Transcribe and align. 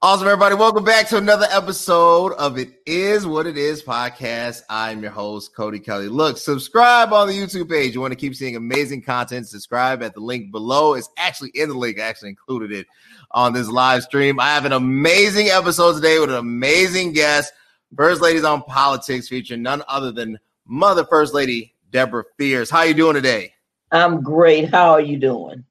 Awesome, 0.00 0.28
everybody. 0.28 0.54
Welcome 0.54 0.84
back 0.84 1.08
to 1.08 1.16
another 1.16 1.48
episode 1.50 2.32
of 2.34 2.56
It 2.56 2.68
Is 2.86 3.26
What 3.26 3.48
It 3.48 3.58
Is 3.58 3.82
podcast. 3.82 4.62
I'm 4.70 5.02
your 5.02 5.10
host, 5.10 5.56
Cody 5.56 5.80
Kelly. 5.80 6.06
Look, 6.06 6.38
subscribe 6.38 7.12
on 7.12 7.26
the 7.26 7.34
YouTube 7.34 7.68
page. 7.68 7.96
You 7.96 8.00
want 8.00 8.12
to 8.12 8.16
keep 8.16 8.36
seeing 8.36 8.54
amazing 8.54 9.02
content, 9.02 9.48
subscribe 9.48 10.04
at 10.04 10.14
the 10.14 10.20
link 10.20 10.52
below. 10.52 10.94
It's 10.94 11.10
actually 11.16 11.50
in 11.54 11.68
the 11.68 11.74
link. 11.74 11.98
I 11.98 12.04
actually 12.04 12.28
included 12.28 12.70
it 12.70 12.86
on 13.32 13.52
this 13.52 13.68
live 13.68 14.04
stream. 14.04 14.38
I 14.38 14.54
have 14.54 14.64
an 14.64 14.72
amazing 14.72 15.48
episode 15.48 15.94
today 15.94 16.20
with 16.20 16.30
an 16.30 16.36
amazing 16.36 17.12
guest. 17.12 17.52
First 17.96 18.22
Ladies 18.22 18.44
on 18.44 18.62
Politics 18.62 19.28
featuring 19.28 19.62
none 19.62 19.82
other 19.88 20.12
than 20.12 20.38
Mother 20.64 21.04
First 21.06 21.34
Lady 21.34 21.74
Deborah 21.90 22.22
Fears. 22.36 22.70
How 22.70 22.82
you 22.84 22.94
doing 22.94 23.14
today? 23.14 23.52
I'm 23.90 24.22
great. 24.22 24.70
How 24.70 24.90
are 24.90 25.00
you 25.00 25.18
doing? 25.18 25.64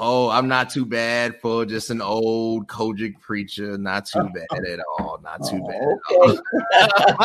Oh, 0.00 0.30
I'm 0.30 0.46
not 0.46 0.70
too 0.70 0.86
bad 0.86 1.40
for 1.40 1.66
just 1.66 1.90
an 1.90 2.00
old 2.00 2.68
COGIC 2.68 3.20
preacher. 3.20 3.76
Not 3.76 4.06
too 4.06 4.28
bad 4.32 4.64
at 4.64 4.78
all. 4.96 5.18
Not 5.24 5.44
too 5.44 5.60
oh, 5.60 6.38
bad. 6.86 7.18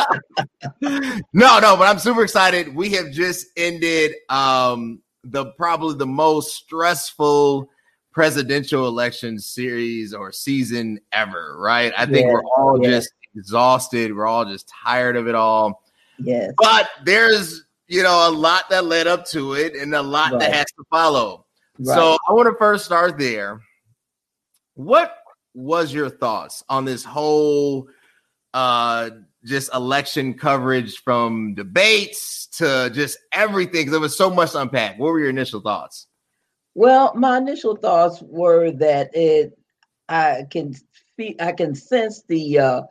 Okay. 0.80 1.20
no, 1.32 1.60
no, 1.60 1.76
but 1.76 1.84
I'm 1.84 2.00
super 2.00 2.24
excited. 2.24 2.74
We 2.74 2.90
have 2.90 3.12
just 3.12 3.46
ended 3.56 4.14
um 4.28 5.00
the 5.22 5.46
probably 5.52 5.96
the 5.96 6.06
most 6.06 6.56
stressful 6.56 7.70
presidential 8.12 8.88
election 8.88 9.38
series 9.38 10.12
or 10.12 10.32
season 10.32 10.98
ever, 11.12 11.56
right? 11.58 11.92
I 11.96 12.06
think 12.06 12.26
yeah, 12.26 12.32
we're 12.32 12.42
all 12.56 12.80
yeah. 12.82 12.90
just 12.90 13.12
exhausted. 13.36 14.14
We're 14.14 14.26
all 14.26 14.44
just 14.44 14.68
tired 14.84 15.16
of 15.16 15.28
it 15.28 15.36
all. 15.36 15.82
Yes. 16.18 16.52
But 16.56 16.88
there's, 17.04 17.64
you 17.86 18.02
know, 18.02 18.28
a 18.28 18.30
lot 18.30 18.68
that 18.70 18.84
led 18.84 19.06
up 19.06 19.26
to 19.26 19.54
it 19.54 19.74
and 19.74 19.94
a 19.94 20.02
lot 20.02 20.32
right. 20.32 20.40
that 20.40 20.52
has 20.52 20.66
to 20.66 20.84
follow. 20.90 21.44
Right. 21.78 21.94
So 21.94 22.16
I 22.28 22.32
want 22.32 22.46
to 22.48 22.56
first 22.58 22.84
start 22.84 23.18
there. 23.18 23.60
What 24.74 25.16
was 25.54 25.92
your 25.92 26.10
thoughts 26.10 26.62
on 26.68 26.84
this 26.84 27.04
whole 27.04 27.88
uh 28.52 29.10
just 29.44 29.74
election 29.74 30.34
coverage 30.34 30.96
from 30.98 31.54
debates 31.54 32.46
to 32.58 32.90
just 32.92 33.18
everything? 33.32 33.82
Because 33.82 33.92
There 33.92 34.00
was 34.00 34.16
so 34.16 34.30
much 34.30 34.52
to 34.52 34.60
unpack. 34.60 34.98
What 34.98 35.08
were 35.08 35.20
your 35.20 35.30
initial 35.30 35.60
thoughts? 35.60 36.06
Well, 36.74 37.12
my 37.14 37.38
initial 37.38 37.76
thoughts 37.76 38.22
were 38.22 38.70
that 38.72 39.10
it 39.14 39.56
I 40.08 40.44
can 40.50 40.74
see 41.16 41.36
I 41.40 41.52
can 41.52 41.74
sense 41.74 42.22
the 42.28 42.58
uh 42.58 42.82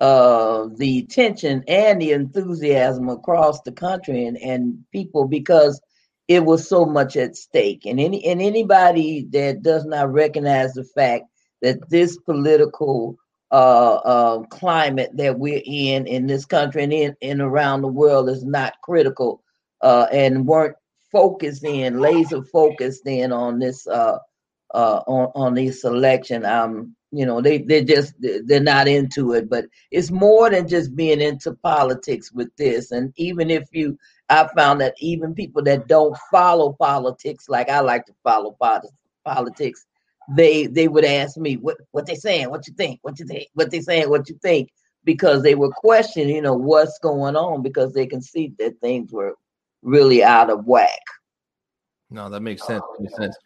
uh 0.00 0.68
the 0.76 1.02
tension 1.06 1.62
and 1.68 2.00
the 2.00 2.12
enthusiasm 2.12 3.08
across 3.08 3.60
the 3.62 3.72
country 3.72 4.26
and, 4.26 4.36
and 4.38 4.84
people 4.92 5.26
because 5.26 5.80
it 6.28 6.44
was 6.44 6.68
so 6.68 6.84
much 6.86 7.16
at 7.16 7.36
stake. 7.36 7.86
And 7.86 8.00
any 8.00 8.24
and 8.24 8.40
anybody 8.40 9.26
that 9.30 9.62
does 9.62 9.84
not 9.84 10.12
recognize 10.12 10.72
the 10.72 10.84
fact 10.84 11.24
that 11.62 11.88
this 11.90 12.16
political 12.18 13.16
uh, 13.50 13.94
uh, 13.94 14.42
climate 14.44 15.10
that 15.14 15.38
we're 15.38 15.62
in 15.64 16.06
in 16.06 16.26
this 16.26 16.44
country 16.44 16.84
and 16.84 16.92
in 16.92 17.16
and 17.22 17.40
around 17.40 17.82
the 17.82 17.88
world 17.88 18.28
is 18.28 18.44
not 18.44 18.74
critical 18.82 19.42
uh, 19.82 20.06
and 20.12 20.46
weren't 20.46 20.76
focused 21.12 21.64
in 21.64 22.00
laser 22.00 22.42
focused 22.42 23.06
in 23.06 23.32
on 23.32 23.58
this 23.58 23.86
uh, 23.86 24.18
uh, 24.74 25.02
on 25.06 25.30
on 25.34 25.54
this 25.54 25.84
election. 25.84 26.44
Um, 26.44 26.96
you 27.12 27.26
know, 27.26 27.40
they 27.40 27.58
they 27.58 27.84
just 27.84 28.14
they're 28.18 28.60
not 28.60 28.88
into 28.88 29.34
it. 29.34 29.48
But 29.48 29.66
it's 29.90 30.10
more 30.10 30.50
than 30.50 30.66
just 30.66 30.96
being 30.96 31.20
into 31.20 31.54
politics 31.62 32.32
with 32.32 32.48
this. 32.56 32.90
And 32.90 33.12
even 33.16 33.50
if 33.50 33.68
you 33.72 33.96
I 34.28 34.48
found 34.56 34.80
that 34.80 34.94
even 34.98 35.34
people 35.34 35.62
that 35.64 35.86
don't 35.86 36.16
follow 36.30 36.72
politics, 36.72 37.48
like 37.48 37.68
I 37.68 37.80
like 37.80 38.06
to 38.06 38.14
follow 38.22 38.56
politics, 39.24 39.86
they 40.34 40.66
they 40.66 40.88
would 40.88 41.04
ask 41.04 41.36
me 41.36 41.56
what 41.56 41.76
what 41.90 42.06
they 42.06 42.14
saying, 42.14 42.50
what 42.50 42.66
you 42.66 42.74
think, 42.74 43.00
what 43.02 43.18
you 43.18 43.26
think, 43.26 43.48
what 43.54 43.70
they 43.70 43.80
saying, 43.80 44.08
what 44.08 44.28
you 44.28 44.38
think, 44.42 44.70
because 45.04 45.42
they 45.42 45.54
were 45.54 45.70
questioning, 45.70 46.34
you 46.34 46.42
know, 46.42 46.54
what's 46.54 46.98
going 46.98 47.36
on 47.36 47.62
because 47.62 47.92
they 47.92 48.06
can 48.06 48.22
see 48.22 48.54
that 48.58 48.80
things 48.80 49.12
were 49.12 49.34
really 49.82 50.24
out 50.24 50.50
of 50.50 50.66
whack. 50.66 51.00
No, 52.10 52.30
that 52.30 52.40
makes 52.40 52.62
oh, 52.62 52.66
sense. 52.66 52.82
Makes 52.98 53.16
sense. 53.16 53.36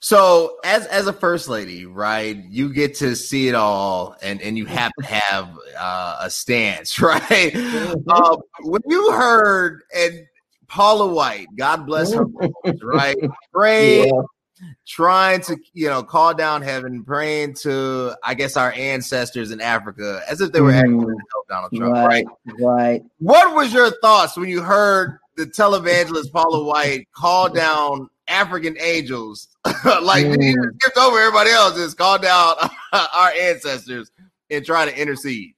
So, 0.00 0.58
as 0.64 0.86
as 0.86 1.06
a 1.06 1.12
first 1.12 1.48
lady, 1.48 1.86
right, 1.86 2.36
you 2.48 2.72
get 2.72 2.94
to 2.96 3.16
see 3.16 3.48
it 3.48 3.54
all, 3.54 4.14
and 4.22 4.40
and 4.42 4.58
you 4.58 4.66
have 4.66 4.92
to 5.00 5.06
have 5.06 5.58
uh, 5.78 6.18
a 6.22 6.30
stance, 6.30 7.00
right? 7.00 7.22
Mm-hmm. 7.22 8.10
Um, 8.10 8.38
when 8.62 8.82
you 8.86 9.12
heard 9.12 9.82
and 9.96 10.26
Paula 10.68 11.06
White, 11.06 11.46
God 11.56 11.86
bless 11.86 12.12
her, 12.12 12.26
right, 12.82 13.16
praying, 13.52 14.14
yeah. 14.14 14.66
trying 14.86 15.40
to 15.42 15.56
you 15.72 15.88
know 15.88 16.02
call 16.02 16.34
down 16.34 16.62
heaven, 16.62 17.02
praying 17.02 17.54
to 17.54 18.14
I 18.22 18.34
guess 18.34 18.56
our 18.56 18.72
ancestors 18.72 19.50
in 19.50 19.60
Africa, 19.60 20.20
as 20.28 20.40
if 20.40 20.52
they 20.52 20.60
were 20.60 20.72
actually 20.72 20.94
mm-hmm. 20.94 21.10
to 21.10 21.24
help 21.32 21.48
Donald 21.48 21.72
Trump, 21.74 21.94
right? 21.94 22.26
Right. 22.44 22.60
right. 22.60 23.02
What 23.18 23.54
was 23.54 23.72
your 23.72 23.90
thoughts 24.02 24.36
when 24.36 24.50
you 24.50 24.62
heard 24.62 25.18
the 25.36 25.46
televangelist 25.46 26.32
Paula 26.32 26.64
White 26.64 27.08
call 27.12 27.48
down 27.48 28.08
African 28.28 28.76
angels. 28.80 29.48
like 29.84 30.26
mm. 30.26 30.42
you 30.42 30.72
skipped 30.80 30.96
over 30.96 31.18
everybody 31.18 31.50
else, 31.50 31.76
just 31.76 31.96
called 31.96 32.24
out 32.24 32.70
our 32.92 33.30
ancestors 33.30 34.10
and 34.50 34.64
try 34.64 34.84
to 34.84 35.00
intercede. 35.00 35.54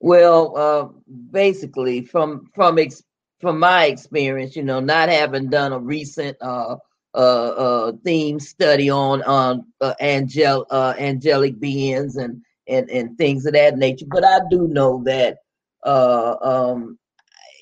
Well, 0.00 0.56
uh, 0.56 0.88
basically, 1.30 2.02
from 2.02 2.50
from 2.54 2.78
ex- 2.78 3.02
from 3.40 3.58
my 3.58 3.86
experience, 3.86 4.56
you 4.56 4.62
know, 4.62 4.80
not 4.80 5.08
having 5.08 5.48
done 5.48 5.72
a 5.72 5.78
recent 5.78 6.36
uh, 6.40 6.76
uh, 7.14 7.18
uh, 7.18 7.92
theme 8.04 8.38
study 8.38 8.90
on 8.90 9.22
on 9.22 9.64
uh, 9.80 9.94
angel 10.00 10.66
uh, 10.70 10.94
angelic 10.98 11.58
beings 11.58 12.16
and, 12.16 12.42
and 12.68 12.90
and 12.90 13.16
things 13.16 13.46
of 13.46 13.54
that 13.54 13.78
nature, 13.78 14.06
but 14.08 14.24
I 14.24 14.40
do 14.50 14.68
know 14.68 15.02
that 15.04 15.38
uh, 15.84 16.36
um, 16.42 16.98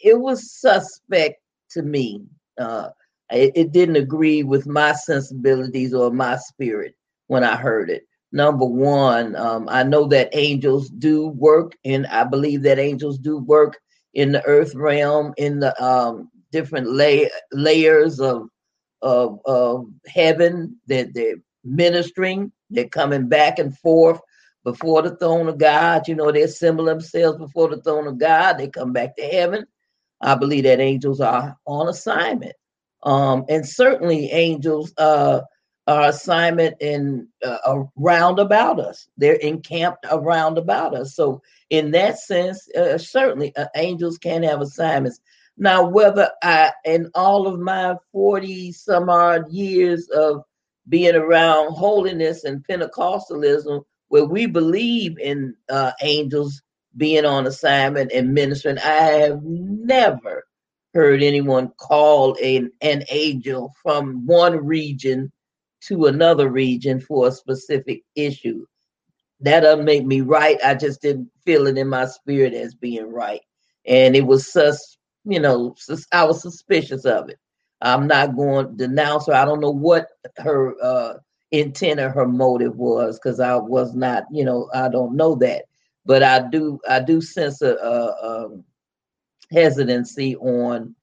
it 0.03 0.19
was 0.19 0.53
suspect 0.53 1.41
to 1.71 1.83
me. 1.83 2.25
Uh, 2.59 2.89
it, 3.35 3.53
it 3.55 3.73
didn't 3.73 3.97
agree 3.97 4.43
with 4.43 4.67
my 4.67 4.93
sensibilities 4.93 5.93
or 5.93 6.11
my 6.11 6.37
spirit 6.37 6.95
when 7.27 7.45
I 7.45 7.57
heard 7.57 7.91
it. 7.91 8.05
Number 8.33 8.65
one, 8.65 9.37
um, 9.37 9.69
I 9.71 9.85
know 9.85 10.07
that 10.09 10.31
angels 10.33 10.89
do 10.89 11.29
work, 11.29 11.77
and 11.85 12.07
I 12.09 12.25
believe 12.25 12.63
that 12.63 12.79
angels 12.79 13.19
do 13.19 13.39
work 13.39 13.79
in 14.13 14.33
the 14.33 14.45
earth 14.45 14.75
realm, 14.75 15.35
in 15.37 15.61
the 15.61 15.81
um, 15.83 16.31
different 16.51 16.91
lay- 16.91 17.31
layers 17.53 18.21
of, 18.21 18.49
of, 19.03 19.39
of 19.45 19.87
heaven 20.07 20.77
that 20.89 21.15
they're 21.15 21.37
ministering. 21.65 22.51
They're 22.71 22.89
coming 22.89 23.29
back 23.29 23.59
and 23.59 23.77
forth 23.79 24.21
before 24.65 25.03
the 25.03 25.17
throne 25.17 25.49
of 25.49 25.59
God. 25.59 26.09
You 26.09 26.17
know, 26.17 26.33
they 26.33 26.43
assemble 26.43 26.87
themselves 26.87 27.39
before 27.39 27.69
the 27.69 27.83
throne 27.83 28.07
of 28.07 28.19
God. 28.19 28.55
They 28.55 28.69
come 28.69 28.93
back 28.93 29.17
to 29.17 29.23
heaven. 29.23 29.67
I 30.21 30.35
believe 30.35 30.65
that 30.65 30.81
angels 30.81 31.21
are 31.21 31.57
on 31.67 31.89
assignment. 31.89 32.55
Um, 33.05 33.45
and 33.49 33.67
certainly 33.69 34.31
angels 34.31 34.93
uh, 34.97 35.43
are 35.87 36.09
assignment 36.09 36.77
in 36.81 37.29
uh, 37.45 37.85
around 37.99 38.39
about 38.39 38.81
us. 38.81 39.07
They're 39.19 39.35
encamped 39.35 40.07
around 40.11 40.57
about 40.57 40.95
us. 40.95 41.15
So 41.15 41.43
in 41.69 41.91
that 41.91 42.19
sense, 42.19 42.67
uh, 42.75 42.97
certainly 42.99 43.55
uh, 43.57 43.67
angels 43.77 44.19
can 44.19 44.43
have 44.43 44.63
assignments. 44.63 45.21
Now, 45.57 45.87
whether 45.87 46.31
I, 46.43 46.73
in 46.85 47.11
all 47.15 47.47
of 47.47 47.61
my 47.61 47.97
40 48.13 48.73
some 48.73 49.09
odd 49.09 49.51
years 49.53 50.09
of 50.09 50.43
being 50.89 51.15
around 51.15 51.75
holiness 51.75 52.45
and 52.45 52.65
Pentecostalism, 52.67 53.85
where 54.09 54.25
we 54.25 54.47
believe 54.47 55.19
in 55.19 55.55
uh, 55.69 55.93
angels 56.03 56.63
being 56.97 57.25
on 57.25 57.47
assignment 57.47 58.13
and 58.13 58.33
ministering, 58.33 58.79
I 58.79 58.95
have 58.95 59.43
never 59.43 60.45
heard 60.95 61.23
anyone 61.23 61.73
call 61.77 62.37
an, 62.43 62.71
an 62.81 63.05
angel 63.11 63.75
from 63.83 64.25
one 64.27 64.65
region 64.65 65.31
to 65.83 66.07
another 66.07 66.49
region 66.49 67.01
for 67.01 67.27
a 67.29 67.33
specific 67.33 68.03
issue. 68.15 68.65
That 69.41 69.61
doesn't 69.61 69.85
make 69.85 70.07
me 70.07 70.21
right. 70.21 70.59
I 70.65 70.75
just 70.75 71.03
didn't 71.03 71.31
feel 71.45 71.67
it 71.67 71.77
in 71.77 71.89
my 71.89 72.07
spirit 72.07 72.55
as 72.55 72.75
being 72.75 73.11
right. 73.11 73.41
And 73.87 74.17
it 74.17 74.25
was 74.25 74.51
sus, 74.51 74.97
you 75.25 75.41
know, 75.41 75.75
sus, 75.77 76.07
I 76.13 76.25
was 76.25 76.41
suspicious 76.41 77.05
of 77.05 77.29
it. 77.29 77.39
I'm 77.83 78.07
not 78.07 78.37
going 78.37 78.69
to 78.69 78.73
denounce 78.73 79.27
her. 79.27 79.35
I 79.35 79.45
don't 79.45 79.61
know 79.61 79.73
what 79.73 80.07
her 80.39 80.75
uh, 80.83 81.15
intent 81.51 82.01
or 82.01 82.11
her 82.11 82.27
motive 82.27 82.77
was 82.77 83.19
because 83.19 83.41
I 83.41 83.57
was 83.57 83.95
not, 83.95 84.25
you 84.31 84.45
know, 84.45 84.71
I 84.73 84.89
don't 84.89 85.17
know 85.17 85.35
that. 85.37 85.65
But 86.07 86.23
I 86.23 86.49
do, 86.49 86.79
I 86.89 87.01
do 87.01 87.21
sense 87.21 87.61
a, 87.61 87.75
a, 87.75 87.91
a 87.91 88.45
um, 88.47 88.65
hesitancy 89.55 90.37
on 90.37 90.95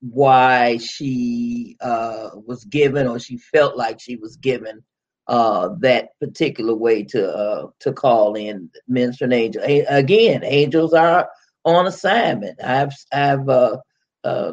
why 0.00 0.76
she 0.78 1.76
uh, 1.80 2.30
was 2.46 2.64
given 2.64 3.06
or 3.06 3.18
she 3.18 3.36
felt 3.38 3.76
like 3.76 4.00
she 4.00 4.16
was 4.16 4.36
given 4.36 4.82
uh, 5.28 5.70
that 5.80 6.18
particular 6.20 6.74
way 6.74 7.04
to 7.04 7.28
uh, 7.28 7.66
to 7.80 7.92
call 7.92 8.34
in 8.34 8.70
ministering 8.88 9.32
angel. 9.32 9.62
A- 9.64 9.86
again, 9.88 10.42
angels 10.44 10.92
are 10.94 11.28
on 11.64 11.86
assignment. 11.86 12.62
I've 12.62 12.92
I've 13.12 13.48
uh, 13.48 13.76
uh, 14.24 14.52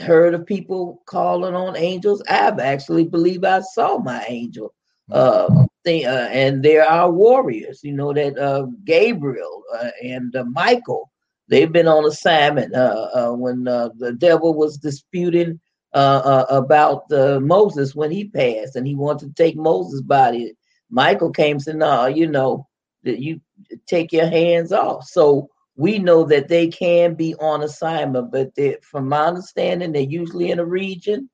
heard 0.00 0.34
of 0.34 0.46
people 0.46 1.02
calling 1.06 1.54
on 1.54 1.76
angels. 1.76 2.22
I've 2.28 2.58
actually 2.60 3.04
believe 3.06 3.44
I 3.44 3.60
saw 3.60 3.98
my 3.98 4.24
angel 4.28 4.74
uh, 5.10 5.48
they, 5.84 6.04
uh, 6.04 6.28
and 6.28 6.62
there 6.64 6.84
are 6.88 7.10
warriors. 7.10 7.80
You 7.84 7.92
know 7.92 8.12
that 8.12 8.36
uh, 8.38 8.66
Gabriel 8.84 9.62
uh, 9.74 9.90
and 10.02 10.34
uh, 10.34 10.44
Michael, 10.44 11.10
they've 11.48 11.72
been 11.72 11.88
on 11.88 12.04
assignment 12.04 12.74
uh, 12.74 13.08
uh, 13.14 13.32
when 13.32 13.68
uh, 13.68 13.90
the 13.98 14.12
devil 14.12 14.54
was 14.54 14.78
disputing 14.78 15.60
uh, 15.92 16.44
about 16.50 17.04
Moses 17.10 17.94
when 17.94 18.10
he 18.10 18.24
passed, 18.28 18.76
and 18.76 18.86
he 18.86 18.94
wanted 18.94 19.28
to 19.28 19.42
take 19.42 19.56
Moses' 19.56 20.02
body. 20.02 20.54
Michael 20.90 21.30
came 21.30 21.56
and 21.56 21.62
said, 21.62 21.76
"No, 21.76 22.06
you 22.06 22.26
know 22.26 22.66
that 23.04 23.20
you 23.20 23.40
take 23.86 24.12
your 24.12 24.26
hands 24.26 24.72
off." 24.72 25.04
So 25.04 25.48
we 25.76 25.98
know 25.98 26.24
that 26.24 26.48
they 26.48 26.68
can 26.68 27.14
be 27.14 27.34
on 27.36 27.62
assignment, 27.62 28.30
but 28.32 28.52
from 28.84 29.08
my 29.08 29.26
understanding, 29.26 29.92
they're 29.92 30.02
usually 30.02 30.50
in 30.50 30.58
a 30.58 30.64
region, 30.64 31.30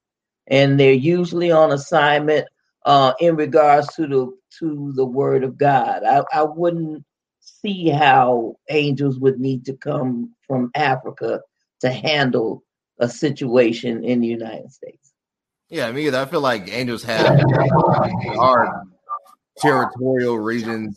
and 0.46 0.78
they're 0.78 0.92
usually 0.92 1.50
on 1.50 1.72
assignment 1.72 2.46
uh, 2.84 3.14
in 3.20 3.36
regards 3.36 3.88
to 3.94 4.06
the 4.06 4.32
to 4.58 4.92
the 4.94 5.04
Word 5.04 5.44
of 5.44 5.58
God. 5.58 6.02
I, 6.04 6.22
I 6.32 6.42
wouldn't 6.42 7.04
see 7.42 7.88
how 7.88 8.56
angels 8.70 9.18
would 9.18 9.40
need 9.40 9.64
to 9.66 9.74
come 9.74 10.34
from 10.46 10.70
Africa 10.74 11.40
to 11.80 11.90
handle 11.90 12.62
a 12.98 13.08
situation 13.08 14.04
in 14.04 14.20
the 14.20 14.28
United 14.28 14.72
States. 14.72 15.12
Yeah, 15.68 15.90
me 15.90 16.06
either. 16.06 16.18
I 16.18 16.26
feel 16.26 16.40
like 16.40 16.72
angels 16.72 17.02
have 17.04 17.40
hard 18.36 18.68
territorial 19.58 20.38
regions. 20.38 20.96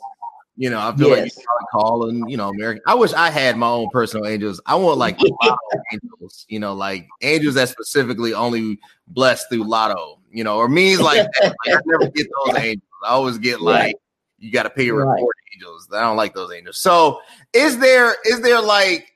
You 0.57 0.69
know, 0.69 0.79
I 0.79 0.95
feel 0.95 1.09
yes. 1.09 1.19
like 1.19 1.33
you 1.35 1.67
call 1.71 2.29
you 2.29 2.37
know, 2.37 2.49
American. 2.49 2.81
I 2.87 2.95
wish 2.95 3.13
I 3.13 3.29
had 3.29 3.57
my 3.57 3.67
own 3.67 3.89
personal 3.91 4.25
angels. 4.25 4.61
I 4.65 4.75
want 4.75 4.97
like 4.97 5.19
angels, 5.93 6.45
you 6.47 6.59
know, 6.59 6.73
like 6.73 7.07
angels 7.21 7.55
that 7.55 7.69
specifically 7.69 8.33
only 8.33 8.79
blessed 9.07 9.47
through 9.49 9.67
lotto, 9.67 10.19
you 10.31 10.43
know, 10.43 10.57
or 10.57 10.69
means 10.69 11.01
like 11.01 11.27
that. 11.41 11.55
Like, 11.65 11.77
I 11.77 11.81
never 11.85 12.09
get 12.09 12.27
those 12.45 12.57
angels. 12.63 12.89
I 13.03 13.09
always 13.09 13.37
get 13.37 13.61
like 13.61 13.81
right. 13.81 13.95
you 14.39 14.51
got 14.51 14.63
to 14.63 14.69
pay 14.69 14.85
your 14.85 15.05
right. 15.05 15.15
report 15.15 15.35
angels. 15.55 15.87
I 15.91 16.01
don't 16.01 16.17
like 16.17 16.33
those 16.33 16.53
angels. 16.53 16.79
So, 16.79 17.21
is 17.53 17.77
there 17.79 18.15
is 18.25 18.41
there 18.41 18.61
like 18.61 19.15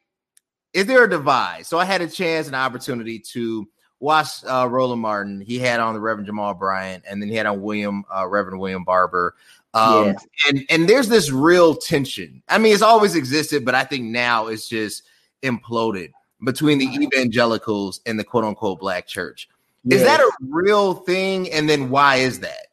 is 0.73 0.85
there 0.85 1.03
a 1.03 1.09
divide? 1.09 1.65
So 1.65 1.79
I 1.79 1.85
had 1.85 2.01
a 2.01 2.07
chance 2.07 2.47
and 2.47 2.55
opportunity 2.55 3.19
to 3.33 3.67
watch 3.99 4.43
uh, 4.45 4.67
Roland 4.69 5.01
Martin. 5.01 5.41
He 5.41 5.59
had 5.59 5.79
on 5.79 5.93
the 5.93 5.99
Reverend 5.99 6.27
Jamal 6.27 6.53
Bryant, 6.53 7.03
and 7.07 7.21
then 7.21 7.29
he 7.29 7.35
had 7.35 7.45
on 7.45 7.61
William 7.61 8.03
uh, 8.15 8.27
Reverend 8.27 8.59
William 8.59 8.83
Barber. 8.83 9.35
Um, 9.73 10.07
yes. 10.07 10.27
and 10.47 10.65
and 10.69 10.89
there's 10.89 11.09
this 11.09 11.31
real 11.31 11.75
tension. 11.75 12.41
I 12.47 12.57
mean, 12.57 12.73
it's 12.73 12.81
always 12.81 13.15
existed, 13.15 13.65
but 13.65 13.75
I 13.75 13.83
think 13.83 14.05
now 14.05 14.47
it's 14.47 14.67
just 14.67 15.03
imploded 15.43 16.11
between 16.43 16.79
the 16.79 16.85
evangelicals 16.85 18.01
and 18.05 18.19
the 18.19 18.23
quote 18.23 18.43
unquote 18.43 18.79
black 18.79 19.07
church. 19.07 19.49
Yes. 19.83 20.01
Is 20.01 20.05
that 20.07 20.19
a 20.19 20.31
real 20.41 20.93
thing? 20.93 21.51
And 21.51 21.69
then 21.69 21.89
why 21.89 22.17
is 22.17 22.39
that? 22.39 22.67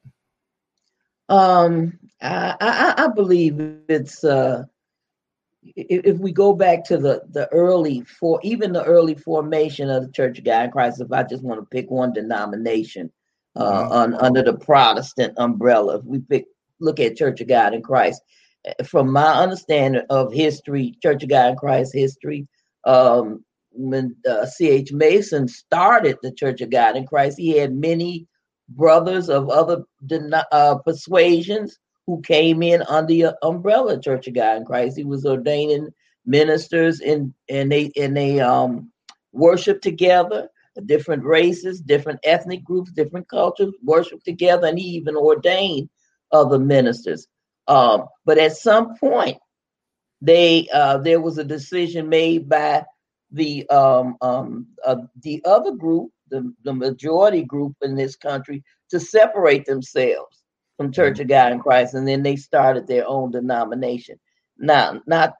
Um, 1.28 1.98
I 2.20 2.56
I, 2.60 3.04
I 3.04 3.08
believe 3.08 3.60
it's 3.88 4.24
uh 4.24 4.64
if 5.74 6.18
we 6.18 6.32
go 6.32 6.54
back 6.54 6.84
to 6.84 6.98
the 6.98 7.22
the 7.30 7.48
early 7.52 8.02
for 8.02 8.40
even 8.42 8.72
the 8.72 8.84
early 8.84 9.14
formation 9.14 9.90
of 9.90 10.06
the 10.06 10.12
Church 10.12 10.38
of 10.38 10.44
God 10.44 10.66
in 10.66 10.70
Christ, 10.70 11.00
if 11.00 11.12
I 11.12 11.22
just 11.22 11.42
want 11.42 11.60
to 11.60 11.66
pick 11.66 11.90
one 11.90 12.12
denomination 12.12 13.10
uh, 13.56 13.82
mm-hmm. 13.82 13.92
on, 13.92 14.14
under 14.14 14.42
the 14.42 14.54
Protestant 14.54 15.34
umbrella, 15.38 15.98
if 15.98 16.04
we 16.04 16.20
pick 16.20 16.46
look 16.80 17.00
at 17.00 17.16
Church 17.16 17.40
of 17.40 17.48
God 17.48 17.74
in 17.74 17.82
Christ, 17.82 18.22
eh, 18.64 18.82
from 18.84 19.10
my 19.10 19.34
understanding 19.42 20.02
of 20.10 20.32
history, 20.32 20.96
Church 21.02 21.22
of 21.22 21.30
God 21.30 21.50
in 21.50 21.56
Christ 21.56 21.92
history, 21.94 22.46
um, 22.84 23.44
when 23.72 24.14
uh, 24.28 24.46
C.H. 24.46 24.92
Mason 24.92 25.48
started 25.48 26.18
the 26.22 26.32
Church 26.32 26.60
of 26.60 26.70
God 26.70 26.96
in 26.96 27.06
Christ, 27.06 27.38
he 27.38 27.56
had 27.56 27.74
many 27.74 28.26
brothers 28.68 29.28
of 29.28 29.48
other 29.48 29.84
uh, 30.52 30.76
persuasions 30.78 31.78
who 32.06 32.20
came 32.22 32.62
in 32.62 32.82
under 32.82 33.34
umbrella 33.42 34.00
Church 34.00 34.28
of 34.28 34.34
God 34.34 34.58
in 34.58 34.64
Christ. 34.64 34.96
He 34.96 35.04
was 35.04 35.26
ordaining 35.26 35.88
ministers 36.24 37.00
and 37.00 37.34
and 37.48 37.70
they 37.70 37.92
and 37.96 38.16
they 38.16 38.40
um 38.40 38.90
worship 39.32 39.80
together, 39.80 40.48
different 40.86 41.24
races, 41.24 41.80
different 41.80 42.20
ethnic 42.24 42.64
groups, 42.64 42.92
different 42.92 43.28
cultures 43.28 43.74
worship 43.82 44.22
together, 44.24 44.66
and 44.66 44.78
he 44.78 44.86
even 44.86 45.16
ordained 45.16 45.88
other 46.32 46.58
ministers. 46.58 47.26
Um, 47.68 48.04
but 48.24 48.38
at 48.38 48.56
some 48.56 48.96
point, 48.96 49.38
they 50.20 50.68
uh, 50.72 50.98
there 50.98 51.20
was 51.20 51.38
a 51.38 51.44
decision 51.44 52.08
made 52.08 52.48
by 52.48 52.84
the 53.32 53.68
um, 53.68 54.16
um, 54.20 54.68
uh, 54.84 54.96
the 55.22 55.42
other 55.44 55.72
group, 55.72 56.10
the, 56.30 56.54
the 56.62 56.72
majority 56.72 57.42
group 57.42 57.74
in 57.82 57.96
this 57.96 58.14
country, 58.16 58.62
to 58.90 59.00
separate 59.00 59.66
themselves 59.66 60.42
from 60.76 60.92
Church 60.92 61.20
of 61.20 61.28
God 61.28 61.52
in 61.52 61.60
Christ, 61.60 61.94
and 61.94 62.06
then 62.06 62.22
they 62.22 62.36
started 62.36 62.86
their 62.86 63.06
own 63.06 63.30
denomination. 63.30 64.18
Now, 64.58 65.00
not 65.06 65.34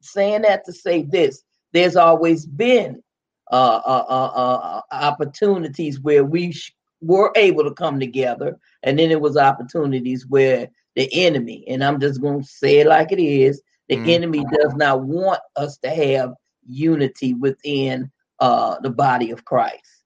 saying 0.00 0.42
that 0.42 0.64
to 0.64 0.72
say 0.72 1.02
this, 1.02 1.42
there's 1.72 1.96
always 1.96 2.46
been 2.46 3.02
uh, 3.50 3.80
uh, 3.84 4.04
uh, 4.08 4.30
uh 4.34 4.80
opportunities 4.92 6.00
where 6.00 6.24
we 6.24 6.52
sh- 6.52 6.74
were 7.00 7.32
able 7.36 7.64
to 7.64 7.74
come 7.74 7.98
together, 7.98 8.58
and 8.82 8.98
then 8.98 9.10
it 9.10 9.20
was 9.20 9.36
opportunities 9.36 10.26
where 10.26 10.68
the 10.96 11.08
enemy, 11.12 11.64
and 11.68 11.82
I'm 11.82 12.00
just 12.00 12.20
going 12.20 12.42
to 12.42 12.48
say 12.48 12.80
it 12.80 12.86
like 12.86 13.12
it 13.12 13.22
is, 13.22 13.62
the 13.88 13.96
mm. 13.96 14.08
enemy 14.08 14.44
does 14.60 14.74
not 14.74 15.02
want 15.02 15.40
us 15.56 15.78
to 15.78 15.90
have 15.90 16.34
unity 16.66 17.34
within 17.34 18.10
uh, 18.40 18.78
the 18.80 18.90
body 18.90 19.30
of 19.30 19.44
Christ. 19.44 19.97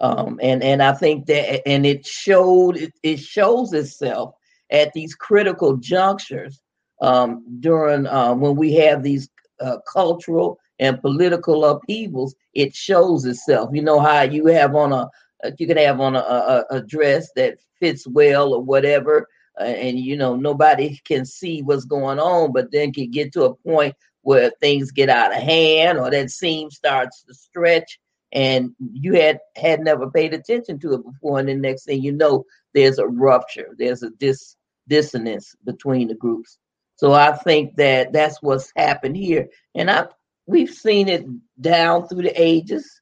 Um, 0.00 0.40
and 0.42 0.62
and 0.62 0.82
I 0.82 0.92
think 0.92 1.26
that 1.26 1.66
and 1.68 1.84
it 1.84 2.06
showed 2.06 2.76
it, 2.78 2.92
it 3.02 3.18
shows 3.18 3.72
itself 3.72 4.34
at 4.70 4.92
these 4.92 5.14
critical 5.14 5.76
junctures 5.76 6.60
um, 7.02 7.44
during 7.60 8.06
uh, 8.06 8.34
when 8.34 8.56
we 8.56 8.72
have 8.74 9.02
these 9.02 9.28
uh, 9.60 9.76
cultural 9.92 10.58
and 10.78 11.00
political 11.02 11.64
upheavals. 11.66 12.34
It 12.54 12.74
shows 12.74 13.26
itself. 13.26 13.70
You 13.72 13.82
know 13.82 14.00
how 14.00 14.22
you 14.22 14.46
have 14.46 14.74
on 14.74 14.92
a 14.92 15.10
you 15.58 15.66
can 15.66 15.76
have 15.76 16.00
on 16.00 16.16
a, 16.16 16.20
a, 16.20 16.64
a 16.70 16.80
dress 16.82 17.30
that 17.36 17.58
fits 17.78 18.06
well 18.06 18.54
or 18.54 18.62
whatever, 18.62 19.28
uh, 19.60 19.64
and 19.64 19.98
you 19.98 20.16
know 20.16 20.34
nobody 20.34 20.98
can 21.04 21.26
see 21.26 21.60
what's 21.60 21.84
going 21.84 22.18
on, 22.18 22.52
but 22.52 22.72
then 22.72 22.92
can 22.92 23.10
get 23.10 23.32
to 23.34 23.44
a 23.44 23.54
point 23.54 23.94
where 24.22 24.50
things 24.60 24.90
get 24.90 25.08
out 25.08 25.34
of 25.34 25.42
hand 25.42 25.98
or 25.98 26.10
that 26.10 26.30
seam 26.30 26.70
starts 26.70 27.22
to 27.24 27.34
stretch 27.34 27.98
and 28.32 28.74
you 28.92 29.14
had 29.14 29.40
had 29.56 29.80
never 29.80 30.10
paid 30.10 30.32
attention 30.34 30.78
to 30.78 30.94
it 30.94 31.04
before 31.04 31.38
and 31.38 31.48
the 31.48 31.54
next 31.54 31.84
thing 31.84 32.02
you 32.02 32.12
know 32.12 32.44
there's 32.74 32.98
a 32.98 33.06
rupture 33.06 33.74
there's 33.78 34.02
a 34.02 34.10
dis 34.10 34.56
dissonance 34.88 35.54
between 35.64 36.08
the 36.08 36.14
groups. 36.14 36.58
So 36.96 37.12
i 37.12 37.32
think 37.32 37.76
that 37.76 38.12
that's 38.12 38.42
what's 38.42 38.72
happened 38.76 39.16
here 39.16 39.48
and 39.74 39.90
i 39.90 40.06
we've 40.46 40.70
seen 40.70 41.08
it 41.08 41.24
down 41.60 42.08
through 42.08 42.22
the 42.22 42.40
ages. 42.40 43.00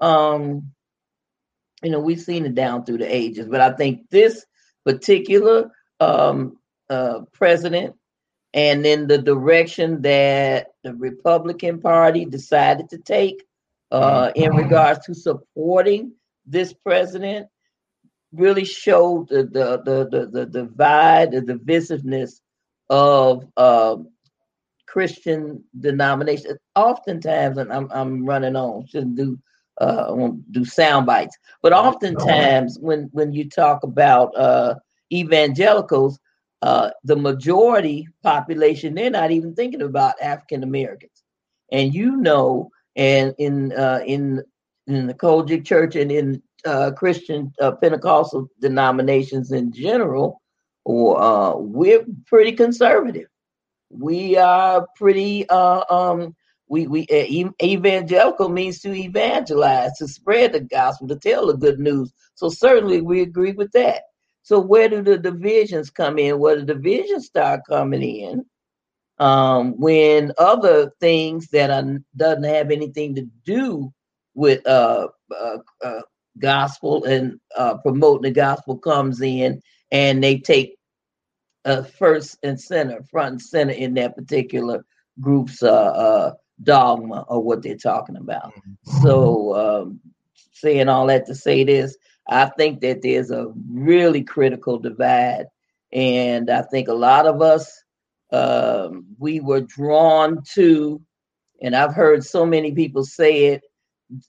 Um 0.00 0.72
you 1.82 1.90
know 1.90 2.00
we've 2.00 2.20
seen 2.20 2.46
it 2.46 2.54
down 2.54 2.84
through 2.84 2.98
the 2.98 3.14
ages 3.14 3.46
but 3.48 3.60
i 3.60 3.72
think 3.72 4.08
this 4.10 4.44
particular 4.84 5.70
um 6.00 6.56
uh 6.90 7.20
president 7.32 7.94
and 8.54 8.84
then 8.84 9.06
the 9.06 9.18
direction 9.18 10.02
that 10.02 10.68
the 10.82 10.94
republican 10.94 11.80
party 11.80 12.24
decided 12.24 12.88
to 12.88 12.98
take 12.98 13.44
uh, 13.90 14.30
in 14.34 14.54
regards 14.54 15.04
to 15.06 15.14
supporting 15.14 16.12
this 16.46 16.72
president 16.72 17.48
really 18.32 18.64
showed 18.64 19.28
the 19.28 19.44
the 19.44 19.82
the 19.84 20.08
the, 20.10 20.26
the 20.26 20.46
divide, 20.46 21.32
the 21.32 21.40
divisiveness 21.40 22.40
of 22.90 23.44
uh, 23.56 23.96
Christian 24.86 25.64
denominations. 25.78 26.58
Oftentimes, 26.74 27.58
and 27.58 27.72
I'm 27.72 27.90
I'm 27.90 28.24
running 28.24 28.56
on, 28.56 28.86
shouldn't 28.86 29.16
do 29.16 29.38
uh, 29.80 30.06
I 30.08 30.12
won't 30.12 30.50
do 30.52 30.64
sound 30.64 31.06
bites, 31.06 31.36
but 31.62 31.72
oftentimes 31.72 32.78
when 32.80 33.08
when 33.12 33.32
you 33.32 33.48
talk 33.48 33.82
about 33.82 34.36
uh, 34.36 34.74
evangelicals, 35.12 36.18
uh, 36.62 36.90
the 37.04 37.16
majority 37.16 38.08
population 38.22 38.94
they're 38.94 39.10
not 39.10 39.30
even 39.30 39.54
thinking 39.54 39.82
about 39.82 40.20
African 40.20 40.62
Americans, 40.62 41.22
and 41.70 41.94
you 41.94 42.16
know 42.16 42.70
and 42.98 43.34
in 43.38 43.72
uh, 43.72 44.00
in 44.04 44.42
in 44.86 45.06
the 45.06 45.14
COGIC 45.14 45.64
Church 45.64 45.96
and 45.96 46.12
in 46.12 46.42
uh, 46.66 46.90
Christian 46.90 47.52
uh, 47.60 47.72
Pentecostal 47.72 48.48
denominations 48.60 49.52
in 49.52 49.72
general, 49.72 50.42
uh, 50.86 51.54
we're 51.56 52.04
pretty 52.26 52.52
conservative. 52.52 53.28
We 53.88 54.36
are 54.36 54.86
pretty. 54.96 55.48
Uh, 55.48 55.84
um, 55.88 56.34
we 56.68 56.86
we 56.86 57.06
evangelical 57.62 58.50
means 58.50 58.80
to 58.80 58.92
evangelize, 58.92 59.96
to 59.98 60.08
spread 60.08 60.52
the 60.52 60.60
gospel, 60.60 61.08
to 61.08 61.16
tell 61.16 61.46
the 61.46 61.56
good 61.56 61.78
news. 61.78 62.12
So 62.34 62.50
certainly 62.50 63.00
we 63.00 63.22
agree 63.22 63.52
with 63.52 63.72
that. 63.72 64.02
So 64.42 64.60
where 64.60 64.88
do 64.88 65.02
the 65.02 65.16
divisions 65.16 65.88
come 65.88 66.18
in? 66.18 66.38
Where 66.38 66.56
do 66.56 66.66
the 66.66 66.74
divisions 66.74 67.26
start 67.26 67.62
coming 67.66 68.02
in 68.02 68.44
um, 69.18 69.78
when 69.78 70.32
other 70.38 70.92
things 71.00 71.48
that 71.48 71.70
are, 71.70 71.98
doesn't 72.16 72.44
have 72.44 72.70
anything 72.70 73.16
to 73.16 73.28
do 73.44 73.92
with 74.34 74.66
uh, 74.66 75.08
uh, 75.36 75.58
uh, 75.84 76.00
gospel 76.38 77.04
and 77.04 77.40
uh, 77.56 77.76
promoting 77.78 78.22
the 78.22 78.30
gospel 78.30 78.78
comes 78.78 79.20
in 79.20 79.60
and 79.90 80.22
they 80.22 80.38
take 80.38 80.76
uh, 81.64 81.82
first 81.82 82.38
and 82.42 82.60
center, 82.60 83.02
front 83.10 83.32
and 83.32 83.42
center 83.42 83.72
in 83.72 83.94
that 83.94 84.16
particular 84.16 84.84
group's 85.20 85.62
uh, 85.62 85.72
uh, 85.72 86.34
dogma 86.62 87.24
or 87.28 87.42
what 87.42 87.62
they're 87.62 87.76
talking 87.76 88.16
about. 88.16 88.54
Mm-hmm. 88.54 89.02
So, 89.02 89.54
um, 89.54 90.00
saying 90.52 90.88
all 90.88 91.06
that 91.06 91.26
to 91.26 91.34
say 91.34 91.64
this, 91.64 91.96
I 92.28 92.46
think 92.46 92.80
that 92.80 93.02
there's 93.02 93.30
a 93.30 93.52
really 93.70 94.22
critical 94.22 94.78
divide, 94.78 95.46
and 95.92 96.50
I 96.50 96.62
think 96.62 96.88
a 96.88 96.94
lot 96.94 97.26
of 97.26 97.42
us 97.42 97.82
um, 98.30 99.06
we 99.18 99.40
were 99.40 99.60
drawn 99.60 100.42
to, 100.54 101.00
and 101.62 101.74
I've 101.74 101.94
heard 101.94 102.24
so 102.24 102.44
many 102.44 102.72
people 102.72 103.04
say 103.04 103.46
it 103.46 103.62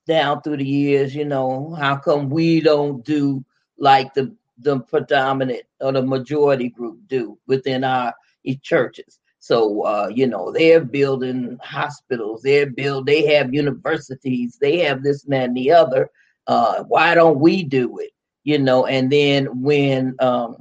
down 0.08 0.41
through 0.41 0.58
the 0.58 0.65
years. 0.65 1.15
You 1.15 1.25
know, 1.25 1.75
how 1.79 1.98
come 1.98 2.29
we 2.29 2.62
don't 2.62 3.03
do 3.03 3.44
like 3.77 4.13
the 4.13 4.36
the 4.62 4.79
predominant 4.82 5.63
or 5.79 5.91
the 5.94 6.01
majority 6.01 6.70
group 6.70 7.00
do 7.08 7.38
within 7.48 7.84
our 7.84 8.13
churches? 8.62 9.20
So 9.39 9.82
uh, 9.84 10.10
you 10.13 10.27
know, 10.27 10.51
they're 10.51 10.84
building 10.84 11.58
hospitals, 11.62 12.41
they're 12.41 12.70
build, 12.70 13.06
they 13.06 13.25
have 13.34 13.53
universities, 13.53 14.58
they 14.60 14.79
have 14.79 15.03
this 15.03 15.24
and 15.24 15.34
that 15.34 15.46
and 15.46 15.58
the 15.58 15.72
other. 15.72 16.10
Uh, 16.48 16.84
why 16.84 17.13
don't 17.13 17.39
we 17.39 17.63
do 17.63 18.00
it? 18.00 18.12
You 18.44 18.60
know, 18.60 18.86
and 18.86 19.12
then 19.12 19.62
when 19.62 20.15
um, 20.20 20.58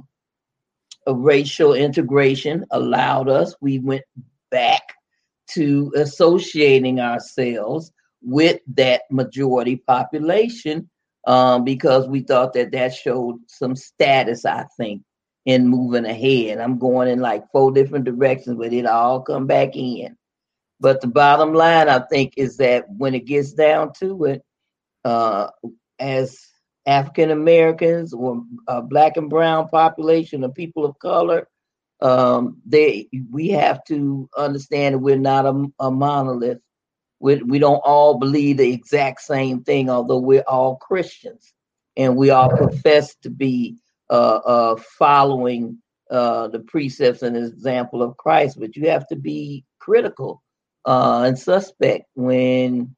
racial 1.15 1.73
integration 1.73 2.65
allowed 2.71 3.29
us, 3.29 3.55
we 3.61 3.79
went 3.79 4.03
back 4.51 4.81
to 5.51 5.91
associating 5.95 6.99
ourselves 6.99 7.91
with 8.21 8.59
that 8.75 9.03
majority 9.09 9.77
population 9.77 10.89
um, 11.27 11.63
because 11.63 12.07
we 12.07 12.21
thought 12.21 12.53
that 12.53 12.71
that 12.71 12.93
showed 12.93 13.39
some 13.47 13.75
status, 13.75 14.45
I 14.45 14.65
think, 14.77 15.03
in 15.45 15.67
moving 15.67 16.05
ahead. 16.05 16.59
I'm 16.59 16.77
going 16.77 17.07
in 17.07 17.19
like 17.19 17.49
four 17.51 17.71
different 17.71 18.05
directions, 18.05 18.57
but 18.57 18.73
it 18.73 18.85
all 18.85 19.21
come 19.21 19.47
back 19.47 19.75
in. 19.75 20.17
But 20.79 21.01
the 21.01 21.07
bottom 21.07 21.53
line, 21.53 21.89
I 21.89 21.99
think, 21.99 22.33
is 22.37 22.57
that 22.57 22.85
when 22.89 23.13
it 23.13 23.25
gets 23.25 23.53
down 23.53 23.93
to 23.99 24.25
it, 24.25 24.43
uh, 25.03 25.47
as 25.99 26.39
African 26.85 27.31
Americans 27.31 28.13
or 28.13 28.43
uh, 28.67 28.81
black 28.81 29.17
and 29.17 29.29
brown 29.29 29.67
population 29.67 30.43
or 30.43 30.49
people 30.49 30.85
of 30.85 30.97
color, 30.99 31.47
um, 32.01 32.61
they 32.65 33.09
we 33.29 33.49
have 33.49 33.83
to 33.85 34.29
understand 34.37 34.95
that 34.95 34.99
we're 34.99 35.17
not 35.17 35.45
a, 35.45 35.65
a 35.79 35.91
monolith. 35.91 36.59
We, 37.19 37.35
we 37.43 37.59
don't 37.59 37.81
all 37.83 38.17
believe 38.17 38.57
the 38.57 38.71
exact 38.71 39.21
same 39.21 39.63
thing, 39.63 39.89
although 39.89 40.19
we're 40.19 40.43
all 40.47 40.77
Christians 40.77 41.53
and 41.97 42.15
we 42.15 42.29
all 42.29 42.49
profess 42.49 43.15
to 43.23 43.29
be 43.29 43.77
uh, 44.09 44.39
uh, 44.45 44.75
following 44.97 45.79
uh, 46.09 46.47
the 46.47 46.59
precepts 46.59 47.21
and 47.21 47.35
example 47.35 48.01
of 48.01 48.17
Christ. 48.17 48.57
But 48.59 48.75
you 48.77 48.89
have 48.89 49.07
to 49.09 49.17
be 49.17 49.65
critical 49.79 50.41
uh, 50.85 51.23
and 51.25 51.37
suspect 51.37 52.05
when 52.15 52.95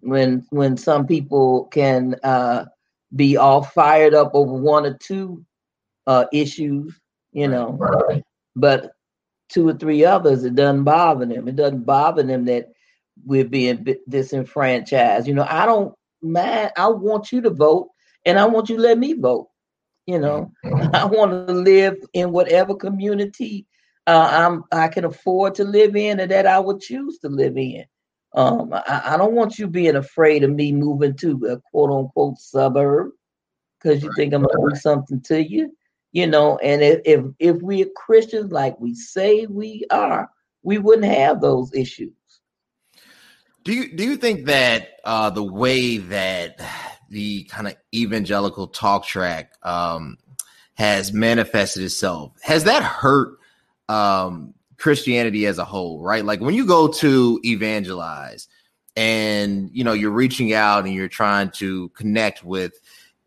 when 0.00 0.46
when 0.50 0.76
some 0.76 1.06
people 1.06 1.64
can 1.66 2.16
uh, 2.22 2.66
be 3.14 3.36
all 3.36 3.62
fired 3.62 4.14
up 4.14 4.32
over 4.34 4.52
one 4.52 4.86
or 4.86 4.94
two 4.94 5.44
uh, 6.06 6.26
issues, 6.32 6.98
you 7.32 7.48
know, 7.48 7.78
but 8.56 8.92
two 9.48 9.68
or 9.68 9.74
three 9.74 10.04
others, 10.04 10.44
it 10.44 10.54
doesn't 10.54 10.84
bother 10.84 11.26
them. 11.26 11.48
It 11.48 11.56
doesn't 11.56 11.84
bother 11.84 12.22
them 12.22 12.44
that 12.46 12.68
we're 13.24 13.44
being 13.44 13.86
disenfranchised. 14.08 15.26
You 15.26 15.34
know, 15.34 15.46
I 15.48 15.66
don't 15.66 15.94
mind. 16.22 16.72
I 16.76 16.88
want 16.88 17.32
you 17.32 17.40
to 17.42 17.50
vote, 17.50 17.88
and 18.24 18.38
I 18.38 18.46
want 18.46 18.68
you 18.68 18.76
to 18.76 18.82
let 18.82 18.98
me 18.98 19.14
vote. 19.14 19.48
You 20.06 20.18
know, 20.18 20.52
I 20.64 21.04
want 21.04 21.46
to 21.46 21.52
live 21.52 21.96
in 22.12 22.32
whatever 22.32 22.74
community 22.74 23.66
uh, 24.06 24.28
I'm 24.32 24.64
I 24.72 24.88
can 24.88 25.04
afford 25.04 25.54
to 25.56 25.64
live 25.64 25.94
in, 25.94 26.20
and 26.20 26.30
that 26.30 26.46
I 26.46 26.58
would 26.58 26.80
choose 26.80 27.18
to 27.18 27.28
live 27.28 27.56
in. 27.56 27.84
Um, 28.34 28.72
I, 28.72 29.02
I, 29.06 29.16
don't 29.16 29.34
want 29.34 29.58
you 29.58 29.66
being 29.66 29.96
afraid 29.96 30.44
of 30.44 30.50
me 30.50 30.70
moving 30.70 31.14
to 31.14 31.46
a 31.46 31.60
quote 31.70 31.90
unquote 31.90 32.38
suburb 32.38 33.10
because 33.78 34.02
you 34.02 34.08
right. 34.10 34.16
think 34.16 34.34
I'm 34.34 34.42
gonna 34.42 34.70
do 34.70 34.76
something 34.76 35.20
to 35.22 35.42
you, 35.42 35.76
you 36.12 36.28
know. 36.28 36.56
And 36.58 36.80
if, 36.80 37.00
if 37.04 37.24
if 37.40 37.56
we're 37.60 37.88
Christians 37.96 38.52
like 38.52 38.78
we 38.78 38.94
say 38.94 39.46
we 39.46 39.84
are, 39.90 40.30
we 40.62 40.78
wouldn't 40.78 41.12
have 41.12 41.40
those 41.40 41.74
issues. 41.74 42.12
Do 43.64 43.74
you 43.74 43.94
do 43.94 44.04
you 44.04 44.16
think 44.16 44.46
that 44.46 45.00
uh, 45.04 45.30
the 45.30 45.42
way 45.42 45.98
that 45.98 46.60
the 47.08 47.44
kind 47.44 47.66
of 47.66 47.74
evangelical 47.92 48.68
talk 48.68 49.04
track 49.04 49.52
um, 49.64 50.18
has 50.74 51.12
manifested 51.12 51.82
itself 51.82 52.32
has 52.42 52.64
that 52.64 52.82
hurt 52.82 53.38
um, 53.88 54.54
Christianity 54.80 55.46
as 55.46 55.58
a 55.58 55.64
whole, 55.64 56.00
right? 56.00 56.24
Like 56.24 56.40
when 56.40 56.54
you 56.54 56.66
go 56.66 56.88
to 56.88 57.40
evangelize 57.44 58.48
and 58.96 59.70
you 59.72 59.84
know 59.84 59.92
you're 59.92 60.10
reaching 60.10 60.52
out 60.52 60.84
and 60.84 60.94
you're 60.94 61.08
trying 61.08 61.50
to 61.52 61.90
connect 61.90 62.44
with 62.44 62.72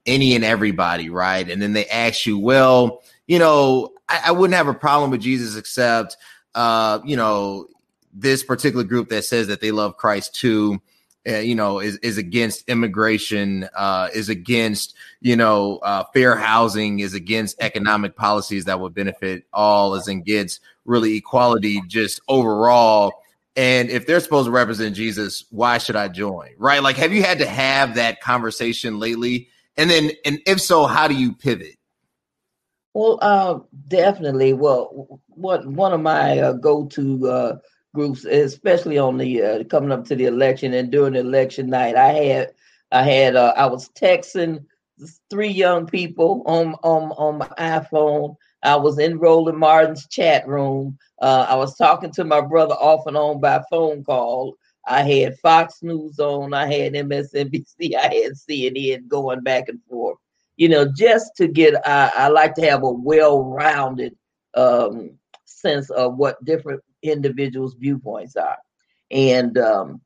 any 0.05 0.36
and 0.36 0.43
everybody, 0.43 1.10
right? 1.10 1.50
And 1.50 1.62
then 1.62 1.74
they 1.74 1.86
ask 1.86 2.25
you, 2.25 2.38
well, 2.38 3.03
you 3.27 3.39
know, 3.39 3.93
I, 4.10 4.24
I 4.25 4.31
wouldn't 4.31 4.55
have 4.55 4.67
a 4.67 4.74
problem 4.74 5.12
with 5.12 5.22
Jesus 5.22 5.55
except 5.55 6.17
uh, 6.55 7.00
you 7.03 7.15
know, 7.15 7.67
this 8.13 8.43
particular 8.43 8.83
group 8.83 9.10
that 9.10 9.25
says 9.25 9.48
that 9.48 9.62
they 9.62 9.72
love 9.72 9.98
Christ 9.98 10.36
too. 10.36 10.81
Uh, 11.25 11.38
you 11.38 11.56
know, 11.56 11.80
is, 11.80 11.96
is 12.00 12.18
against 12.18 12.68
immigration, 12.68 13.70
uh, 13.75 14.10
is 14.13 14.27
against, 14.27 14.94
you 15.22 15.38
know, 15.38 15.77
uh, 15.77 16.03
fair 16.13 16.36
housing, 16.36 17.00
is 17.00 17.13
against 17.13 17.56
economic 17.62 18.13
policies 18.18 18.65
that 18.65 18.82
would 18.82 18.94
benefit 18.94 19.46
all, 19.53 19.96
is 19.96 20.10
against 20.10 20.60
really 20.84 21.15
equality 21.15 21.82
just 21.88 22.20
overall. 22.27 23.13
And 23.56 23.89
if 23.89 24.06
they're 24.06 24.20
supposed 24.20 24.48
to 24.48 24.51
represent 24.51 24.98
Jesus, 24.98 25.46
why 25.50 25.77
should 25.77 25.96
I 25.96 26.10
join? 26.10 26.50
Right? 26.58 26.84
Like, 26.84 26.98
have 26.98 27.13
you 27.13 27.24
had 27.24 27.39
to 27.39 27.48
have 27.48 27.96
that 27.96 28.20
conversation 28.20 29.00
lately? 29.00 29.48
And 29.77 29.89
then, 29.89 30.12
and 30.25 30.42
if 30.46 30.60
so, 30.60 30.86
how 30.86 31.08
do 31.08 31.15
you 31.15 31.34
pivot? 31.34 31.77
Well, 32.94 33.18
uh, 33.22 33.60
definitely. 33.88 34.51
Well, 34.51 35.22
what 35.30 35.65
one 35.65 35.94
of 35.94 36.01
my 36.01 36.39
uh, 36.39 36.53
go-to 36.53 37.27
uh, 37.30 37.56
groups, 37.93 38.25
especially 38.25 38.97
on 38.97 39.17
the 39.17 39.41
uh, 39.41 39.63
coming 39.65 39.91
up 39.91 40.05
to 40.05 40.15
the 40.15 40.25
election 40.25 40.73
and 40.73 40.91
during 40.91 41.13
the 41.13 41.19
election 41.19 41.69
night. 41.69 41.95
I 41.95 42.09
had 42.09 42.53
I 42.91 43.03
had 43.03 43.35
uh, 43.35 43.53
I 43.55 43.65
was 43.67 43.89
texting 43.89 44.65
three 45.29 45.50
young 45.50 45.85
people 45.85 46.43
on 46.45 46.75
on 46.83 47.12
on 47.12 47.38
my 47.38 47.47
iPhone. 47.59 48.35
I 48.63 48.75
was 48.75 48.97
in 48.97 49.19
Roland 49.19 49.57
Martin's 49.57 50.07
chat 50.07 50.47
room. 50.47 50.97
Uh, 51.21 51.45
I 51.50 51.55
was 51.55 51.75
talking 51.75 52.12
to 52.12 52.23
my 52.23 52.41
brother 52.41 52.75
off 52.75 53.05
and 53.07 53.17
on 53.17 53.39
by 53.39 53.62
phone 53.69 54.03
call. 54.03 54.55
I 54.85 55.03
had 55.03 55.39
Fox 55.39 55.81
News 55.81 56.19
on. 56.19 56.53
I 56.53 56.65
had 56.65 56.93
MSNBC. 56.93 57.95
I 57.97 58.13
had 58.13 58.33
CNN 58.33 59.07
going 59.07 59.41
back 59.41 59.69
and 59.69 59.79
forth. 59.89 60.17
You 60.55 60.69
know, 60.69 60.91
just 60.95 61.35
to 61.38 61.47
get. 61.47 61.75
I, 61.88 62.12
I 62.15 62.27
like 62.29 62.55
to 62.55 62.62
have 62.69 62.83
a 62.83 62.91
well-rounded 62.91 64.15
um, 64.55 65.17
sense 65.45 65.89
of 65.89 66.17
what 66.17 66.43
different 66.45 66.81
individuals' 67.03 67.75
viewpoints 67.75 68.36
are. 68.36 68.57
And 69.12 69.57
um, 69.57 70.01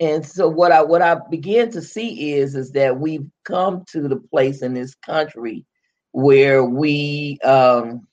and 0.00 0.26
so 0.26 0.48
what 0.48 0.72
I 0.72 0.82
what 0.82 1.02
I 1.02 1.18
begin 1.30 1.70
to 1.72 1.82
see 1.82 2.32
is 2.32 2.56
is 2.56 2.72
that 2.72 2.98
we've 2.98 3.26
come 3.44 3.84
to 3.92 4.08
the 4.08 4.16
place 4.16 4.62
in 4.62 4.74
this 4.74 4.94
country 4.94 5.66
where 6.12 6.64
we 6.64 7.38
um, 7.44 8.06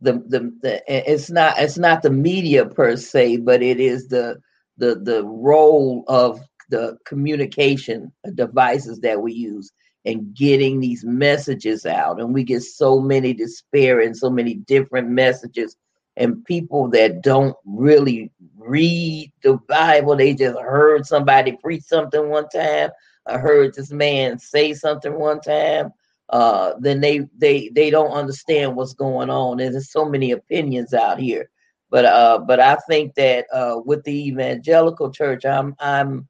the, 0.00 0.12
the 0.12 0.52
the 0.62 0.82
it's 0.86 1.30
not 1.30 1.58
it's 1.58 1.78
not 1.78 2.02
the 2.02 2.10
media 2.10 2.66
per 2.66 2.96
se, 2.96 3.38
but 3.38 3.62
it 3.62 3.80
is 3.80 4.08
the 4.08 4.40
the 4.76 4.94
the 4.96 5.24
role 5.24 6.04
of 6.06 6.40
the 6.68 6.96
communication 7.04 8.12
devices 8.34 9.00
that 9.00 9.20
we 9.20 9.32
use 9.32 9.72
and 10.04 10.34
getting 10.34 10.80
these 10.80 11.04
messages 11.04 11.84
out 11.84 12.20
and 12.20 12.32
we 12.32 12.44
get 12.44 12.62
so 12.62 13.00
many 13.00 13.34
disparate 13.34 14.06
and 14.06 14.16
so 14.16 14.30
many 14.30 14.54
different 14.54 15.08
messages 15.08 15.76
and 16.20 16.44
people 16.44 16.88
that 16.90 17.22
don't 17.22 17.56
really 17.64 18.30
read 18.58 19.32
the 19.42 19.54
Bible, 19.66 20.14
they 20.16 20.34
just 20.34 20.58
heard 20.60 21.06
somebody 21.06 21.52
preach 21.52 21.82
something 21.84 22.28
one 22.28 22.46
time, 22.50 22.90
I 23.26 23.38
heard 23.38 23.74
this 23.74 23.90
man 23.90 24.38
say 24.38 24.74
something 24.74 25.18
one 25.18 25.40
time, 25.40 25.92
uh, 26.28 26.74
then 26.78 27.00
they 27.00 27.26
they 27.38 27.70
they 27.70 27.88
don't 27.88 28.12
understand 28.12 28.76
what's 28.76 28.92
going 28.92 29.30
on. 29.30 29.60
And 29.60 29.74
there's 29.74 29.90
so 29.90 30.04
many 30.04 30.32
opinions 30.32 30.92
out 30.92 31.18
here. 31.18 31.48
But 31.90 32.04
uh, 32.04 32.40
but 32.46 32.60
I 32.60 32.76
think 32.86 33.14
that 33.14 33.46
uh, 33.52 33.80
with 33.84 34.04
the 34.04 34.28
evangelical 34.28 35.10
church, 35.10 35.46
I'm 35.46 35.74
I'm 35.80 36.28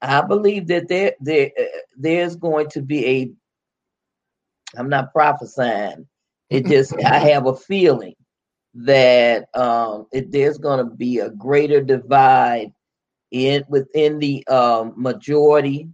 I 0.00 0.22
believe 0.22 0.68
that 0.68 0.86
there 0.88 1.14
there 1.20 1.50
uh, 1.58 1.64
there's 1.96 2.36
going 2.36 2.68
to 2.70 2.82
be 2.82 3.06
a 3.06 3.30
I'm 4.78 4.88
not 4.88 5.12
prophesying. 5.12 6.06
It 6.50 6.66
just 6.66 6.94
I 7.04 7.18
have 7.30 7.46
a 7.46 7.56
feeling 7.56 8.14
that 8.84 9.48
um, 9.54 10.06
it, 10.12 10.30
there's 10.30 10.58
going 10.58 10.78
to 10.78 10.94
be 10.94 11.18
a 11.18 11.30
greater 11.30 11.80
divide 11.80 12.72
in 13.30 13.64
within 13.68 14.18
the 14.18 14.46
um, 14.48 14.94
majority 14.96 15.88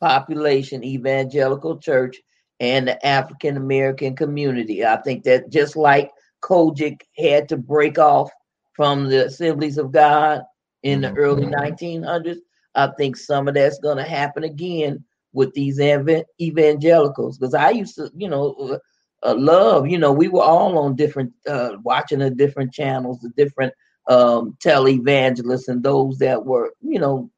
population 0.00 0.82
evangelical 0.82 1.78
church 1.78 2.16
and 2.58 2.88
the 2.88 3.06
African 3.06 3.56
American 3.56 4.16
community. 4.16 4.84
I 4.84 4.96
think 4.96 5.24
that 5.24 5.50
just 5.50 5.76
like 5.76 6.10
COGIC 6.42 7.00
had 7.16 7.48
to 7.50 7.56
break 7.56 7.98
off 7.98 8.30
from 8.74 9.08
the 9.08 9.26
Assemblies 9.26 9.78
of 9.78 9.92
God 9.92 10.42
in 10.82 11.02
the 11.02 11.12
early 11.12 11.46
1900s, 11.46 12.02
mm-hmm. 12.02 12.38
I 12.74 12.88
think 12.96 13.16
some 13.16 13.46
of 13.46 13.54
that's 13.54 13.78
going 13.78 13.98
to 13.98 14.04
happen 14.04 14.44
again 14.44 15.04
with 15.32 15.52
these 15.54 15.78
evangelicals. 15.78 17.38
Because 17.38 17.54
I 17.54 17.70
used 17.70 17.94
to, 17.96 18.10
you 18.16 18.28
know, 18.28 18.78
uh, 19.22 19.34
love, 19.36 19.88
you 19.88 19.98
know, 19.98 20.12
we 20.12 20.28
were 20.28 20.42
all 20.42 20.78
on 20.78 20.96
different, 20.96 21.32
uh, 21.46 21.72
watching 21.82 22.20
the 22.20 22.30
different 22.30 22.72
channels, 22.72 23.20
the 23.20 23.30
different 23.30 23.74
um, 24.08 24.56
televangelists, 24.64 25.68
and 25.68 25.82
those 25.82 26.18
that 26.18 26.44
were, 26.44 26.72
you 26.80 26.98
know, 26.98 27.30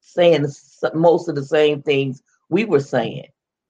saying 0.00 0.46
most 0.94 1.28
of 1.28 1.34
the 1.34 1.44
same 1.44 1.82
things 1.82 2.22
we 2.48 2.64
were 2.64 2.80
saying. 2.80 3.26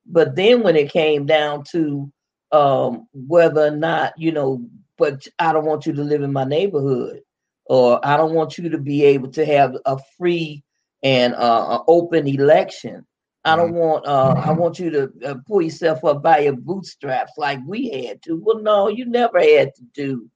But 0.07 0.37
then 0.37 0.63
when 0.63 0.77
it 0.77 0.91
came 0.91 1.27
down 1.27 1.65
to 1.73 2.11
um, 2.53 3.07
whether 3.13 3.67
or 3.67 3.71
not, 3.71 4.15
you 4.19 4.33
know, 4.33 4.67
but 4.97 5.27
I 5.39 5.53
don't 5.53 5.67
want 5.67 5.87
you 5.87 5.93
to 5.93 6.03
live 6.03 6.23
in 6.23 6.33
my 6.33 6.45
neighborhood, 6.45 7.23
or 7.67 8.05
I 8.05 8.17
don't 8.17 8.35
want 8.35 8.57
you 8.59 8.71
to 8.71 8.79
be 8.79 9.05
able 9.05 9.31
to 9.33 9.45
have 9.45 9.77
a 9.85 9.99
free 10.17 10.65
and 11.03 11.35
uh, 11.35 11.83
open 11.87 12.27
election. 12.27 13.07
I 13.49 13.57
don't 13.57 13.71
mm-hmm. 13.71 13.78
want. 13.78 14.07
Uh, 14.07 14.35
I 14.45 14.52
want 14.52 14.78
you 14.78 14.90
to 14.90 15.12
uh, 15.25 15.35
pull 15.47 15.62
yourself 15.62 16.05
up 16.05 16.23
by 16.23 16.40
your 16.40 16.57
bootstraps 16.57 17.33
like 17.37 17.61
we 17.67 17.90
had 17.90 18.23
to. 18.23 18.37
Well, 18.37 18.61
no, 18.61 18.88
you 18.88 19.07
never 19.07 19.40
had 19.40 19.75
to 19.75 19.83
do 19.95 20.28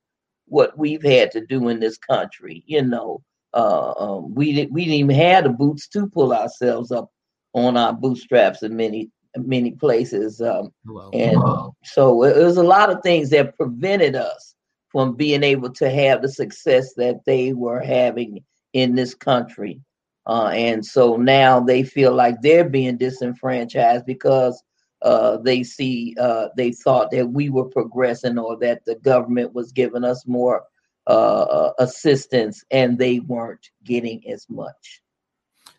what 0.46 0.76
we've 0.76 1.02
had 1.02 1.30
to 1.32 1.46
do 1.46 1.68
in 1.68 1.80
this 1.80 1.98
country. 1.98 2.64
You 2.66 2.82
know, 2.82 3.22
uh, 3.54 3.92
um, 3.96 4.34
we 4.34 4.52
didn't. 4.52 4.72
We 4.72 4.84
didn't 4.84 4.96
even 4.96 5.16
have 5.16 5.44
the 5.44 5.50
boots 5.50 5.88
to 5.88 6.06
pull 6.06 6.32
ourselves 6.32 6.90
up 6.90 7.10
on 7.52 7.76
our 7.76 7.92
bootstraps 7.92 8.62
in 8.62 8.76
many 8.76 9.10
many 9.36 9.72
places. 9.72 10.40
Um, 10.40 10.72
and 11.12 11.38
so 11.84 12.24
it 12.24 12.42
was 12.42 12.56
a 12.56 12.62
lot 12.62 12.90
of 12.90 13.02
things 13.02 13.30
that 13.30 13.56
prevented 13.56 14.14
us 14.14 14.54
from 14.88 15.14
being 15.14 15.42
able 15.42 15.70
to 15.72 15.90
have 15.90 16.22
the 16.22 16.28
success 16.28 16.92
that 16.94 17.20
they 17.24 17.52
were 17.52 17.80
having 17.80 18.44
in 18.72 18.94
this 18.94 19.14
country. 19.14 19.80
Uh, 20.26 20.48
and 20.48 20.84
so 20.84 21.16
now 21.16 21.58
they 21.58 21.82
feel 21.82 22.12
like 22.12 22.40
they're 22.40 22.68
being 22.68 22.96
disenfranchised 22.96 24.06
because 24.06 24.62
uh, 25.02 25.36
they 25.38 25.62
see 25.62 26.14
uh, 26.20 26.48
they 26.56 26.72
thought 26.72 27.10
that 27.10 27.26
we 27.26 27.50
were 27.50 27.64
progressing 27.64 28.38
or 28.38 28.56
that 28.58 28.84
the 28.84 28.94
government 28.96 29.52
was 29.52 29.72
giving 29.72 30.04
us 30.04 30.26
more 30.26 30.62
uh, 31.08 31.42
uh, 31.42 31.72
assistance 31.80 32.64
and 32.70 32.98
they 32.98 33.18
weren't 33.20 33.70
getting 33.84 34.22
as 34.28 34.46
much. 34.48 35.02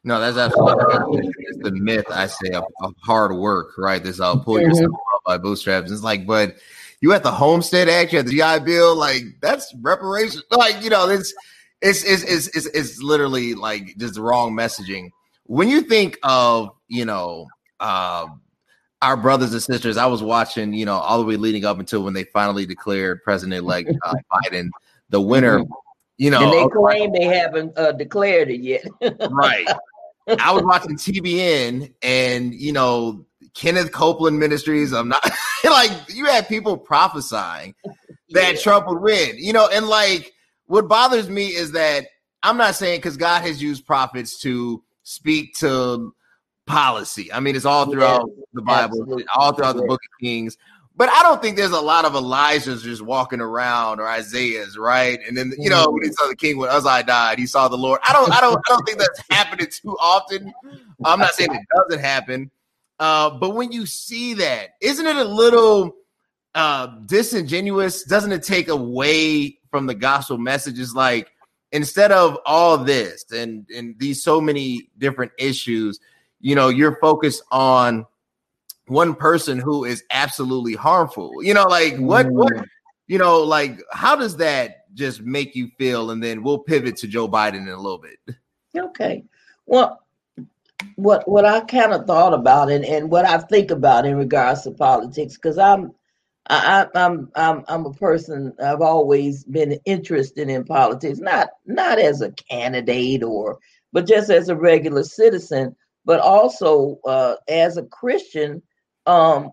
No, 0.04 0.20
that's 0.20 0.38
absolutely 0.38 1.32
it's 1.38 1.60
the 1.60 1.72
myth 1.72 2.06
I 2.10 2.28
say 2.28 2.50
of, 2.52 2.66
of 2.82 2.94
hard 3.02 3.34
work, 3.38 3.78
right? 3.78 4.04
This 4.04 4.20
uh 4.20 4.36
pull 4.36 4.60
yourself 4.60 4.88
mm-hmm. 4.88 5.16
up 5.16 5.22
by 5.26 5.38
bootstraps. 5.38 5.92
It's 5.92 6.04
like, 6.04 6.28
but 6.28 6.58
you 7.00 7.14
at 7.14 7.24
the 7.24 7.32
Homestead 7.32 7.88
Act, 7.88 8.12
you 8.12 8.20
at 8.20 8.26
the 8.26 8.32
GI 8.32 8.66
Bill, 8.66 8.98
like 8.98 9.24
that's 9.42 9.74
reparation. 9.82 10.42
Like, 10.52 10.84
you 10.84 10.90
know, 10.90 11.08
it's 11.10 11.34
it's 11.84 12.04
it's 12.04 12.24
it's 12.24 12.48
it's, 12.56 12.66
it's 12.68 13.02
literally 13.02 13.54
like 13.54 13.96
just 13.98 14.16
the 14.16 14.22
wrong 14.22 14.54
messaging. 14.54 15.10
When 15.46 15.68
you 15.68 15.82
think 15.82 16.18
of, 16.24 16.72
you 16.88 17.06
know, 17.06 17.48
uh, 17.80 18.28
our 19.02 19.18
brothers 19.18 19.52
and 19.52 19.62
sisters, 19.62 19.98
I 19.98 20.06
was 20.06 20.24
watching, 20.24 20.74
you 20.74 20.86
know, 20.86 20.96
all 20.96 21.20
the 21.20 21.25
way 21.25 21.36
leading 21.36 21.66
up 21.66 21.80
until 21.80 22.02
when 22.04 22.13
they 22.13 22.24
finally 22.24 22.66
declared 22.66 23.22
President-elect 23.24 23.92
uh, 24.06 24.13
Biden 24.34 24.70
the 25.10 25.22
winner. 25.22 25.60
Mm-hmm. 25.60 25.74
You 26.18 26.30
know, 26.30 26.44
and 26.44 26.54
they 26.54 26.74
claim 26.74 27.12
they 27.12 27.25
haven't 27.25 27.78
uh, 27.78 27.92
declared 27.92 28.50
it 28.50 28.62
yet. 28.62 28.86
right. 29.32 29.68
I 30.40 30.54
was 30.54 30.63
watching 30.63 30.96
TBN 30.96 31.94
and 32.02 32.54
you 32.54 32.72
know 32.72 33.25
Kenneth 33.56 33.92
Copeland 33.92 34.40
Ministries. 34.40 34.94
I'm 34.94 35.10
not 35.10 35.28
like 35.66 35.92
you 36.10 36.25
had 36.25 36.48
people 36.48 36.78
prophesying 36.78 37.75
that 38.30 38.54
yeah. 38.54 38.60
Trump 38.60 38.88
would 38.88 39.02
win. 39.02 39.38
You 39.38 39.54
know, 39.54 39.68
and 39.68 39.88
like 39.88 40.33
what 40.67 40.88
bothers 40.88 41.30
me 41.30 41.47
is 41.47 41.71
that 41.73 42.08
I'm 42.41 42.58
not 42.58 42.76
saying 42.76 42.99
because 42.99 43.17
God 43.17 43.41
has 43.43 43.62
used 43.62 43.86
prophets 43.86 44.39
to 44.41 44.84
speak 45.04 45.56
to 45.56 46.13
policy. 46.65 47.32
I 47.32 47.39
mean, 47.39 47.56
it's 47.56 47.65
all 47.65 47.89
throughout 47.89 48.30
yeah, 48.36 48.43
the 48.54 48.62
Bible, 48.62 49.02
absolutely. 49.02 49.26
all 49.36 49.54
throughout 49.54 49.76
the 49.76 49.84
Book 49.84 50.02
of 50.02 50.19
Kings. 50.21 50.58
But 50.95 51.10
I 51.10 51.23
don't 51.23 51.41
think 51.41 51.58
there's 51.58 51.71
a 51.71 51.82
lot 51.82 52.06
of 52.06 52.13
Elijahs 52.13 52.84
just 52.84 53.02
walking 53.02 53.41
around 53.41 53.99
or 53.99 54.08
Isaiahs, 54.08 54.78
right? 54.78 55.19
And 55.28 55.36
then 55.36 55.52
you 55.58 55.69
know 55.69 55.89
when 55.89 56.04
he 56.04 56.12
saw 56.12 56.28
the 56.28 56.36
king 56.36 56.58
when 56.58 56.69
Uzziah 56.69 57.04
died, 57.04 57.39
he 57.39 57.47
saw 57.47 57.67
the 57.67 57.78
Lord. 57.78 57.99
I 58.04 58.13
don't, 58.13 58.32
I 58.32 58.39
don't, 58.39 58.58
I 58.58 58.69
don't 58.69 58.86
think 58.86 58.99
that's 58.99 59.23
happening 59.32 59.67
too 59.71 59.97
often. 59.99 60.54
I'm 61.04 61.19
not 61.19 61.32
saying 61.34 61.54
it 61.54 61.65
doesn't 61.76 62.04
happen, 62.04 62.52
uh, 62.99 63.32
but 63.32 63.52
when 63.52 63.71
you 63.71 63.88
see 63.88 64.36
that, 64.36 64.76
isn't 64.82 65.06
it 65.06 65.15
a 65.15 65.23
little 65.23 65.95
uh, 66.54 66.88
disingenuous? 67.08 68.04
Doesn't 68.04 68.32
it 68.32 68.43
take 68.43 68.67
away 68.67 69.58
from 69.74 69.88
the 69.88 69.96
gospel 69.96 70.38
messages? 70.38 70.94
Like 70.94 71.32
instead 71.72 72.12
of 72.12 72.38
all 72.46 72.78
this 72.78 73.26
and 73.32 73.66
and 73.76 73.98
these 73.98 74.24
so 74.24 74.40
many 74.40 74.92
different 75.00 75.32
issues, 75.40 76.00
you 76.40 76.54
know, 76.54 76.70
you're 76.70 76.98
focused 76.98 77.42
on 77.52 78.06
one 78.86 79.16
person 79.16 79.58
who 79.58 79.84
is 79.84 80.04
absolutely 80.12 80.76
harmful. 80.76 81.44
You 81.44 81.56
know, 81.56 81.64
like 81.64 81.98
what 81.98 82.30
what 82.30 82.54
mm. 82.54 82.66
you 83.08 83.18
know, 83.18 83.42
like 83.42 83.82
how 83.92 84.16
does 84.16 84.38
that 84.38 84.94
just 84.94 85.22
make 85.22 85.56
you 85.56 85.72
feel? 85.80 86.12
And 86.12 86.24
then 86.24 86.44
we'll 86.44 86.60
pivot 86.60 86.98
to 86.98 87.08
Joe 87.08 87.28
Biden 87.28 87.62
in 87.62 87.70
a 87.70 87.78
little 87.78 87.98
bit. 87.98 88.20
Okay. 88.78 89.24
Well, 89.66 90.04
what 90.98 91.28
what 91.28 91.46
I 91.46 91.62
kind 91.62 91.94
of 91.94 92.06
thought 92.06 92.36
about 92.36 92.70
and, 92.70 92.86
and 92.86 93.10
what 93.10 93.26
I 93.26 93.40
think 93.40 93.72
about 93.72 94.06
in 94.06 94.18
regards 94.18 94.62
to 94.64 94.72
politics, 94.72 95.34
because 95.34 95.58
I'm 95.58 95.96
I, 96.49 96.88
I'm 96.95 97.32
I'm 97.36 97.63
I'm 97.67 97.86
a 97.86 97.93
person 97.93 98.53
I've 98.62 98.82
always 98.82 99.43
been 99.45 99.79
interested 99.86 100.49
in 100.49 100.65
politics, 100.65 101.19
not 101.19 101.49
not 101.65 101.99
as 101.99 102.21
a 102.21 102.32
candidate 102.34 103.23
or 103.23 103.60
but 103.93 104.08
just 104.08 104.29
as 104.29 104.49
a 104.49 104.56
regular 104.56 105.03
citizen, 105.03 105.75
but 106.06 106.19
also 106.19 106.99
uh, 107.06 107.36
as 107.47 107.77
a 107.77 107.84
Christian 107.84 108.62
um, 109.06 109.51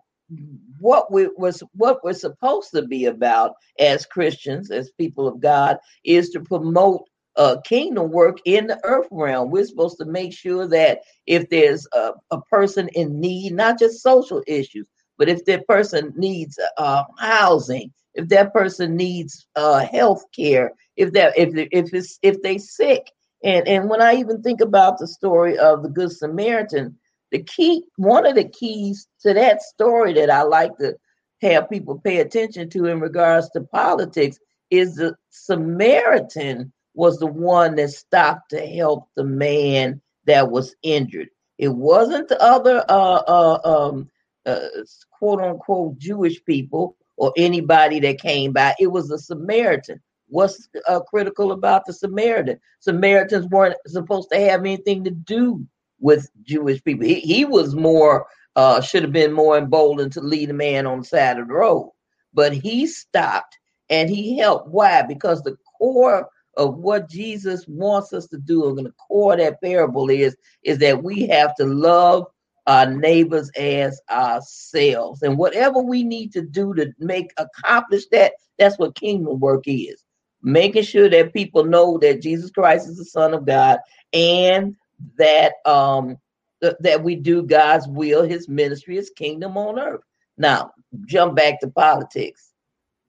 what 0.81 1.13
we 1.13 1.29
was 1.37 1.63
what 1.75 2.03
we're 2.05 2.13
supposed 2.13 2.73
to 2.73 2.83
be 2.83 3.07
about 3.07 3.55
as 3.79 4.07
Christians, 4.07 4.71
as 4.71 4.91
people 4.93 5.29
of 5.29 5.41
God, 5.41 5.79
is 6.05 6.31
to 6.31 6.41
promote 6.41 7.05
uh, 7.37 7.57
kingdom 7.65 8.11
work 8.11 8.39
in 8.45 8.67
the 8.67 8.81
earth 8.85 9.09
realm. 9.13 9.51
We're 9.51 9.65
supposed 9.65 9.99
to 9.99 10.05
make 10.07 10.33
sure 10.33 10.67
that 10.69 11.01
if 11.27 11.49
there's 11.51 11.87
a, 11.95 12.13
a 12.33 12.41
person 12.43 12.89
in 12.95 13.21
need, 13.21 13.55
not 13.55 13.79
just 13.79 14.03
social 14.03 14.43
issues, 14.47 14.89
but 15.21 15.29
if 15.29 15.45
that 15.45 15.69
person 15.69 16.15
needs 16.17 16.59
uh, 16.79 17.05
housing, 17.19 17.93
if 18.15 18.27
that 18.31 18.55
person 18.55 18.97
needs 18.97 19.47
uh, 19.55 19.85
health 19.85 20.25
care, 20.35 20.73
if 20.97 21.13
that 21.13 21.37
if 21.37 21.51
if 21.71 21.93
it's 21.93 22.19
if 22.23 22.41
they 22.41 22.57
sick, 22.57 23.13
and 23.45 23.69
and 23.69 23.91
when 23.91 24.01
I 24.01 24.15
even 24.15 24.43
think 24.43 24.63
about 24.63 24.97
the 24.99 25.07
story 25.07 25.59
of 25.59 25.83
the 25.83 25.91
Good 25.91 26.11
Samaritan, 26.11 26.97
the 27.33 27.43
key 27.43 27.85
one 27.97 28.25
of 28.25 28.35
the 28.35 28.49
keys 28.49 29.09
to 29.21 29.35
that 29.35 29.61
story 29.61 30.15
that 30.15 30.31
I 30.31 30.41
like 30.41 30.75
to 30.79 30.97
have 31.43 31.69
people 31.69 32.01
pay 32.01 32.21
attention 32.21 32.71
to 32.71 32.87
in 32.87 32.99
regards 32.99 33.51
to 33.51 33.61
politics 33.61 34.39
is 34.71 34.95
the 34.95 35.15
Samaritan 35.29 36.73
was 36.95 37.19
the 37.19 37.27
one 37.27 37.75
that 37.77 37.91
stopped 37.91 38.53
to 38.53 38.67
help 38.67 39.07
the 39.17 39.25
man 39.25 40.01
that 40.25 40.51
was 40.51 40.75
injured. 40.83 41.29
It 41.59 41.69
wasn't 41.69 42.29
the 42.29 42.41
other 42.43 42.83
uh, 42.89 43.23
uh, 43.29 43.61
um, 43.65 44.09
uh, 44.51 44.85
quote 45.11 45.41
unquote 45.41 45.99
Jewish 45.99 46.45
people 46.45 46.97
or 47.17 47.33
anybody 47.37 48.01
that 48.01 48.21
came 48.21 48.53
by. 48.53 48.75
It 48.79 48.89
was 48.89 49.11
a 49.11 49.19
Samaritan. 49.19 50.01
What's 50.29 50.69
uh, 50.87 51.01
critical 51.01 51.53
about 51.53 51.87
the 51.87 51.93
Samaritan? 51.93 52.61
Samaritans 52.79 53.47
weren't 53.49 53.77
supposed 53.87 54.31
to 54.31 54.41
have 54.41 54.61
anything 54.61 55.05
to 55.05 55.11
do 55.11 55.67
with 55.99 56.31
Jewish 56.43 56.83
people. 56.83 57.07
He, 57.07 57.21
he 57.21 57.45
was 57.45 57.75
more, 57.75 58.27
uh, 58.57 58.81
should 58.81 59.03
have 59.03 59.13
been 59.13 59.33
more 59.33 59.59
emboldened 59.59 60.13
to 60.13 60.21
lead 60.21 60.51
a 60.51 60.55
man 60.55 60.87
on 60.87 61.01
the 61.01 61.05
side 61.05 61.39
of 61.39 61.49
the 61.49 61.55
road. 61.55 61.93
But 62.33 62.53
he 62.53 62.87
stopped 62.87 63.59
and 63.91 64.09
he 64.09 64.39
helped. 64.39 64.69
Why? 64.69 65.03
Because 65.03 65.43
the 65.43 65.57
core 65.79 66.29
of 66.57 66.77
what 66.77 67.09
Jesus 67.09 67.67
wants 67.69 68.13
us 68.13 68.27
to 68.29 68.39
do, 68.39 68.77
and 68.77 68.87
the 68.87 68.93
core 68.93 69.35
of 69.35 69.39
that 69.39 69.61
parable 69.61 70.11
is, 70.11 70.37
is 70.63 70.79
that 70.79 71.03
we 71.03 71.27
have 71.29 71.55
to 71.57 71.65
love 71.65 72.27
our 72.67 72.87
neighbors 72.91 73.51
as 73.57 74.01
ourselves. 74.11 75.23
And 75.23 75.39
whatever 75.39 75.81
we 75.81 76.03
need 76.05 76.33
to 76.33 76.43
do 76.43 76.75
to 76.75 76.93
make 76.99 77.33
accomplish 77.37 78.07
that, 78.13 78.33
that's 78.59 78.79
what 78.79 78.95
kingdom 78.95 79.41
work 79.41 79.65
is. 79.67 80.05
Making 80.43 80.83
sure 80.85 81.09
that 81.09 81.35
people 81.35 81.65
know 81.65 81.99
that 81.99 82.23
Jesus 82.23 82.51
Christ 82.51 82.89
is 82.89 82.97
the 82.97 83.05
Son 83.05 83.35
of 83.35 83.47
God 83.47 83.79
and 84.13 84.77
that 85.17 85.55
um 85.67 86.17
th- 86.63 86.77
that 86.81 87.03
we 87.03 87.17
do 87.17 87.43
God's 87.43 87.87
will, 87.89 88.23
his 88.23 88.49
ministry, 88.49 88.97
his 88.97 89.11
kingdom 89.11 89.57
on 89.57 89.79
earth. 89.79 90.03
Now, 90.39 90.71
jump 91.07 91.37
back 91.37 91.61
to 91.61 91.69
politics. 91.69 92.53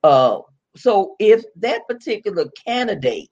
Uh 0.03 0.39
so 0.75 1.15
if 1.19 1.43
that 1.57 1.87
particular 1.87 2.45
candidate 2.65 3.29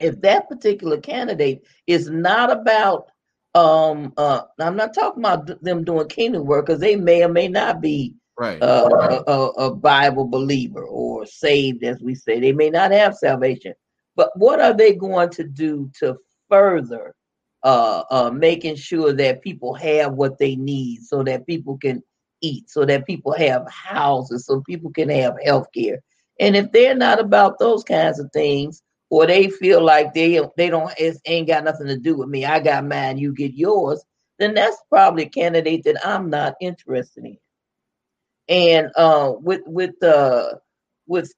if 0.00 0.20
that 0.20 0.48
particular 0.48 0.98
candidate 0.98 1.64
is 1.86 2.10
not 2.10 2.50
about 2.50 3.08
Um, 3.54 4.12
uh, 4.16 4.42
I'm 4.58 4.76
not 4.76 4.94
talking 4.94 5.22
about 5.22 5.62
them 5.62 5.84
doing 5.84 6.08
kingdom 6.08 6.44
work 6.44 6.66
because 6.66 6.80
they 6.80 6.96
may 6.96 7.22
or 7.22 7.28
may 7.28 7.46
not 7.46 7.80
be 7.80 8.14
right 8.36 8.60
uh, 8.60 9.22
a, 9.28 9.30
a, 9.30 9.48
a 9.66 9.74
Bible 9.74 10.26
believer 10.26 10.82
or 10.82 11.24
saved, 11.24 11.84
as 11.84 12.00
we 12.02 12.14
say. 12.16 12.40
They 12.40 12.52
may 12.52 12.70
not 12.70 12.90
have 12.90 13.14
salvation, 13.14 13.74
but 14.16 14.30
what 14.36 14.60
are 14.60 14.74
they 14.74 14.94
going 14.94 15.30
to 15.30 15.44
do 15.44 15.90
to 16.00 16.16
further 16.48 17.14
uh, 17.62 18.02
uh, 18.10 18.30
making 18.30 18.74
sure 18.76 19.12
that 19.12 19.42
people 19.42 19.72
have 19.74 20.14
what 20.14 20.36
they 20.38 20.56
need, 20.56 21.02
so 21.02 21.22
that 21.22 21.46
people 21.46 21.78
can 21.78 22.02
eat, 22.40 22.68
so 22.68 22.84
that 22.84 23.06
people 23.06 23.32
have 23.32 23.70
houses, 23.70 24.46
so 24.46 24.62
people 24.62 24.90
can 24.90 25.08
have 25.08 25.36
health 25.44 25.68
care? 25.72 26.00
And 26.40 26.56
if 26.56 26.72
they're 26.72 26.96
not 26.96 27.20
about 27.20 27.60
those 27.60 27.84
kinds 27.84 28.18
of 28.18 28.28
things, 28.32 28.82
or 29.10 29.26
they 29.26 29.48
feel 29.48 29.82
like 29.82 30.14
they 30.14 30.40
they 30.56 30.70
don't 30.70 30.92
it 30.98 31.16
ain't 31.26 31.48
got 31.48 31.64
nothing 31.64 31.86
to 31.86 31.98
do 31.98 32.16
with 32.16 32.28
me. 32.28 32.44
I 32.44 32.60
got 32.60 32.84
mine, 32.86 33.18
you 33.18 33.32
get 33.32 33.54
yours. 33.54 34.04
Then 34.38 34.54
that's 34.54 34.76
probably 34.88 35.24
a 35.24 35.28
candidate 35.28 35.84
that 35.84 36.04
I'm 36.06 36.30
not 36.30 36.54
interested 36.60 37.24
in. 37.24 37.38
And 38.48 38.90
uh, 38.96 39.32
with 39.40 39.62
with 39.66 40.02
uh, 40.02 40.54
with 41.06 41.32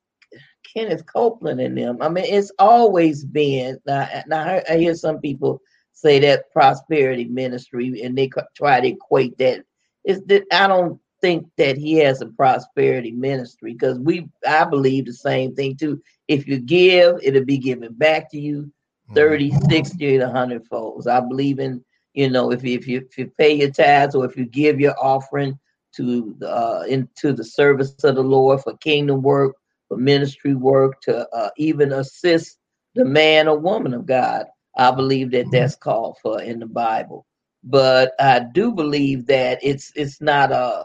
Kenneth 0.74 1.04
Copeland 1.06 1.60
and 1.60 1.76
them, 1.76 1.98
I 2.00 2.08
mean, 2.08 2.24
it's 2.24 2.50
always 2.58 3.24
been. 3.24 3.78
Now, 3.86 4.08
now 4.26 4.60
I 4.68 4.76
hear 4.76 4.94
some 4.94 5.20
people 5.20 5.60
say 5.92 6.18
that 6.20 6.50
prosperity 6.52 7.24
ministry, 7.26 8.02
and 8.02 8.16
they 8.16 8.30
try 8.56 8.80
to 8.80 8.88
equate 8.88 9.38
that. 9.38 9.64
Is 10.04 10.22
that 10.26 10.44
I 10.52 10.66
don't 10.66 11.00
think 11.20 11.46
that 11.56 11.76
he 11.76 11.94
has 11.94 12.20
a 12.20 12.26
prosperity 12.26 13.10
ministry 13.12 13.72
because 13.72 13.98
we 13.98 14.28
I 14.46 14.64
believe 14.64 15.06
the 15.06 15.12
same 15.12 15.54
thing 15.54 15.76
too. 15.76 16.02
If 16.28 16.46
you 16.46 16.58
give, 16.58 17.20
it'll 17.22 17.44
be 17.44 17.58
given 17.58 17.92
back 17.94 18.30
to 18.32 18.40
you 18.40 18.72
30, 19.14 19.50
mm-hmm. 19.50 19.70
60, 19.70 20.14
and 20.16 20.24
100 20.24 20.66
folds. 20.66 21.06
I 21.06 21.20
believe 21.20 21.58
in, 21.58 21.84
you 22.14 22.30
know, 22.30 22.50
if 22.50 22.64
you, 22.64 22.76
if 22.78 22.88
you 22.88 23.06
if 23.08 23.16
you 23.18 23.30
pay 23.38 23.52
your 23.52 23.70
tithes 23.70 24.14
or 24.14 24.24
if 24.24 24.36
you 24.36 24.46
give 24.46 24.80
your 24.80 24.94
offering 25.00 25.58
to 25.96 26.36
uh 26.44 26.84
into 26.88 27.32
the 27.32 27.44
service 27.44 27.94
of 28.04 28.16
the 28.16 28.22
Lord 28.22 28.60
for 28.62 28.76
kingdom 28.78 29.22
work, 29.22 29.54
for 29.88 29.96
ministry 29.96 30.54
work, 30.54 31.00
to 31.02 31.28
uh, 31.34 31.50
even 31.56 31.92
assist 31.92 32.58
the 32.94 33.04
man 33.04 33.48
or 33.48 33.58
woman 33.58 33.94
of 33.94 34.06
God. 34.06 34.46
I 34.76 34.90
believe 34.90 35.30
that 35.30 35.46
mm-hmm. 35.46 35.50
that's 35.50 35.76
called 35.76 36.16
for 36.22 36.42
in 36.42 36.58
the 36.58 36.66
Bible. 36.66 37.26
But 37.62 38.12
I 38.18 38.40
do 38.40 38.72
believe 38.72 39.26
that 39.26 39.58
it's 39.62 39.92
it's 39.94 40.20
not 40.20 40.52
a 40.52 40.84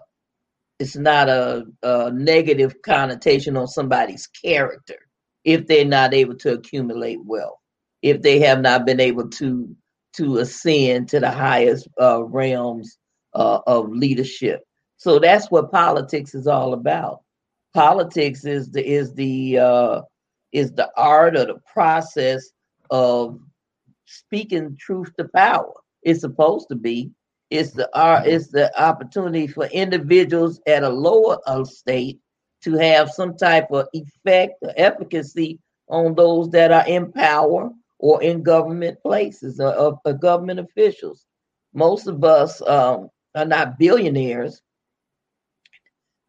it's 0.80 0.96
not 0.96 1.30
a, 1.30 1.66
a 1.84 2.12
negative 2.12 2.82
connotation 2.82 3.56
on 3.56 3.68
somebody's 3.68 4.28
character 4.28 4.98
if 5.44 5.68
they're 5.68 5.86
not 5.86 6.14
able 6.14 6.36
to 6.36 6.54
accumulate 6.54 7.24
wealth, 7.26 7.58
if 8.02 8.22
they 8.22 8.40
have 8.40 8.62
not 8.62 8.86
been 8.86 9.00
able 9.00 9.30
to 9.30 9.76
to 10.14 10.38
ascend 10.40 11.08
to 11.10 11.20
the 11.20 11.32
highest 11.32 11.88
uh, 12.00 12.24
realms 12.24 12.98
uh, 13.34 13.60
of 13.66 13.90
leadership. 13.90 14.62
So 14.98 15.20
that's 15.20 15.50
what 15.50 15.72
politics 15.72 16.36
is 16.36 16.48
all 16.48 16.74
about. 16.74 17.22
Politics 17.74 18.46
is 18.46 18.70
the 18.72 18.86
is 18.86 19.14
the 19.14 19.60
uh, 19.60 20.02
is 20.52 20.74
the 20.74 20.92
art 20.98 21.38
or 21.38 21.46
the 21.46 21.60
process 21.72 22.52
of 22.90 23.40
speaking 24.06 24.78
truth 24.80 25.12
to 25.18 25.28
power. 25.34 25.72
It's 26.04 26.22
supposed 26.22 26.68
to 26.70 26.76
be, 26.76 27.12
it's 27.50 27.72
the 27.72 27.90
uh, 27.96 28.24
it's 28.26 28.48
the 28.48 28.72
opportunity 28.82 29.48
for 29.48 29.66
individuals 29.68 30.60
at 30.68 30.84
a 30.84 30.90
lower 30.90 31.38
state 31.66 32.20
to 32.64 32.78
have 32.78 33.10
some 33.10 33.36
type 33.36 33.72
of 33.72 33.88
effect 33.94 34.56
or 34.62 34.74
efficacy 34.76 35.60
on 35.88 36.16
those 36.16 36.50
that 36.52 36.72
are 36.72 36.88
in 36.88 37.12
power 37.12 37.70
or 38.00 38.22
in 38.24 38.44
government 38.44 39.02
places 39.02 39.60
or, 39.60 39.76
or, 39.76 40.00
or 40.06 40.14
government 40.14 40.60
officials. 40.60 41.26
Most 41.74 42.08
of 42.08 42.24
us 42.24 42.62
um, 42.62 43.10
are 43.36 43.46
not 43.46 43.78
billionaires. 43.80 44.62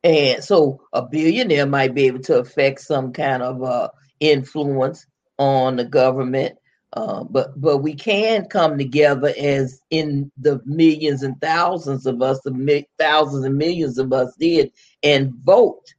And 0.04 0.42
so 0.42 0.82
a 0.92 1.02
billionaire 1.02 1.66
might 1.66 1.94
be 1.94 2.06
able 2.06 2.20
to 2.20 2.38
affect 2.38 2.80
some 2.80 3.12
kind 3.12 3.42
of 3.42 3.62
uh, 3.62 3.88
influence 4.20 5.06
on 5.38 5.76
the 5.76 5.84
government 5.84 6.58
uh, 6.94 7.24
but 7.24 7.58
but 7.58 7.78
we 7.78 7.94
can 7.94 8.44
come 8.46 8.76
together 8.76 9.32
as 9.38 9.80
in 9.90 10.30
the 10.36 10.60
millions 10.66 11.22
and 11.22 11.40
thousands 11.40 12.04
of 12.04 12.20
us, 12.20 12.38
the 12.44 12.50
mi- 12.50 12.86
thousands 12.98 13.44
and 13.44 13.56
millions 13.56 13.96
of 13.98 14.12
us 14.12 14.34
did, 14.38 14.70
and 15.02 15.32
vote, 15.42 15.94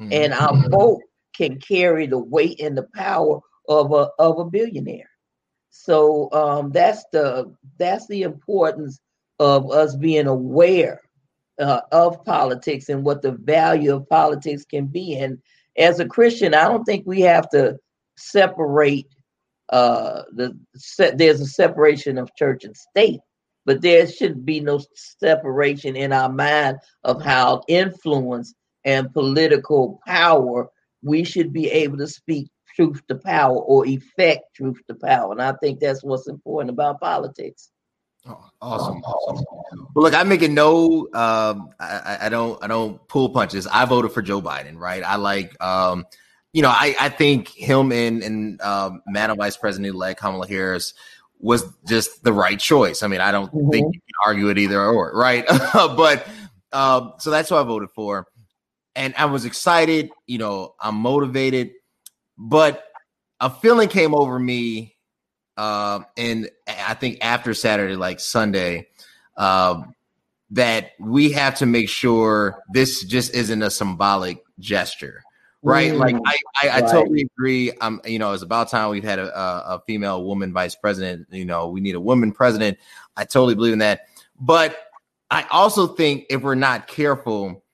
mm-hmm. 0.00 0.12
and 0.12 0.32
our 0.32 0.52
mm-hmm. 0.52 0.70
vote 0.70 1.02
can 1.34 1.58
carry 1.60 2.06
the 2.06 2.18
weight 2.18 2.60
and 2.60 2.76
the 2.76 2.86
power 2.94 3.40
of 3.68 3.92
a 3.92 4.08
of 4.18 4.38
a 4.38 4.44
billionaire. 4.44 5.10
So 5.70 6.30
um, 6.32 6.72
that's 6.72 7.04
the 7.12 7.54
that's 7.78 8.06
the 8.06 8.22
importance 8.22 9.00
of 9.38 9.70
us 9.70 9.94
being 9.96 10.26
aware 10.26 11.00
uh, 11.60 11.82
of 11.92 12.24
politics 12.24 12.88
and 12.88 13.04
what 13.04 13.22
the 13.22 13.32
value 13.32 13.94
of 13.94 14.08
politics 14.08 14.64
can 14.64 14.86
be. 14.86 15.16
And 15.16 15.38
as 15.76 16.00
a 16.00 16.06
Christian, 16.06 16.54
I 16.54 16.64
don't 16.64 16.84
think 16.84 17.06
we 17.06 17.20
have 17.22 17.48
to 17.50 17.78
separate 18.16 19.08
uh, 19.68 20.22
the 20.32 20.56
there's 21.14 21.40
a 21.40 21.46
separation 21.46 22.18
of 22.18 22.34
church 22.36 22.64
and 22.64 22.76
state, 22.76 23.20
but 23.64 23.82
there 23.82 24.06
should 24.06 24.46
be 24.46 24.60
no 24.60 24.80
separation 24.94 25.96
in 25.96 26.12
our 26.12 26.30
mind 26.30 26.78
of 27.04 27.20
how 27.20 27.62
influence 27.68 28.54
and 28.86 29.12
political 29.12 30.00
power 30.06 30.70
we 31.02 31.24
should 31.24 31.52
be 31.52 31.70
able 31.70 31.98
to 31.98 32.08
speak 32.08 32.48
truth 32.74 33.02
to 33.08 33.14
power 33.16 33.56
or 33.56 33.86
effect 33.86 34.54
truth 34.54 34.78
to 34.88 34.94
power, 34.94 35.32
and 35.32 35.42
I 35.42 35.52
think 35.52 35.80
that's 35.80 36.02
what's 36.02 36.28
important 36.28 36.70
about 36.70 37.00
politics. 37.00 37.70
Oh, 38.28 38.50
awesome, 38.60 39.02
awesome. 39.02 39.44
Well, 39.94 40.02
look, 40.02 40.14
I'm 40.14 40.28
making 40.28 40.54
no. 40.54 41.08
Um, 41.14 41.70
I, 41.78 42.18
I 42.22 42.28
don't. 42.28 42.62
I 42.62 42.66
don't 42.66 43.06
pull 43.08 43.28
punches. 43.30 43.66
I 43.66 43.84
voted 43.84 44.12
for 44.12 44.22
Joe 44.22 44.42
Biden. 44.42 44.78
Right. 44.78 45.02
I 45.04 45.16
like. 45.16 45.60
Um, 45.62 46.06
you 46.52 46.62
know, 46.62 46.70
I, 46.70 46.96
I 46.98 47.08
think 47.10 47.48
him 47.48 47.92
and 47.92 48.22
and 48.22 48.60
um, 48.62 49.02
Madam 49.06 49.36
Vice 49.36 49.56
President 49.56 49.94
elect 49.94 50.18
Kamala 50.18 50.48
Harris 50.48 50.94
was 51.38 51.64
just 51.86 52.24
the 52.24 52.32
right 52.32 52.58
choice. 52.58 53.02
I 53.02 53.08
mean, 53.08 53.20
I 53.20 53.30
don't 53.30 53.52
mm-hmm. 53.52 53.70
think 53.70 53.94
you 53.94 54.00
can 54.00 54.26
argue 54.26 54.48
it 54.48 54.58
either 54.58 54.82
or, 54.82 55.12
right? 55.14 55.44
but 55.72 56.26
um, 56.72 57.12
so 57.18 57.30
that's 57.30 57.48
who 57.50 57.56
I 57.56 57.62
voted 57.62 57.90
for, 57.90 58.26
and 58.96 59.14
I 59.16 59.26
was 59.26 59.44
excited. 59.44 60.10
You 60.26 60.38
know, 60.38 60.74
I'm 60.80 60.96
motivated, 60.96 61.72
but 62.36 62.84
a 63.38 63.50
feeling 63.50 63.88
came 63.88 64.14
over 64.14 64.38
me, 64.38 64.96
uh, 65.56 66.00
and 66.16 66.50
I 66.66 66.94
think 66.94 67.18
after 67.20 67.54
Saturday, 67.54 67.96
like 67.96 68.18
Sunday, 68.18 68.88
uh, 69.36 69.82
that 70.50 70.92
we 70.98 71.32
have 71.32 71.56
to 71.56 71.66
make 71.66 71.88
sure 71.88 72.62
this 72.72 73.04
just 73.04 73.34
isn't 73.34 73.62
a 73.62 73.70
symbolic 73.70 74.42
gesture 74.58 75.22
right? 75.66 75.92
Mm, 75.92 75.98
like 75.98 76.16
I, 76.24 76.38
I, 76.62 76.76
I 76.78 76.80
totally 76.82 77.22
agree. 77.22 77.72
I'm, 77.80 78.00
you 78.04 78.18
know, 78.18 78.32
it's 78.32 78.44
about 78.44 78.70
time 78.70 78.90
we've 78.90 79.02
had 79.02 79.18
a, 79.18 79.36
a, 79.36 79.82
female 79.84 80.24
woman 80.24 80.52
vice 80.52 80.76
president. 80.76 81.26
You 81.30 81.44
know, 81.44 81.68
we 81.68 81.80
need 81.80 81.96
a 81.96 82.00
woman 82.00 82.30
president. 82.30 82.78
I 83.16 83.24
totally 83.24 83.56
believe 83.56 83.72
in 83.72 83.80
that. 83.80 84.02
But 84.38 84.76
I 85.30 85.44
also 85.50 85.88
think 85.88 86.26
if 86.30 86.42
we're 86.42 86.54
not 86.54 86.86
careful, 86.86 87.64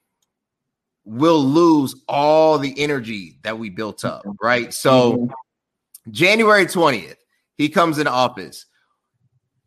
we'll 1.04 1.42
lose 1.42 1.94
all 2.08 2.58
the 2.58 2.74
energy 2.78 3.38
that 3.42 3.58
we 3.58 3.70
built 3.70 4.04
up, 4.04 4.24
right? 4.40 4.72
So 4.72 5.12
mm-hmm. 5.12 6.10
January 6.10 6.66
20th, 6.66 7.16
he 7.56 7.68
comes 7.68 7.98
in 7.98 8.06
office. 8.06 8.66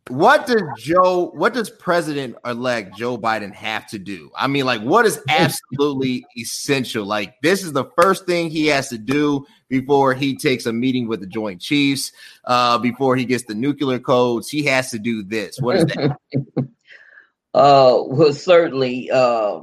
What 0.08 0.46
does 0.46 0.62
Joe, 0.78 1.32
what 1.34 1.52
does 1.52 1.68
President 1.68 2.36
elect 2.44 2.96
Joe 2.96 3.18
Biden 3.18 3.52
have 3.52 3.88
to 3.88 3.98
do? 3.98 4.30
I 4.36 4.46
mean, 4.46 4.64
like, 4.64 4.80
what 4.82 5.04
is 5.04 5.20
absolutely 5.28 6.24
essential? 6.36 7.04
Like, 7.04 7.34
this 7.42 7.64
is 7.64 7.72
the 7.72 7.86
first 8.00 8.24
thing 8.24 8.48
he 8.48 8.66
has 8.66 8.88
to 8.90 8.98
do 8.98 9.44
before 9.68 10.14
he 10.14 10.36
takes 10.36 10.64
a 10.66 10.72
meeting 10.72 11.08
with 11.08 11.20
the 11.20 11.26
Joint 11.26 11.60
Chiefs, 11.60 12.12
uh, 12.44 12.78
before 12.78 13.16
he 13.16 13.24
gets 13.24 13.44
the 13.46 13.54
nuclear 13.56 13.98
codes. 13.98 14.48
He 14.48 14.64
has 14.66 14.92
to 14.92 15.00
do 15.00 15.24
this. 15.24 15.58
What 15.60 15.76
is 15.76 15.86
that? 15.86 16.16
uh, 17.56 18.02
well, 18.06 18.34
certainly 18.34 19.10
uh, 19.10 19.62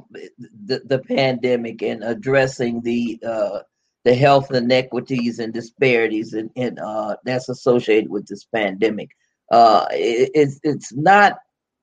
the, 0.66 0.82
the 0.84 0.98
pandemic 0.98 1.80
and 1.80 2.02
addressing 2.02 2.80
the 2.82 3.20
uh, 3.24 3.60
the 4.04 4.14
health 4.16 4.52
inequities 4.52 5.38
and 5.38 5.54
disparities 5.54 6.32
and, 6.32 6.50
and 6.56 6.80
uh, 6.80 7.14
that's 7.24 7.48
associated 7.48 8.10
with 8.10 8.26
this 8.26 8.44
pandemic 8.52 9.10
uh, 9.52 9.86
it, 9.92 10.30
it's 10.34 10.58
it's 10.64 10.92
not 10.92 11.38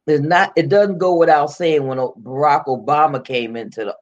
it's 0.05 0.21
not 0.21 0.51
it 0.57 0.67
doesn't 0.67 0.97
go 0.97 1.15
without 1.15 1.49
saying 1.49 1.87
when 1.87 1.97
Barack 1.97 2.65
Obama 2.65 3.23
came 3.23 3.55
into 3.55 3.85
the 3.85 3.95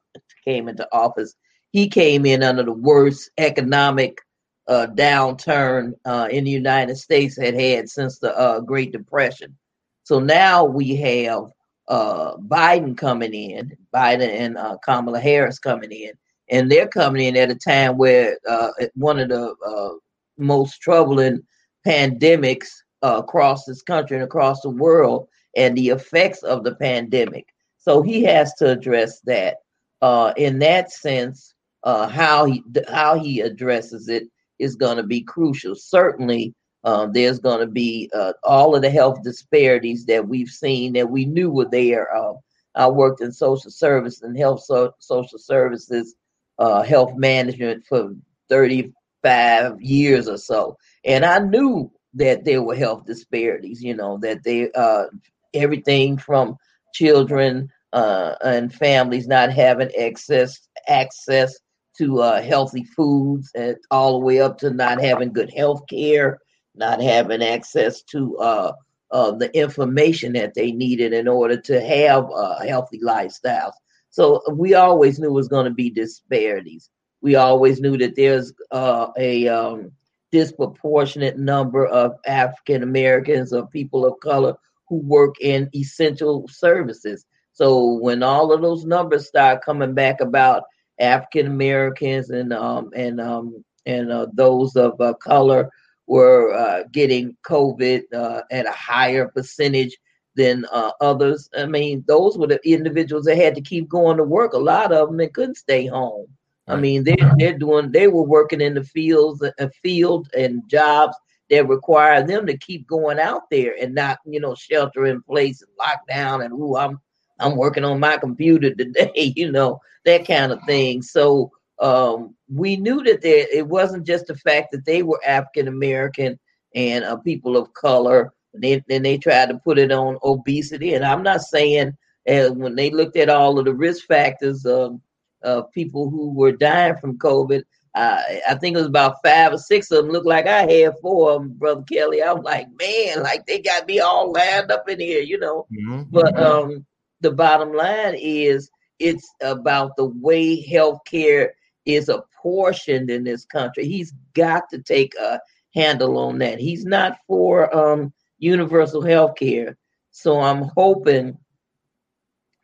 came 0.44 0.68
into 0.68 0.88
office, 0.92 1.36
he 1.70 1.88
came 1.88 2.26
in 2.26 2.42
under 2.42 2.64
the 2.64 2.72
worst 2.72 3.30
economic 3.38 4.18
uh, 4.66 4.88
downturn 4.94 5.92
in 6.30 6.42
the 6.44 6.50
United 6.50 6.96
States 6.96 7.38
had 7.40 7.54
had 7.54 7.88
since 7.88 8.18
the 8.18 8.64
Great 8.66 8.90
Depression. 8.90 9.56
So 10.02 10.18
now 10.18 10.64
we 10.64 10.96
have 10.96 11.52
uh, 11.90 12.36
Biden 12.36 12.96
coming 12.96 13.34
in, 13.34 13.76
Biden 13.94 14.28
and 14.28 14.56
uh, 14.56 14.78
Kamala 14.84 15.20
Harris 15.20 15.58
coming 15.58 15.90
in, 15.90 16.12
and 16.48 16.70
they're 16.70 16.88
coming 16.88 17.26
in 17.26 17.36
at 17.36 17.50
a 17.50 17.54
time 17.54 17.98
where 17.98 18.38
uh, 18.48 18.70
one 18.94 19.18
of 19.18 19.28
the 19.28 19.54
uh, 19.66 19.94
most 20.38 20.80
troubling 20.80 21.42
pandemics 21.86 22.68
across 23.02 23.64
this 23.64 23.82
country 23.82 24.16
and 24.16 24.24
across 24.24 24.60
the 24.60 24.70
world 24.70 25.26
and 25.56 25.76
the 25.76 25.88
effects 25.88 26.42
of 26.42 26.64
the 26.64 26.74
pandemic. 26.76 27.46
So 27.78 28.02
he 28.02 28.22
has 28.24 28.54
to 28.54 28.70
address 28.70 29.20
that. 29.22 29.56
Uh, 30.02 30.32
in 30.36 30.58
that 30.60 30.90
sense, 30.90 31.54
uh, 31.82 32.06
how 32.06 32.44
he 32.44 32.62
how 32.88 33.18
he 33.18 33.40
addresses 33.40 34.08
it 34.08 34.24
is 34.58 34.76
going 34.76 34.96
to 34.96 35.02
be 35.02 35.22
crucial. 35.22 35.74
Certainly, 35.74 36.54
uh, 36.84 37.06
there's 37.06 37.38
going 37.38 37.60
to 37.60 37.66
be 37.66 38.10
uh, 38.14 38.32
all 38.42 38.74
of 38.74 38.82
the 38.82 38.90
health 38.90 39.22
disparities 39.22 40.06
that 40.06 40.26
we've 40.26 40.48
seen 40.48 40.94
that 40.94 41.10
we 41.10 41.26
knew 41.26 41.50
were 41.50 41.68
there. 41.68 42.14
Uh, 42.14 42.34
I 42.74 42.88
worked 42.88 43.20
in 43.20 43.32
social 43.32 43.70
service 43.70 44.22
and 44.22 44.36
health 44.38 44.62
so, 44.64 44.92
social 44.98 45.38
services, 45.38 46.14
uh, 46.58 46.82
health 46.82 47.14
management 47.16 47.84
for 47.86 48.14
35 48.48 49.80
years 49.80 50.28
or 50.28 50.38
so, 50.38 50.76
and 51.04 51.24
I 51.24 51.40
knew 51.40 51.90
that 52.14 52.44
there 52.44 52.62
were 52.62 52.74
health 52.74 53.04
disparities. 53.06 53.82
You 53.82 53.94
know 53.94 54.18
that 54.18 54.42
they 54.44 54.70
uh, 54.72 55.04
everything 55.52 56.16
from 56.16 56.56
children 56.94 57.68
uh, 57.92 58.36
and 58.42 58.72
families 58.72 59.26
not 59.26 59.52
having 59.52 59.90
access 59.96 60.58
access 60.88 61.54
to 61.98 62.20
healthy 62.20 62.84
foods, 62.84 63.50
and 63.54 63.76
all 63.90 64.18
the 64.18 64.24
way 64.24 64.40
up 64.40 64.58
to 64.58 64.70
not 64.70 65.02
having 65.02 65.32
good 65.32 65.52
health 65.52 65.82
care, 65.88 66.38
not 66.74 67.02
having 67.02 67.42
access 67.42 68.02
to 68.02 68.36
uh, 68.38 68.72
uh, 69.10 69.32
the 69.32 69.54
information 69.56 70.32
that 70.34 70.54
they 70.54 70.72
needed 70.72 71.12
in 71.12 71.28
order 71.28 71.60
to 71.60 71.80
have 71.80 72.28
uh, 72.30 72.60
healthy 72.60 73.00
lifestyles. 73.00 73.72
So 74.10 74.42
we 74.52 74.74
always 74.74 75.18
knew 75.18 75.28
it 75.28 75.32
was 75.32 75.48
going 75.48 75.66
to 75.66 75.74
be 75.74 75.90
disparities. 75.90 76.90
We 77.20 77.36
always 77.36 77.80
knew 77.80 77.96
that 77.98 78.16
there's 78.16 78.52
uh, 78.70 79.08
a 79.18 79.48
um, 79.48 79.92
disproportionate 80.32 81.38
number 81.38 81.86
of 81.86 82.12
African 82.26 82.82
Americans 82.82 83.52
or 83.52 83.66
people 83.68 84.06
of 84.06 84.18
color 84.20 84.54
who 84.88 84.96
work 84.96 85.36
in 85.40 85.70
essential 85.74 86.48
services. 86.48 87.26
So 87.52 87.94
when 87.94 88.22
all 88.22 88.52
of 88.52 88.62
those 88.62 88.84
numbers 88.84 89.28
start 89.28 89.64
coming 89.64 89.94
back 89.94 90.20
about 90.20 90.64
African 90.98 91.46
Americans 91.46 92.30
and 92.30 92.52
um, 92.52 92.90
and 92.94 93.20
um, 93.20 93.64
and 93.86 94.10
uh, 94.10 94.26
those 94.32 94.76
of 94.76 95.00
uh, 95.00 95.14
color 95.14 95.70
were 96.10 96.52
uh, 96.52 96.82
getting 96.90 97.36
COVID 97.46 98.02
uh, 98.12 98.42
at 98.50 98.66
a 98.66 98.72
higher 98.72 99.28
percentage 99.28 99.96
than 100.34 100.66
uh, 100.72 100.90
others. 101.00 101.48
I 101.56 101.66
mean, 101.66 102.04
those 102.08 102.36
were 102.36 102.48
the 102.48 102.60
individuals 102.68 103.26
that 103.26 103.36
had 103.36 103.54
to 103.54 103.60
keep 103.60 103.88
going 103.88 104.16
to 104.16 104.24
work. 104.24 104.52
A 104.52 104.58
lot 104.58 104.92
of 104.92 105.08
them 105.08 105.20
and 105.20 105.32
couldn't 105.32 105.54
stay 105.54 105.86
home. 105.86 106.26
I 106.66 106.74
mean, 106.74 107.04
they 107.04 107.16
they're 107.38 107.56
doing 107.56 107.92
they 107.92 108.08
were 108.08 108.24
working 108.24 108.60
in 108.60 108.74
the 108.74 108.82
fields, 108.82 109.40
a 109.40 109.52
uh, 109.62 109.68
field 109.84 110.28
and 110.36 110.68
jobs 110.68 111.16
that 111.48 111.68
require 111.68 112.26
them 112.26 112.44
to 112.46 112.58
keep 112.58 112.88
going 112.88 113.20
out 113.20 113.48
there 113.48 113.76
and 113.80 113.94
not, 113.94 114.18
you 114.24 114.40
know, 114.40 114.56
shelter 114.56 115.06
in 115.06 115.22
place 115.22 115.62
and 115.62 115.70
lock 115.78 116.00
down 116.08 116.42
and 116.42 116.52
ooh, 116.52 116.76
I'm 116.76 117.00
I'm 117.38 117.56
working 117.56 117.84
on 117.84 118.00
my 118.00 118.16
computer 118.16 118.74
today, 118.74 119.32
you 119.36 119.52
know, 119.52 119.80
that 120.04 120.26
kind 120.26 120.50
of 120.50 120.58
thing. 120.66 121.02
So 121.02 121.52
um, 121.80 122.34
we 122.52 122.76
knew 122.76 123.02
that 123.04 123.22
there, 123.22 123.46
it 123.52 123.66
wasn't 123.66 124.06
just 124.06 124.26
the 124.26 124.36
fact 124.36 124.68
that 124.72 124.84
they 124.84 125.02
were 125.02 125.20
African 125.26 125.68
American 125.68 126.38
and 126.74 127.04
uh, 127.04 127.16
people 127.16 127.56
of 127.56 127.72
color. 127.74 128.32
Then 128.52 128.84
they, 128.88 128.98
they 128.98 129.18
tried 129.18 129.48
to 129.48 129.58
put 129.58 129.78
it 129.78 129.92
on 129.92 130.18
obesity, 130.22 130.94
and 130.94 131.04
I'm 131.04 131.22
not 131.22 131.40
saying 131.40 131.96
uh, 132.28 132.48
when 132.48 132.74
they 132.74 132.90
looked 132.90 133.16
at 133.16 133.28
all 133.28 133.58
of 133.58 133.64
the 133.64 133.74
risk 133.74 134.06
factors 134.06 134.66
of 134.66 135.00
of 135.42 135.72
people 135.72 136.10
who 136.10 136.32
were 136.34 136.52
dying 136.52 136.96
from 136.96 137.18
COVID. 137.18 137.62
Uh, 137.94 138.22
I 138.48 138.54
think 138.54 138.76
it 138.76 138.78
was 138.78 138.86
about 138.86 139.16
five 139.24 139.52
or 139.52 139.58
six 139.58 139.90
of 139.90 140.04
them. 140.04 140.12
Looked 140.12 140.26
like 140.26 140.46
I 140.46 140.70
had 140.70 140.94
four 141.00 141.32
of 141.32 141.42
them, 141.42 141.52
brother 141.54 141.82
Kelly. 141.90 142.22
I 142.22 142.32
was 142.32 142.44
like, 142.44 142.68
man, 142.78 143.22
like 143.22 143.46
they 143.46 143.60
got 143.60 143.86
me 143.86 144.00
all 144.00 144.32
lined 144.32 144.70
up 144.70 144.88
in 144.88 145.00
here, 145.00 145.22
you 145.22 145.38
know. 145.38 145.66
Mm-hmm. 145.72 146.02
But 146.10 146.40
um, 146.40 146.86
the 147.20 147.32
bottom 147.32 147.72
line 147.72 148.14
is 148.16 148.70
it's 148.98 149.28
about 149.40 149.96
the 149.96 150.06
way 150.06 150.62
healthcare 150.62 151.50
is 151.94 152.08
apportioned 152.08 153.10
in 153.10 153.24
this 153.24 153.44
country. 153.44 153.86
He's 153.86 154.12
got 154.34 154.64
to 154.70 154.80
take 154.80 155.14
a 155.16 155.40
handle 155.74 156.18
on 156.18 156.38
that. 156.38 156.58
He's 156.58 156.84
not 156.84 157.18
for 157.26 157.74
um, 157.76 158.12
universal 158.38 159.02
health 159.02 159.36
care. 159.36 159.76
So 160.10 160.40
I'm 160.40 160.70
hoping 160.76 161.38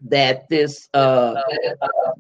that 0.03 0.49
this 0.49 0.89
uh, 0.95 1.41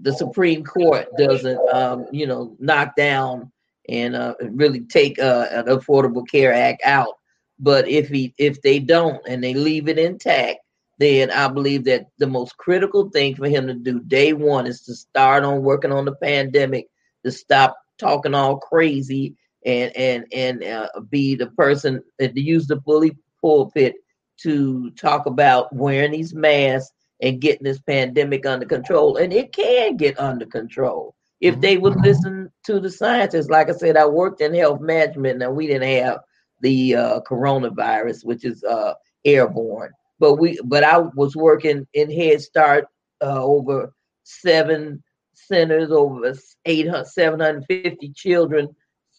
the 0.01 0.12
Supreme 0.12 0.64
Court 0.64 1.09
doesn't 1.19 1.59
um, 1.75 2.07
you 2.11 2.27
know 2.27 2.57
knock 2.59 2.97
down 2.97 3.51
and 3.88 4.16
uh, 4.16 4.35
really 4.40 4.81
take 4.81 5.19
uh, 5.19 5.47
an 5.51 5.66
Affordable 5.66 6.27
Care 6.29 6.53
Act 6.53 6.83
out. 6.85 7.14
But 7.59 7.88
if 7.88 8.09
he 8.09 8.35
if 8.38 8.62
they 8.62 8.79
don't 8.79 9.21
and 9.29 9.42
they 9.42 9.55
leave 9.55 9.88
it 9.88 9.99
intact, 9.99 10.59
then 10.99 11.31
I 11.31 11.49
believe 11.49 11.85
that 11.85 12.07
the 12.19 12.27
most 12.27 12.57
critical 12.57 13.11
thing 13.11 13.35
for 13.35 13.49
him 13.49 13.66
to 13.66 13.75
do 13.75 14.01
day 14.01 14.33
one 14.33 14.66
is 14.66 14.83
to 14.83 14.95
start 14.95 15.45
on 15.45 15.62
working 15.62 15.92
on 15.92 16.05
the 16.05 16.14
pandemic, 16.14 16.88
to 17.26 17.32
stop 17.32 17.76
talking 17.98 18.34
all 18.34 18.58
crazy 18.58 19.34
and 19.64 19.94
and 19.96 20.24
and 20.32 20.64
uh, 20.64 20.88
be 21.10 21.34
the 21.34 21.48
person 21.48 22.02
that 22.18 22.36
use 22.36 22.66
the 22.66 22.76
bully 22.76 23.16
pulpit 23.40 23.94
to 24.42 24.90
talk 24.92 25.26
about 25.26 25.74
wearing 25.74 26.12
these 26.12 26.34
masks 26.34 26.92
and 27.22 27.40
getting 27.40 27.64
this 27.64 27.80
pandemic 27.80 28.44
under 28.44 28.66
control. 28.66 29.16
And 29.16 29.32
it 29.32 29.52
can 29.52 29.96
get 29.96 30.18
under 30.20 30.46
control 30.46 31.14
if 31.40 31.54
mm-hmm. 31.54 31.60
they 31.62 31.76
would 31.78 31.96
listen 32.02 32.50
to 32.64 32.78
the 32.78 32.90
scientists. 32.90 33.48
Like 33.48 33.70
I 33.70 33.72
said, 33.72 33.96
I 33.96 34.06
worked 34.06 34.40
in 34.40 34.54
health 34.54 34.80
management, 34.80 35.42
and 35.42 35.56
we 35.56 35.66
didn't 35.66 36.02
have 36.02 36.20
the 36.60 36.96
uh, 36.96 37.20
coronavirus, 37.28 38.24
which 38.24 38.44
is 38.44 38.62
uh, 38.64 38.94
airborne 39.24 39.90
but 40.18 40.34
we 40.34 40.58
but 40.64 40.84
I 40.84 40.98
was 40.98 41.36
working 41.36 41.86
in 41.94 42.10
Head 42.10 42.40
Start 42.40 42.86
uh, 43.22 43.42
over 43.42 43.92
seven 44.24 45.02
centers, 45.46 45.90
over 45.90 46.35
800, 46.64 47.06
750 47.06 48.11
children, 48.11 48.74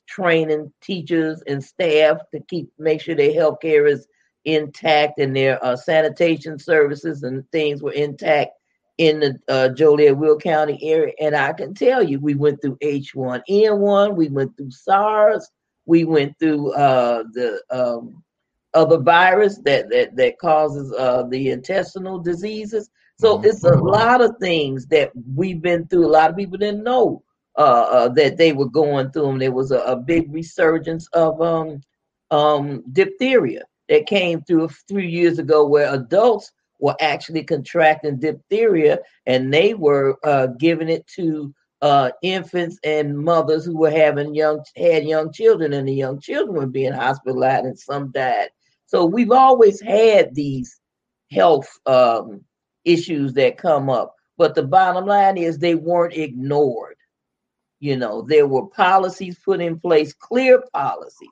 training 0.07 0.71
teachers 0.81 1.43
and 1.47 1.63
staff 1.63 2.17
to 2.33 2.39
keep 2.47 2.71
make 2.79 3.01
sure 3.01 3.15
their 3.15 3.33
health 3.33 3.59
care 3.61 3.85
is 3.85 4.07
intact 4.45 5.19
and 5.19 5.35
their 5.35 5.63
uh, 5.63 5.75
sanitation 5.75 6.57
services 6.57 7.23
and 7.23 7.43
things 7.51 7.81
were 7.81 7.91
intact 7.91 8.51
in 8.97 9.19
the 9.19 9.37
uh, 9.47 9.69
Joliet 9.69 10.17
Will 10.17 10.37
County 10.37 10.79
area. 10.81 11.13
And 11.19 11.35
I 11.35 11.53
can 11.53 11.73
tell 11.73 12.01
you, 12.01 12.19
we 12.19 12.33
went 12.33 12.61
through 12.61 12.77
H1N1, 12.77 14.15
we 14.15 14.29
went 14.29 14.55
through 14.57 14.71
SARS, 14.71 15.47
we 15.85 16.03
went 16.03 16.37
through 16.39 16.73
uh, 16.73 17.23
the 17.33 17.61
um, 17.69 18.23
a 18.73 18.97
virus 18.97 19.57
that 19.65 19.89
that 19.89 20.15
that 20.15 20.39
causes 20.39 20.93
uh, 20.93 21.23
the 21.23 21.51
intestinal 21.51 22.19
diseases. 22.19 22.89
So 23.19 23.37
mm-hmm. 23.37 23.47
it's 23.47 23.63
a 23.63 23.75
lot 23.75 24.21
of 24.21 24.37
things 24.39 24.85
that 24.87 25.11
we've 25.35 25.61
been 25.61 25.87
through. 25.87 26.05
A 26.05 26.07
lot 26.07 26.29
of 26.29 26.37
people 26.37 26.57
didn't 26.57 26.83
know 26.83 27.23
uh, 27.57 27.87
uh, 27.89 28.09
that 28.09 28.37
they 28.37 28.53
were 28.53 28.69
going 28.69 29.11
through 29.11 29.27
them. 29.27 29.39
There 29.39 29.51
was 29.51 29.71
a, 29.71 29.79
a 29.79 29.95
big 29.95 30.31
resurgence 30.31 31.07
of 31.13 31.41
um, 31.41 31.81
um, 32.29 32.83
diphtheria 32.91 33.63
that 33.89 34.05
came 34.05 34.41
through 34.41 34.65
a 34.65 34.69
few 34.69 34.99
years 34.99 35.39
ago, 35.39 35.65
where 35.65 35.93
adults 35.93 36.51
were 36.79 36.95
actually 37.01 37.43
contracting 37.43 38.19
diphtheria, 38.19 38.99
and 39.25 39.51
they 39.51 39.73
were 39.73 40.17
uh, 40.23 40.47
giving 40.59 40.89
it 40.89 41.07
to 41.07 41.53
uh, 41.81 42.11
infants 42.21 42.77
and 42.83 43.17
mothers 43.17 43.65
who 43.65 43.77
were 43.77 43.91
having 43.91 44.35
young 44.35 44.63
had 44.75 45.05
young 45.05 45.31
children, 45.31 45.73
and 45.73 45.87
the 45.87 45.93
young 45.93 46.19
children 46.19 46.55
were 46.55 46.67
being 46.67 46.93
hospitalized, 46.93 47.65
and 47.65 47.79
some 47.79 48.11
died. 48.11 48.49
So 48.85 49.05
we've 49.05 49.31
always 49.31 49.81
had 49.81 50.35
these 50.35 50.79
health 51.31 51.67
um, 51.85 52.41
issues 52.87 53.33
that 53.33 53.57
come 53.57 53.89
up, 53.89 54.15
but 54.37 54.55
the 54.55 54.63
bottom 54.63 55.05
line 55.05 55.37
is 55.37 55.57
they 55.57 55.75
weren't 55.75 56.13
ignored. 56.13 56.95
You 57.79 57.97
know, 57.97 58.23
there 58.23 58.47
were 58.47 58.67
policies 58.67 59.37
put 59.43 59.61
in 59.61 59.79
place, 59.79 60.13
clear 60.13 60.63
policies. 60.73 61.29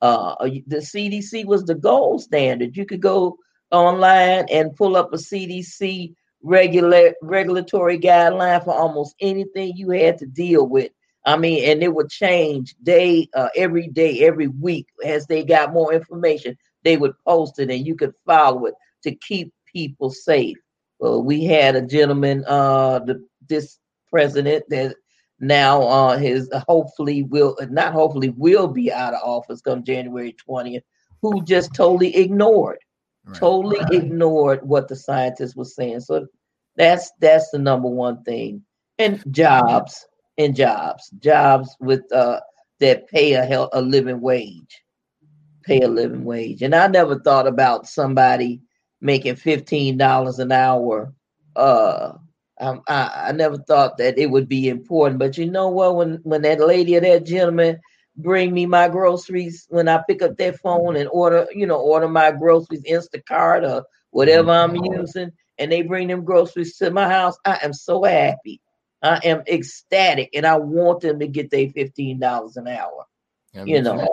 Uh, 0.00 0.34
the 0.66 0.78
CDC 0.78 1.44
was 1.44 1.64
the 1.64 1.74
gold 1.74 2.22
standard. 2.22 2.76
You 2.76 2.84
could 2.84 3.00
go 3.00 3.36
online 3.70 4.46
and 4.50 4.74
pull 4.76 4.96
up 4.96 5.12
a 5.12 5.16
CDC 5.16 6.14
regular 6.42 7.14
regulatory 7.22 7.98
guideline 7.98 8.62
for 8.64 8.74
almost 8.74 9.14
anything 9.20 9.76
you 9.76 9.90
had 9.90 10.18
to 10.18 10.26
deal 10.26 10.66
with. 10.66 10.90
I 11.24 11.38
mean, 11.38 11.64
and 11.70 11.82
it 11.82 11.94
would 11.94 12.10
change 12.10 12.74
day, 12.82 13.28
uh, 13.34 13.48
every 13.56 13.88
day, 13.88 14.26
every 14.26 14.48
week 14.48 14.86
as 15.04 15.26
they 15.26 15.42
got 15.42 15.72
more 15.72 15.94
information 15.94 16.58
they 16.84 16.96
would 16.96 17.14
post 17.26 17.58
it 17.58 17.70
and 17.70 17.84
you 17.86 17.96
could 17.96 18.14
follow 18.24 18.66
it 18.66 18.74
to 19.02 19.14
keep 19.16 19.52
people 19.72 20.10
safe. 20.10 20.56
Well, 20.98 21.22
we 21.22 21.44
had 21.44 21.76
a 21.76 21.82
gentleman, 21.82 22.44
uh, 22.46 23.00
the, 23.00 23.24
this 23.48 23.78
president 24.08 24.64
that 24.68 24.96
now 25.40 25.82
uh, 25.82 26.16
his 26.16 26.48
uh, 26.52 26.62
hopefully 26.66 27.24
will 27.24 27.56
not 27.68 27.92
hopefully 27.92 28.30
will 28.30 28.68
be 28.68 28.92
out 28.92 29.14
of 29.14 29.20
office 29.22 29.60
come 29.60 29.84
January 29.84 30.34
20th, 30.48 30.82
who 31.20 31.44
just 31.44 31.74
totally 31.74 32.14
ignored, 32.16 32.78
right. 33.24 33.36
totally 33.36 33.80
right. 33.80 33.92
ignored 33.92 34.60
what 34.62 34.88
the 34.88 34.96
scientists 34.96 35.56
were 35.56 35.64
saying. 35.64 36.00
So 36.00 36.26
that's 36.76 37.10
that's 37.20 37.50
the 37.50 37.58
number 37.58 37.88
one 37.88 38.22
thing. 38.22 38.62
And 38.98 39.22
jobs 39.32 40.06
and 40.38 40.54
jobs, 40.54 41.10
jobs 41.18 41.76
with 41.80 42.10
uh 42.12 42.40
that 42.80 43.08
pay 43.08 43.34
a 43.34 43.44
hell, 43.44 43.68
a 43.72 43.82
living 43.82 44.20
wage 44.20 44.84
pay 45.64 45.80
a 45.80 45.88
living 45.88 46.24
wage. 46.24 46.62
And 46.62 46.74
I 46.74 46.86
never 46.86 47.18
thought 47.18 47.46
about 47.46 47.88
somebody 47.88 48.60
making 49.00 49.36
fifteen 49.36 49.96
dollars 49.98 50.38
an 50.38 50.52
hour. 50.52 51.12
Uh, 51.56 52.12
I, 52.60 52.78
I, 52.88 53.24
I 53.28 53.32
never 53.32 53.58
thought 53.58 53.98
that 53.98 54.18
it 54.18 54.30
would 54.30 54.48
be 54.48 54.68
important, 54.68 55.18
but 55.18 55.36
you 55.38 55.50
know 55.50 55.68
what? 55.68 55.96
When 55.96 56.20
when 56.22 56.42
that 56.42 56.60
lady 56.60 56.96
or 56.96 57.00
that 57.00 57.26
gentleman 57.26 57.78
bring 58.16 58.52
me 58.52 58.66
my 58.66 58.88
groceries 58.88 59.66
when 59.68 59.88
I 59.88 60.02
pick 60.08 60.22
up 60.22 60.36
that 60.38 60.58
phone 60.60 60.96
and 60.96 61.08
order, 61.10 61.46
you 61.54 61.66
know, 61.66 61.78
order 61.80 62.08
my 62.08 62.30
groceries 62.32 62.84
Instacart 62.90 63.68
or 63.68 63.84
whatever 64.10 64.50
I'm 64.50 64.76
using, 64.76 65.32
and 65.58 65.72
they 65.72 65.82
bring 65.82 66.08
them 66.08 66.24
groceries 66.24 66.76
to 66.78 66.90
my 66.90 67.08
house, 67.08 67.36
I 67.44 67.58
am 67.62 67.72
so 67.72 68.02
happy. 68.04 68.60
I 69.02 69.20
am 69.24 69.42
ecstatic, 69.48 70.30
and 70.34 70.46
I 70.46 70.56
want 70.56 71.00
them 71.00 71.18
to 71.20 71.26
get 71.28 71.50
their 71.50 71.68
fifteen 71.70 72.18
dollars 72.20 72.56
an 72.56 72.68
hour. 72.68 73.04
you 73.64 73.82
know, 73.82 74.06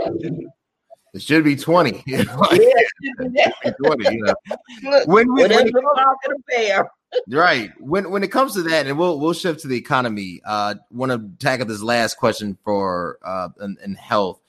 it 1.13 1.21
should 1.21 1.43
be 1.43 1.55
twenty. 1.55 2.03
You 2.05 2.23
know? 2.25 2.47
yeah, 2.51 3.71
20, 3.85 4.15
you 4.15 4.23
know. 4.23 5.01
When 5.05 5.33
we, 5.33 5.47
when, 5.47 5.71
bear. 6.47 6.89
right. 7.29 7.71
When 7.79 8.09
when 8.11 8.23
it 8.23 8.31
comes 8.31 8.53
to 8.53 8.63
that, 8.63 8.87
and 8.87 8.97
we'll 8.97 9.19
we'll 9.19 9.33
shift 9.33 9.61
to 9.61 9.67
the 9.67 9.77
economy. 9.77 10.41
Uh, 10.45 10.75
want 10.91 11.11
to 11.11 11.29
tackle 11.43 11.65
this 11.65 11.81
last 11.81 12.15
question 12.15 12.57
for 12.63 13.19
uh 13.23 13.49
in, 13.61 13.77
in 13.83 13.95
health. 13.95 14.39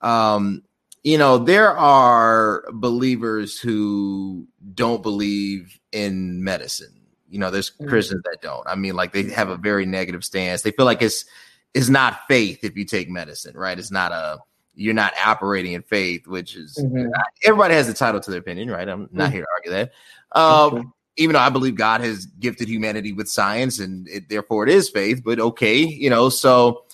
Um, 0.00 0.62
you 1.04 1.18
know, 1.18 1.38
there 1.38 1.76
are 1.76 2.64
believers 2.72 3.58
who 3.58 4.46
don't 4.74 5.02
believe 5.02 5.78
in 5.92 6.42
medicine 6.42 6.98
you 7.28 7.38
know, 7.38 7.50
there's 7.50 7.70
mm-hmm. 7.70 7.88
Christians 7.88 8.22
that 8.24 8.38
don't. 8.40 8.66
I 8.66 8.74
mean, 8.74 8.94
like 8.94 9.12
they 9.12 9.24
have 9.30 9.48
a 9.50 9.56
very 9.56 9.86
negative 9.86 10.24
stance. 10.24 10.62
They 10.62 10.70
feel 10.70 10.86
like 10.86 11.02
it's 11.02 11.24
it's 11.74 11.88
not 11.88 12.26
faith 12.26 12.60
if 12.62 12.76
you 12.76 12.84
take 12.84 13.08
medicine, 13.08 13.56
right? 13.56 13.78
It's 13.78 13.90
not 13.90 14.12
a 14.12 14.38
you're 14.78 14.94
not 14.94 15.12
operating 15.24 15.72
in 15.72 15.82
faith, 15.82 16.26
which 16.26 16.56
is 16.56 16.78
mm-hmm. 16.78 17.10
everybody 17.44 17.74
has 17.74 17.86
the 17.86 17.94
title 17.94 18.20
to 18.20 18.30
their 18.30 18.40
opinion, 18.40 18.70
right? 18.70 18.88
I'm 18.88 19.08
not 19.12 19.26
mm-hmm. 19.26 19.32
here 19.32 19.42
to 19.42 19.48
argue 19.56 19.70
that. 19.72 19.92
Um, 20.38 20.92
even 21.16 21.34
though 21.34 21.40
I 21.40 21.50
believe 21.50 21.74
God 21.74 22.00
has 22.00 22.26
gifted 22.26 22.68
humanity 22.68 23.12
with 23.12 23.28
science 23.28 23.80
and 23.80 24.08
it, 24.08 24.28
therefore 24.28 24.66
it 24.66 24.72
is 24.72 24.88
faith, 24.88 25.22
but 25.24 25.40
okay, 25.40 25.78
you 25.78 26.10
know, 26.10 26.28
so 26.28 26.84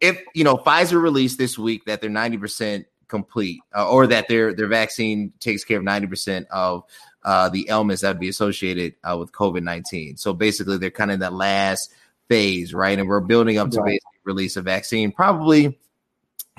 if 0.00 0.20
you 0.34 0.44
know 0.44 0.56
Pfizer 0.56 1.00
released 1.00 1.38
this 1.38 1.58
week 1.58 1.84
that 1.86 2.00
they're 2.00 2.10
90% 2.10 2.84
complete 3.08 3.60
uh, 3.74 3.88
or 3.88 4.06
that 4.06 4.28
their 4.28 4.54
their 4.54 4.68
vaccine 4.68 5.32
takes 5.40 5.64
care 5.64 5.78
of 5.78 5.84
90% 5.84 6.46
of 6.48 6.84
uh, 7.24 7.48
the 7.48 7.66
ailments 7.70 8.02
that 8.02 8.08
would 8.08 8.20
be 8.20 8.28
associated 8.28 8.94
uh, 9.02 9.16
with 9.18 9.32
COVID 9.32 9.62
19. 9.62 10.16
So 10.18 10.34
basically, 10.34 10.76
they're 10.76 10.90
kind 10.90 11.10
of 11.10 11.14
in 11.14 11.20
that 11.20 11.32
last 11.32 11.92
phase, 12.28 12.74
right? 12.74 12.98
And 12.98 13.08
we're 13.08 13.20
building 13.20 13.58
up 13.58 13.70
to 13.70 13.80
right. 13.80 13.92
basically 13.92 14.20
release 14.24 14.56
a 14.56 14.62
vaccine. 14.62 15.10
Probably, 15.10 15.78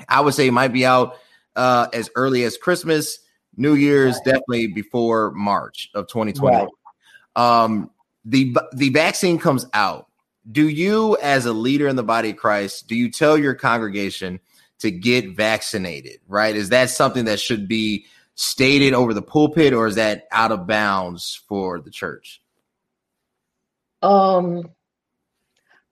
I 0.08 0.20
would 0.20 0.34
say, 0.34 0.50
might 0.50 0.72
be 0.72 0.84
out 0.84 1.16
uh, 1.54 1.88
as 1.92 2.10
early 2.14 2.44
as 2.44 2.56
Christmas, 2.56 3.18
New 3.56 3.74
Year's, 3.74 4.18
definitely 4.20 4.68
before 4.68 5.30
March 5.32 5.88
of 5.94 6.06
2020. 6.08 6.56
Right. 6.56 6.68
Um, 7.34 7.90
the 8.24 8.56
the 8.72 8.90
vaccine 8.90 9.38
comes 9.38 9.66
out. 9.72 10.06
Do 10.50 10.68
you, 10.68 11.16
as 11.22 11.46
a 11.46 11.52
leader 11.52 11.88
in 11.88 11.96
the 11.96 12.04
body 12.04 12.30
of 12.30 12.36
Christ, 12.36 12.86
do 12.86 12.94
you 12.94 13.10
tell 13.10 13.36
your 13.36 13.54
congregation 13.54 14.40
to 14.80 14.90
get 14.90 15.34
vaccinated? 15.34 16.20
Right? 16.28 16.54
Is 16.54 16.68
that 16.68 16.90
something 16.90 17.24
that 17.24 17.40
should 17.40 17.66
be 17.66 18.06
stated 18.34 18.92
over 18.92 19.14
the 19.14 19.22
pulpit, 19.22 19.72
or 19.72 19.86
is 19.86 19.94
that 19.94 20.26
out 20.30 20.52
of 20.52 20.66
bounds 20.66 21.42
for 21.48 21.80
the 21.80 21.90
church? 21.90 22.42
Um, 24.02 24.70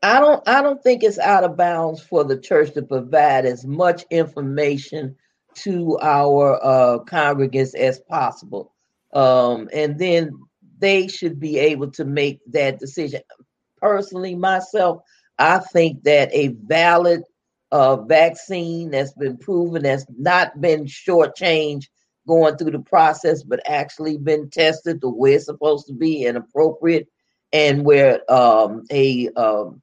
I 0.04 0.20
don't. 0.20 0.46
I 0.46 0.60
don't 0.60 0.82
think 0.82 1.02
it's 1.02 1.18
out 1.18 1.44
of 1.44 1.56
bounds 1.56 2.02
for 2.02 2.24
the 2.24 2.36
church 2.38 2.74
to 2.74 2.82
provide 2.82 3.46
as 3.46 3.64
much 3.64 4.04
information 4.10 5.16
to 5.54 5.98
our 6.02 6.62
uh, 6.62 6.98
congregants 7.04 7.74
as 7.74 8.00
possible, 8.00 8.74
um, 9.14 9.70
and 9.72 9.98
then 9.98 10.38
they 10.78 11.08
should 11.08 11.40
be 11.40 11.58
able 11.58 11.90
to 11.92 12.04
make 12.04 12.40
that 12.52 12.78
decision. 12.78 13.22
Personally, 13.78 14.34
myself, 14.34 15.00
I 15.38 15.60
think 15.60 16.02
that 16.02 16.28
a 16.34 16.48
valid 16.48 17.22
uh, 17.72 17.96
vaccine 17.96 18.90
that's 18.90 19.14
been 19.14 19.38
proven 19.38 19.84
that's 19.84 20.04
not 20.18 20.60
been 20.60 20.84
shortchanged 20.84 21.86
going 22.28 22.58
through 22.58 22.72
the 22.72 22.78
process, 22.80 23.42
but 23.42 23.66
actually 23.66 24.18
been 24.18 24.50
tested 24.50 25.00
the 25.00 25.08
way 25.08 25.32
it's 25.32 25.46
supposed 25.46 25.86
to 25.86 25.94
be 25.94 26.26
and 26.26 26.36
appropriate, 26.36 27.08
and 27.54 27.86
where 27.86 28.20
um, 28.30 28.82
a 28.90 29.30
um, 29.30 29.80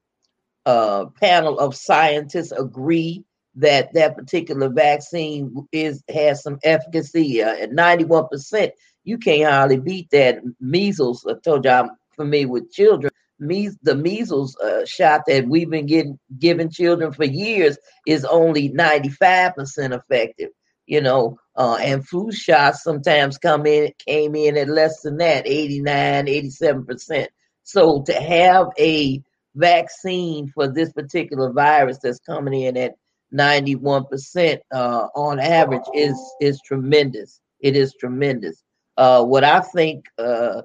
uh, 0.66 1.06
panel 1.20 1.58
of 1.58 1.74
scientists 1.74 2.52
agree 2.52 3.24
that 3.56 3.92
that 3.94 4.16
particular 4.16 4.68
vaccine 4.68 5.66
is 5.72 6.02
has 6.08 6.42
some 6.42 6.58
efficacy 6.62 7.42
uh, 7.42 7.54
at 7.54 7.70
91%. 7.70 8.70
You 9.04 9.18
can't 9.18 9.50
hardly 9.50 9.78
beat 9.78 10.08
that. 10.10 10.38
Measles, 10.60 11.26
I 11.28 11.34
told 11.44 11.64
you 11.64 11.70
I'm 11.70 11.90
familiar 12.16 12.48
with 12.48 12.72
children. 12.72 13.10
Me- 13.38 13.70
the 13.82 13.94
measles 13.96 14.56
uh, 14.58 14.84
shot 14.86 15.22
that 15.26 15.48
we've 15.48 15.68
been 15.70 15.86
getting 15.86 16.18
giving 16.38 16.70
children 16.70 17.12
for 17.12 17.24
years 17.24 17.76
is 18.06 18.24
only 18.24 18.70
95% 18.70 19.92
effective 19.92 20.50
you 20.86 21.00
know, 21.00 21.38
uh, 21.56 21.76
and 21.80 22.06
flu 22.06 22.32
shots 22.32 22.82
sometimes 22.82 23.38
come 23.38 23.66
in 23.66 23.92
came 24.06 24.34
in 24.34 24.56
at 24.56 24.68
less 24.68 25.00
than 25.02 25.16
that 25.18 25.46
89 25.46 26.26
87% 26.26 27.26
so 27.62 28.02
to 28.02 28.12
have 28.14 28.68
a 28.78 29.22
vaccine 29.54 30.48
for 30.54 30.68
this 30.68 30.92
particular 30.92 31.52
virus 31.52 31.98
that's 32.02 32.20
coming 32.20 32.62
in 32.62 32.76
at 32.76 32.94
91% 33.34 34.58
uh, 34.72 35.06
on 35.14 35.40
average 35.40 35.82
is 35.94 36.18
is 36.40 36.60
tremendous 36.62 37.40
it 37.60 37.76
is 37.76 37.94
tremendous 37.98 38.62
uh, 38.98 39.24
what 39.24 39.44
i 39.44 39.60
think 39.60 40.04
uh, 40.18 40.62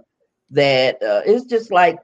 that 0.50 0.96
uh, 1.02 1.22
it's 1.26 1.46
just 1.46 1.72
like 1.72 1.98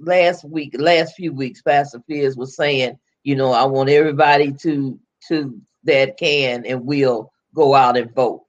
last 0.00 0.44
week 0.44 0.74
last 0.78 1.14
few 1.14 1.32
weeks 1.32 1.62
pastor 1.62 2.00
Fears 2.08 2.36
was 2.36 2.56
saying 2.56 2.98
you 3.22 3.36
know 3.36 3.52
i 3.52 3.64
want 3.64 3.88
everybody 3.88 4.52
to 4.52 4.98
to 5.28 5.60
that 5.84 6.16
can 6.16 6.64
and 6.66 6.84
will 6.84 7.30
go 7.54 7.74
out 7.74 7.96
and 7.96 8.12
vote. 8.14 8.42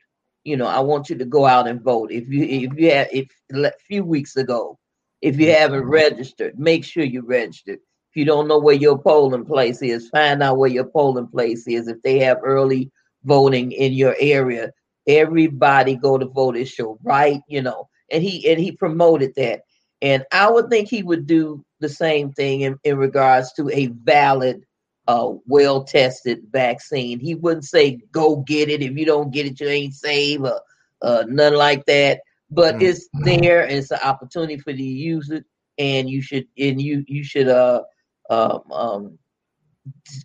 You 0.44 0.58
know, 0.58 0.68
I 0.68 0.80
want 0.80 1.10
you 1.10 1.18
to 1.18 1.26
go 1.26 1.46
out 1.46 1.68
and 1.68 1.82
vote. 1.82 2.12
If 2.12 2.28
you 2.30 2.44
if 2.44 2.78
you 2.78 2.92
have 2.92 3.08
if 3.12 3.28
a 3.54 3.72
few 3.88 4.04
weeks 4.04 4.36
ago, 4.36 4.78
if 5.26 5.40
you 5.40 5.52
haven't 5.52 5.86
registered, 5.86 6.60
make 6.60 6.86
sure 6.86 7.04
you 7.04 7.24
registered. 7.24 7.80
If 7.80 8.16
you 8.16 8.26
don't 8.26 8.48
know 8.48 8.60
where 8.60 8.76
your 8.76 9.00
polling 9.00 9.44
place 9.44 9.82
is, 9.82 10.08
find 10.10 10.44
out 10.44 10.60
where 10.60 10.70
your 10.70 10.86
polling 10.86 11.26
place 11.26 11.68
is. 11.68 11.88
If 11.88 12.00
they 12.04 12.20
have 12.20 12.38
early 12.44 12.92
voting 13.24 13.72
in 13.72 13.94
your 13.94 14.16
area, 14.20 14.72
everybody 15.08 15.96
go 15.96 16.20
to 16.20 16.28
vote. 16.28 16.56
It's 16.56 16.78
your 16.78 17.00
right, 17.02 17.42
you 17.48 17.64
know. 17.64 17.90
And 18.12 18.22
he 18.22 18.48
and 18.52 18.60
he 18.60 18.72
promoted 18.72 19.34
that. 19.36 19.62
And 20.00 20.24
I 20.32 20.48
would 20.48 20.70
think 20.70 20.90
he 20.90 21.02
would 21.02 21.26
do 21.26 21.66
the 21.80 21.90
same 21.90 22.32
thing 22.32 22.62
in, 22.62 22.78
in 22.84 22.96
regards 22.98 23.52
to 23.54 23.68
a 23.72 23.88
valid 23.88 24.64
a 25.08 25.32
well 25.48 25.84
tested 25.84 26.42
vaccine. 26.52 27.20
He 27.20 27.34
wouldn't 27.34 27.66
say 27.66 28.00
go 28.12 28.44
get 28.48 28.70
it. 28.70 28.84
If 28.84 28.96
you 28.96 29.08
don't 29.08 29.32
get 29.32 29.48
it, 29.48 29.60
you 29.60 29.68
ain't 29.70 29.96
safe 29.96 30.42
or 30.42 30.62
uh, 31.02 31.24
nothing 31.28 31.58
like 31.58 31.84
that. 31.86 32.22
But 32.52 32.76
mm-hmm. 32.76 32.86
it's 32.86 33.10
there. 33.14 33.64
And 33.64 33.74
it's 33.74 33.92
an 33.92 34.00
opportunity 34.04 34.58
for 34.58 34.72
you 34.72 34.78
to 34.78 34.84
use 34.84 35.30
it, 35.30 35.46
and 35.78 36.10
you 36.10 36.22
should 36.22 36.48
and 36.58 36.82
you 36.82 37.04
you 37.08 37.24
should 37.24 37.48
uh 37.48 37.84
um, 38.30 38.72
um 38.72 39.20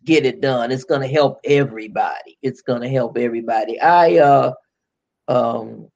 get 0.04 0.24
it 0.24 0.40
done. 0.40 0.70
It's 0.70 0.84
going 0.84 1.02
to 1.02 1.08
help 1.08 1.40
everybody. 1.44 2.38
It's 2.42 2.62
going 2.62 2.82
to 2.82 2.88
help 2.88 3.18
everybody. 3.18 3.80
I 3.80 4.18
uh 4.18 4.52
um 5.28 5.88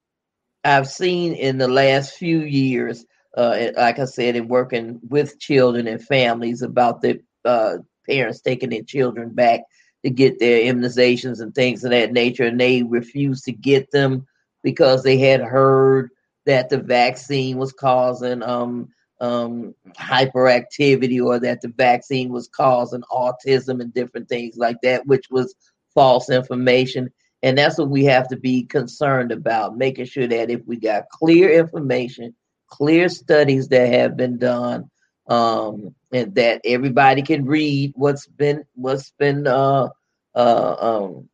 I've 0.64 0.88
seen 0.88 1.34
in 1.34 1.58
the 1.58 1.68
last 1.68 2.14
few 2.14 2.40
years, 2.40 3.04
uh, 3.36 3.68
like 3.76 3.98
I 3.98 4.06
said, 4.06 4.34
in 4.34 4.48
working 4.48 4.98
with 5.06 5.38
children 5.38 5.86
and 5.86 6.02
families 6.02 6.62
about 6.62 7.02
the 7.02 7.20
uh, 7.44 7.78
parents 8.08 8.40
taking 8.40 8.70
their 8.70 8.82
children 8.82 9.30
back 9.34 9.60
to 10.04 10.10
get 10.10 10.38
their 10.38 10.60
immunizations 10.60 11.40
and 11.40 11.54
things 11.54 11.84
of 11.84 11.90
that 11.90 12.12
nature, 12.12 12.44
and 12.44 12.58
they 12.58 12.82
refused 12.82 13.44
to 13.44 13.52
get 13.52 13.90
them 13.90 14.26
because 14.62 15.02
they 15.02 15.18
had 15.18 15.42
heard 15.42 16.10
that 16.46 16.68
the 16.68 16.78
vaccine 16.78 17.56
was 17.56 17.72
causing 17.72 18.42
um, 18.42 18.88
um, 19.20 19.74
hyperactivity 19.98 21.24
or 21.24 21.38
that 21.38 21.60
the 21.60 21.68
vaccine 21.68 22.30
was 22.30 22.48
causing 22.48 23.02
autism 23.10 23.80
and 23.80 23.94
different 23.94 24.28
things 24.28 24.56
like 24.56 24.76
that, 24.82 25.06
which 25.06 25.26
was 25.30 25.54
false 25.94 26.30
information. 26.30 27.10
And 27.42 27.58
that's 27.58 27.78
what 27.78 27.90
we 27.90 28.04
have 28.04 28.28
to 28.28 28.36
be 28.36 28.64
concerned 28.64 29.32
about, 29.32 29.76
making 29.76 30.06
sure 30.06 30.26
that 30.26 30.50
if 30.50 30.62
we 30.66 30.76
got 30.76 31.08
clear 31.10 31.50
information, 31.58 32.34
clear 32.68 33.08
studies 33.08 33.68
that 33.68 33.92
have 33.92 34.16
been 34.16 34.38
done, 34.38 34.90
um, 35.28 35.94
and 36.12 36.34
that 36.34 36.60
everybody 36.64 37.22
can 37.22 37.44
read 37.44 37.92
what's 37.96 38.26
been 38.26 38.64
what's 38.74 39.10
been 39.18 39.46
uh, 39.46 39.88
uh, 40.34 40.76
um, 40.78 41.28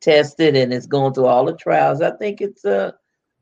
tested 0.00 0.56
and 0.56 0.72
it's 0.72 0.86
going 0.86 1.14
through 1.14 1.26
all 1.26 1.44
the 1.44 1.56
trials. 1.56 2.00
I 2.00 2.12
think 2.12 2.40
it's 2.40 2.64
uh, 2.64 2.92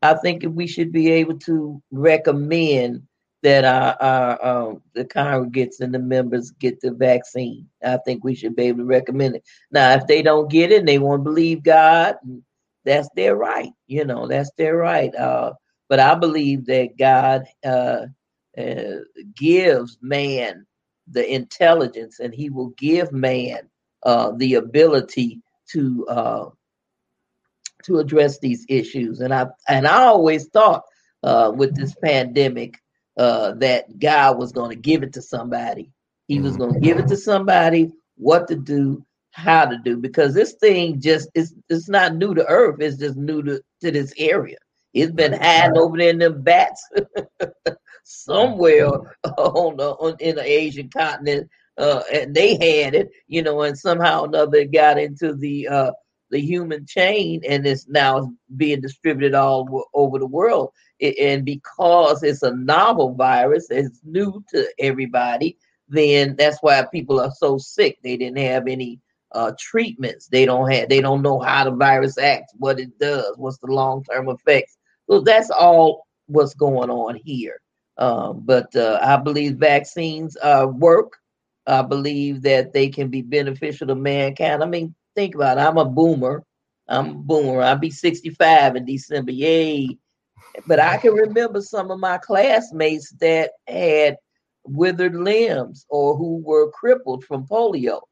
I 0.05 0.15
think 0.15 0.45
we 0.47 0.67
should 0.67 0.93
be 0.93 1.11
able 1.13 1.39
to 1.41 1.83
recommend 1.91 3.05
that 3.43 3.65
our, 3.65 3.97
our 4.03 4.47
um, 4.47 4.83
the 4.95 5.05
congregants 5.05 5.81
and 5.81 5.95
the 5.95 5.99
members 5.99 6.51
get 6.51 6.81
the 6.81 6.91
vaccine. 6.91 7.69
I 7.83 7.97
think 8.05 8.23
we 8.23 8.35
should 8.35 8.55
be 8.55 8.65
able 8.65 8.81
to 8.81 8.85
recommend 8.85 9.37
it. 9.37 9.45
Now, 9.71 9.95
if 9.95 10.07
they 10.07 10.21
don't 10.21 10.51
get 10.51 10.73
it 10.73 10.81
and 10.81 10.89
they 10.89 10.99
won't 10.99 11.25
believe 11.25 11.63
God, 11.63 12.17
that's 12.85 13.09
their 13.17 13.35
right. 13.35 13.71
You 13.87 14.05
know, 14.05 14.27
that's 14.27 14.51
their 14.59 14.77
right. 14.77 15.15
Uh, 15.15 15.55
but 15.89 16.01
I 16.01 16.15
believe 16.15 16.67
that 16.67 16.99
God 16.99 17.45
uh, 17.65 18.07
uh, 18.59 18.99
gives 19.35 19.99
man 20.03 20.67
the 21.11 21.35
intelligence, 21.35 22.21
and 22.21 22.35
He 22.35 22.51
will 22.51 22.71
give 22.77 23.11
man 23.11 23.71
uh, 24.03 24.33
the 24.37 24.55
ability 24.55 25.41
to 25.71 26.07
uh, 26.09 26.49
to 27.85 27.99
address 27.99 28.39
these 28.39 28.65
issues. 28.69 29.21
And 29.21 29.33
I 29.33 29.47
and 29.69 29.87
I 29.87 30.05
always 30.05 30.49
thought 30.49 30.85
uh, 31.23 31.53
with 31.55 31.75
this 31.75 31.95
pandemic 31.95 32.81
uh, 33.17 33.53
that 33.55 33.99
God 33.99 34.39
was 34.39 34.53
going 34.53 34.71
to 34.71 34.77
give 34.77 35.03
it 35.03 35.13
to 35.15 35.23
somebody. 35.23 35.91
He 36.27 36.41
was 36.41 36.57
going 36.57 36.75
to 36.75 36.81
give 36.81 36.99
it 36.99 37.09
to 37.09 37.17
somebody 37.17 37.93
what 38.17 38.49
to 38.49 38.57
do, 38.57 39.05
how 39.33 39.67
to 39.67 39.79
do, 39.79 39.97
because 39.97 40.35
this 40.35 40.55
thing 40.55 41.01
just 41.01 41.29
is 41.35 41.55
it's 41.69 41.89
not 41.89 42.15
new 42.15 42.35
to 42.35 42.47
Earth. 42.47 42.77
It's 42.81 42.97
just 42.97 43.17
new 43.17 43.43
to, 43.43 43.63
to 43.83 43.91
this 43.91 44.13
area. 44.17 44.57
It's 44.93 45.13
been 45.13 45.33
hiding 45.33 45.77
over 45.77 45.99
there 45.99 46.11
in 46.11 46.19
them 46.19 46.43
bats 46.43 46.89
somewhere 48.05 48.89
on 48.89 49.77
the 49.77 49.91
on, 49.99 50.17
in 50.21 50.37
the 50.37 50.45
Asian 50.45 50.89
continent, 50.89 51.51
uh, 51.79 52.03
and 52.13 52.35
they 52.35 52.53
had 52.53 52.95
it, 52.95 53.11
you 53.27 53.43
know, 53.43 53.63
and 53.63 53.77
somehow 53.77 54.23
or 54.23 54.27
another 54.29 54.59
it 54.59 54.73
got 54.73 54.99
into 54.99 55.35
the 55.35 55.69
uh, 55.69 55.91
the 56.35 56.41
human 56.41 56.85
chain, 56.85 57.41
and 57.49 57.65
it's 57.65 57.87
now 57.89 58.33
being 58.57 58.81
distributed 58.81 59.35
all 59.35 59.89
over 59.95 60.19
the 60.19 60.27
world. 60.27 60.73
And 61.01 61.45
because 61.45 62.25
it's 62.25 62.43
a 62.43 62.57
novel 62.57 63.15
virus, 63.15 63.69
it's 63.71 64.01
new 64.03 64.45
to 64.51 64.67
everybody. 64.81 65.57
Then 65.89 66.35
that's 66.37 66.59
why 66.61 66.85
people 66.93 67.21
are 67.21 67.31
so 67.37 67.57
sick. 67.57 67.99
They 68.03 68.17
didn't 68.17 68.39
have 68.39 68.67
any 68.67 69.01
uh, 69.31 69.53
treatments. 69.61 70.27
They 70.27 70.45
don't 70.45 70.69
have. 70.73 70.89
They 70.89 71.01
don't 71.01 71.23
know 71.23 71.39
how 71.39 71.65
the 71.65 71.71
virus 71.71 72.19
acts, 72.19 72.53
what 72.57 72.81
it 72.81 72.99
does, 72.99 73.35
what's 73.37 73.59
the 73.59 73.69
long 73.69 74.03
term 74.03 74.29
effects. 74.29 74.77
So 75.09 75.21
that's 75.21 75.51
all 75.51 76.09
what's 76.27 76.55
going 76.55 76.91
on 76.91 77.15
here. 77.15 77.61
Um, 77.97 78.41
but 78.45 78.75
uh, 78.75 78.99
I 79.01 79.19
believe 79.19 79.57
vaccines 79.57 80.37
uh, 80.43 80.67
work. 80.69 81.13
I 81.69 81.83
believe 81.83 82.43
that 82.43 82.73
they 82.73 82.89
can 82.89 83.09
be 83.09 83.23
beneficial 83.23 83.87
to 83.87 83.95
mankind. 83.95 84.65
I 84.65 84.67
mean, 84.67 84.97
think 85.15 85.35
about 85.35 85.59
it. 85.59 85.63
I'm 85.63 85.79
a 85.79 85.85
boomer. 85.85 86.43
I'm 86.89 87.11
a 87.11 87.15
boomer. 87.15 87.63
I'll 87.63 87.79
be 87.79 87.91
65 87.91 88.77
in 88.77 88.85
December. 88.85 89.33
Yay. 89.33 89.99
But 90.67 90.81
I 90.81 90.99
can 90.99 91.13
remember 91.13 91.61
some 91.61 91.91
of 91.91 91.99
my 91.99 92.19
classmates 92.19 93.11
that 93.21 93.53
had 93.67 94.17
withered 94.65 95.15
limbs 95.15 95.87
or 95.89 96.17
who 96.17 96.39
were 96.39 96.71
crippled 96.71 97.25
from 97.25 97.47
polio. 97.47 98.03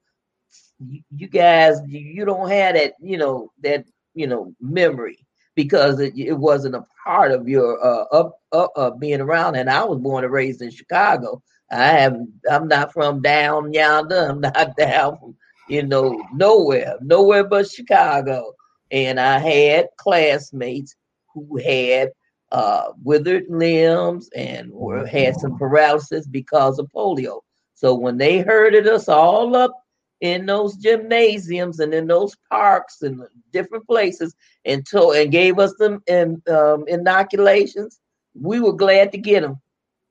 You, 1.10 1.28
guys, 1.28 1.78
you 1.86 2.24
don't 2.24 2.50
have 2.50 2.74
that, 2.74 2.94
you 3.00 3.16
know, 3.16 3.52
that, 3.62 3.84
you 4.14 4.26
know, 4.26 4.52
memory 4.60 5.24
because 5.54 6.00
it, 6.00 6.14
it 6.16 6.32
wasn't 6.32 6.74
a 6.74 6.84
part 7.04 7.30
of 7.30 7.48
your 7.48 7.82
uh, 7.84 8.04
up, 8.12 8.38
up 8.50 8.72
uh, 8.74 8.90
being 8.90 9.20
around. 9.20 9.54
And 9.54 9.70
I 9.70 9.84
was 9.84 9.98
born 9.98 10.24
and 10.24 10.32
raised 10.32 10.60
in 10.60 10.70
Chicago. 10.70 11.40
I 11.70 11.84
have 11.88 12.16
I'm 12.50 12.68
not 12.68 12.92
from 12.92 13.22
down 13.22 13.72
yonder. 13.72 14.28
I'm 14.28 14.40
not 14.40 14.76
down 14.76 15.18
from 15.18 15.36
you 15.72 15.82
know 15.82 16.22
nowhere, 16.34 16.96
nowhere 17.00 17.44
but 17.44 17.70
Chicago. 17.70 18.52
And 18.90 19.18
I 19.18 19.38
had 19.38 19.88
classmates 19.96 20.94
who 21.32 21.56
had 21.56 22.10
uh, 22.50 22.92
withered 23.02 23.44
limbs 23.48 24.28
and 24.36 24.70
were, 24.70 25.06
had 25.06 25.34
some 25.36 25.56
paralysis 25.56 26.26
because 26.26 26.78
of 26.78 26.90
polio. 26.94 27.40
So 27.74 27.94
when 27.94 28.18
they 28.18 28.40
herded 28.40 28.86
us 28.86 29.08
all 29.08 29.56
up 29.56 29.72
in 30.20 30.44
those 30.44 30.76
gymnasiums 30.76 31.80
and 31.80 31.94
in 31.94 32.06
those 32.06 32.36
parks 32.50 33.00
and 33.00 33.22
different 33.50 33.86
places 33.86 34.34
and 34.66 34.86
told 34.86 35.16
and 35.16 35.32
gave 35.32 35.58
us 35.58 35.74
them 35.78 36.02
in, 36.06 36.40
um, 36.48 36.84
inoculations. 36.86 37.98
We 38.34 38.60
were 38.60 38.74
glad 38.74 39.10
to 39.12 39.18
get 39.18 39.40
them 39.40 39.60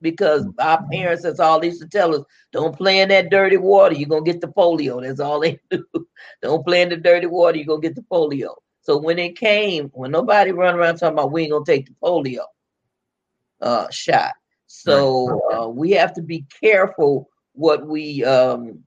because 0.02 0.46
our 0.58 0.84
parents, 0.90 1.22
that's 1.22 1.40
all 1.40 1.60
they 1.60 1.68
used 1.68 1.80
to 1.82 1.88
tell 1.88 2.14
us: 2.14 2.22
don't 2.52 2.76
play 2.76 3.00
in 3.00 3.08
that 3.08 3.30
dirty 3.30 3.56
water, 3.56 3.94
you're 3.94 4.08
gonna 4.08 4.24
get 4.24 4.40
the 4.40 4.48
polio. 4.48 5.02
That's 5.02 5.20
all 5.20 5.40
they 5.40 5.58
do. 5.70 5.84
don't 6.42 6.66
play 6.66 6.82
in 6.82 6.88
the 6.88 6.96
dirty 6.96 7.26
water, 7.26 7.56
you're 7.56 7.66
gonna 7.66 7.80
get 7.80 7.94
the 7.94 8.02
polio. 8.02 8.54
So 8.82 8.98
when 8.98 9.18
it 9.18 9.38
came, 9.38 9.88
when 9.94 10.10
nobody 10.10 10.50
run 10.50 10.74
around 10.74 10.96
talking 10.96 11.16
about 11.16 11.32
we 11.32 11.42
ain't 11.42 11.52
gonna 11.52 11.64
take 11.64 11.86
the 11.86 11.94
polio 12.02 12.44
uh, 13.60 13.88
shot. 13.90 14.32
So 14.66 15.40
uh, 15.52 15.68
we 15.68 15.92
have 15.92 16.12
to 16.14 16.22
be 16.22 16.44
careful 16.62 17.28
what 17.52 17.86
we 17.86 18.24
um, 18.24 18.82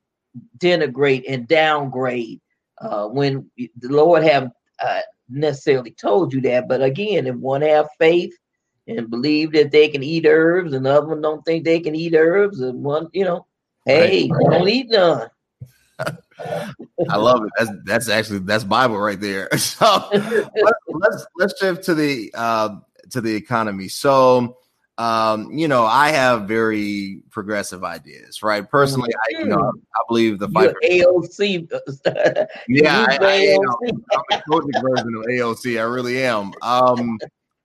denigrate 0.57 1.23
and 1.27 1.47
downgrade 1.47 2.41
uh, 2.79 3.07
when 3.07 3.49
the 3.57 3.89
Lord 3.89 4.23
have 4.23 4.51
uh, 4.83 5.01
necessarily 5.29 5.91
told 5.91 6.33
you 6.33 6.41
that. 6.41 6.67
But 6.67 6.81
again, 6.81 7.27
if 7.27 7.35
one 7.35 7.61
have 7.61 7.87
faith 7.99 8.35
and 8.87 9.09
believe 9.09 9.51
that 9.53 9.71
they 9.71 9.87
can 9.89 10.03
eat 10.03 10.25
herbs, 10.25 10.73
and 10.73 10.85
the 10.85 10.93
other 10.93 11.07
one 11.07 11.21
don't 11.21 11.43
think 11.45 11.63
they 11.63 11.79
can 11.79 11.95
eat 11.95 12.15
herbs, 12.15 12.59
and 12.59 12.83
one, 12.83 13.09
you 13.13 13.23
know, 13.23 13.45
hey, 13.85 14.29
right. 14.31 14.51
don't 14.51 14.69
eat 14.69 14.87
none. 14.89 15.29
I 17.09 17.17
love 17.17 17.45
it. 17.45 17.51
That's 17.57 17.71
that's 17.85 18.09
actually 18.09 18.39
that's 18.39 18.63
Bible 18.63 18.97
right 18.97 19.19
there. 19.19 19.49
So 19.57 20.09
let's, 20.11 20.77
let's 20.87 21.27
let's 21.37 21.59
shift 21.59 21.83
to 21.85 21.95
the 21.95 22.31
uh, 22.35 22.77
to 23.11 23.21
the 23.21 23.33
economy. 23.35 23.87
So 23.87 24.57
um, 24.97 25.51
you 25.51 25.67
know, 25.67 25.85
I 25.85 26.09
have 26.09 26.47
very 26.47 27.21
progressive 27.29 27.83
ideas, 27.83 28.41
right? 28.41 28.69
Personally, 28.69 29.11
I, 29.13 29.39
you 29.39 29.45
know, 29.45 29.57
mm. 29.57 29.71
I 29.93 29.99
believe 30.07 30.39
the 30.39 30.47
fight 30.47 30.73
AOC. 30.83 31.69
yeah, 32.69 33.05
I, 33.09 33.17
I, 33.21 33.35
you 33.35 33.59
know, 33.59 33.77
I'm 34.31 34.41
a 34.41 34.81
version 34.81 35.15
of 35.15 35.25
AOC. 35.25 35.79
I 35.79 35.83
really 35.83 36.23
am. 36.23 36.53
Um, 36.61 37.19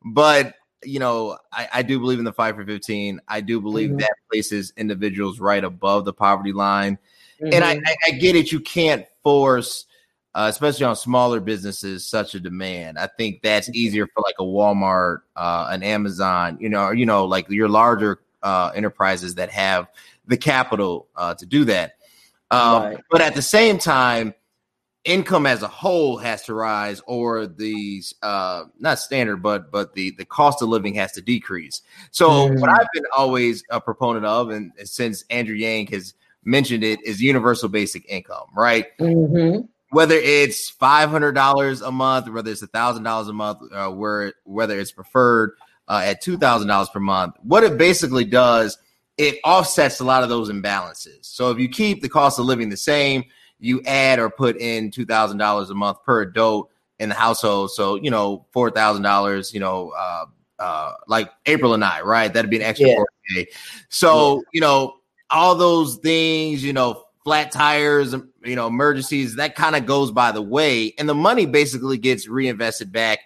but 0.05 0.55
you 0.85 0.99
know, 0.99 1.39
I, 1.53 1.69
I 1.75 1.83
do 1.83 1.99
believe 1.99 2.19
in 2.19 2.25
the 2.25 2.33
Fight 2.33 2.55
for 2.55 2.65
15. 2.65 3.21
I 3.29 3.41
do 3.41 3.61
believe 3.61 3.91
mm-hmm. 3.91 3.99
that 3.99 4.13
places 4.31 4.73
individuals 4.77 5.41
right 5.41 5.63
above 5.63 6.05
the 6.05 6.13
poverty 6.13 6.53
line. 6.53 6.99
Mm-hmm. 7.41 7.55
And 7.55 7.65
I, 7.65 7.77
mm-hmm. 7.77 7.87
I, 7.87 7.97
I 8.09 8.11
get 8.13 8.37
it. 8.37 8.53
You 8.53 8.61
can't 8.61 9.07
force 9.23 9.87
uh, 10.35 10.47
especially 10.49 10.85
on 10.85 10.95
smaller 10.95 11.41
businesses, 11.41 12.07
such 12.07 12.35
a 12.35 12.41
demand. 12.41 12.99
I 12.99 13.09
think 13.09 13.43
that's 13.43 13.69
mm-hmm. 13.69 13.77
easier 13.77 14.07
for 14.07 14.23
like 14.23 14.37
a 14.39 14.45
Walmart, 14.45 15.23
uh, 15.37 15.69
an 15.71 15.83
Amazon, 15.83 16.57
you 16.61 16.69
know, 16.69 16.85
or, 16.85 16.95
you 16.95 17.07
know, 17.07 17.25
like 17.25 17.49
your 17.51 17.69
larger 17.69 18.21
uh, 18.43 18.71
enterprises 18.75 19.35
that 19.37 19.51
have 19.51 19.89
the 20.27 20.37
capital 20.37 21.09
uh, 21.17 21.35
to 21.35 21.47
do 21.47 21.65
that. 21.65 21.97
Um, 22.53 22.83
right. 22.83 23.01
But 23.11 23.21
at 23.23 23.35
the 23.35 23.43
same 23.43 23.79
time, 23.79 24.35
income 25.05 25.47
as 25.47 25.63
a 25.63 25.69
whole 25.69 26.19
has 26.19 26.45
to 26.45 26.55
rise, 26.55 27.01
or 27.07 27.47
the 27.47 28.03
uh, 28.23 28.65
not 28.79 28.99
standard, 28.99 29.43
but 29.43 29.71
but 29.71 29.95
the 29.95 30.11
the 30.13 30.25
cost 30.25 30.63
of 30.63 30.69
living 30.69 30.95
has 30.95 31.13
to 31.13 31.23
decrease. 31.23 31.83
So 32.11 32.29
mm. 32.29 32.61
what 32.61 32.71
I've 32.71 32.89
been 32.95 33.05
always 33.17 33.65
a 33.71 33.81
proponent 33.81 34.27
of, 34.27 34.51
and 34.51 34.73
since 34.85 35.25
Andrew 35.31 35.55
Yang 35.55 35.89
has 35.89 36.15
mentioned 36.45 36.85
it, 36.85 36.99
is 37.05 37.21
universal 37.21 37.69
basic 37.69 38.05
income, 38.09 38.47
right? 38.55 38.87
Mm-hmm 38.99 39.67
whether 39.91 40.15
it's 40.15 40.71
five 40.71 41.11
hundred 41.11 41.33
dollars 41.33 41.83
a 41.83 41.91
month, 41.91 42.29
whether 42.29 42.51
it's 42.51 42.63
a 42.63 42.67
thousand 42.69 43.03
dollars 43.03 43.29
a 43.29 43.33
month, 43.33 43.59
uh, 43.73 43.91
where 43.91 44.33
whether 44.45 44.79
it's 44.79 44.93
preferred 44.93 45.57
uh, 45.89 46.03
at 46.05 46.23
two 46.23 46.39
thousand 46.39 46.69
dollars 46.69 46.89
per 46.89 47.01
month, 47.01 47.35
what 47.43 47.65
it 47.65 47.77
basically 47.77 48.25
does, 48.25 48.79
it 49.19 49.39
offsets 49.45 50.01
a 50.01 50.05
lot 50.05 50.23
of 50.23 50.29
those 50.29 50.49
imbalances. 50.49 51.27
So 51.27 51.51
if 51.51 51.59
you 51.59 51.69
keep 51.69 52.01
the 52.01 52.09
cost 52.09 52.39
of 52.39 52.47
living 52.47 52.69
the 52.69 52.77
same, 52.77 53.25
you 53.61 53.83
add 53.87 54.19
or 54.19 54.31
put 54.31 54.57
in 54.57 54.91
two 54.91 55.07
thousand 55.07 55.39
dollars 55.39 55.71
a 55.71 55.75
month 55.75 56.03
per 56.05 56.23
adult 56.23 56.71
in 56.99 57.09
the 57.09 57.15
household. 57.15 57.71
So 57.71 57.97
you 57.97 58.11
know 58.11 58.47
four 58.53 58.71
thousand 58.71 59.03
dollars. 59.03 59.55
You 59.55 59.61
know, 59.61 59.93
uh, 59.97 60.25
uh, 60.59 60.93
like 61.07 61.31
April 61.47 61.75
and 61.75 61.85
I, 61.85 62.01
right? 62.03 62.33
That'd 62.33 62.51
be 62.51 62.57
an 62.57 62.63
extra 62.63 62.89
yeah. 62.89 63.45
So 63.89 64.37
yeah. 64.37 64.43
you 64.53 64.61
know 64.61 64.97
all 65.31 65.55
those 65.55 65.97
things. 65.97 66.65
You 66.65 66.73
know 66.73 67.05
flat 67.25 67.53
tires, 67.53 68.15
you 68.45 68.57
know, 68.57 68.67
emergencies, 68.67 69.37
that 69.37 69.55
kind 69.55 69.77
of 69.77 69.87
goes 69.87 70.11
by 70.11 70.33
the 70.33 70.43
way. 70.43 70.95
And 70.99 71.09
the 71.09 71.15
money 71.15 71.47
basically 71.47 71.99
gets 71.99 72.27
reinvested 72.27 72.93
back 72.93 73.21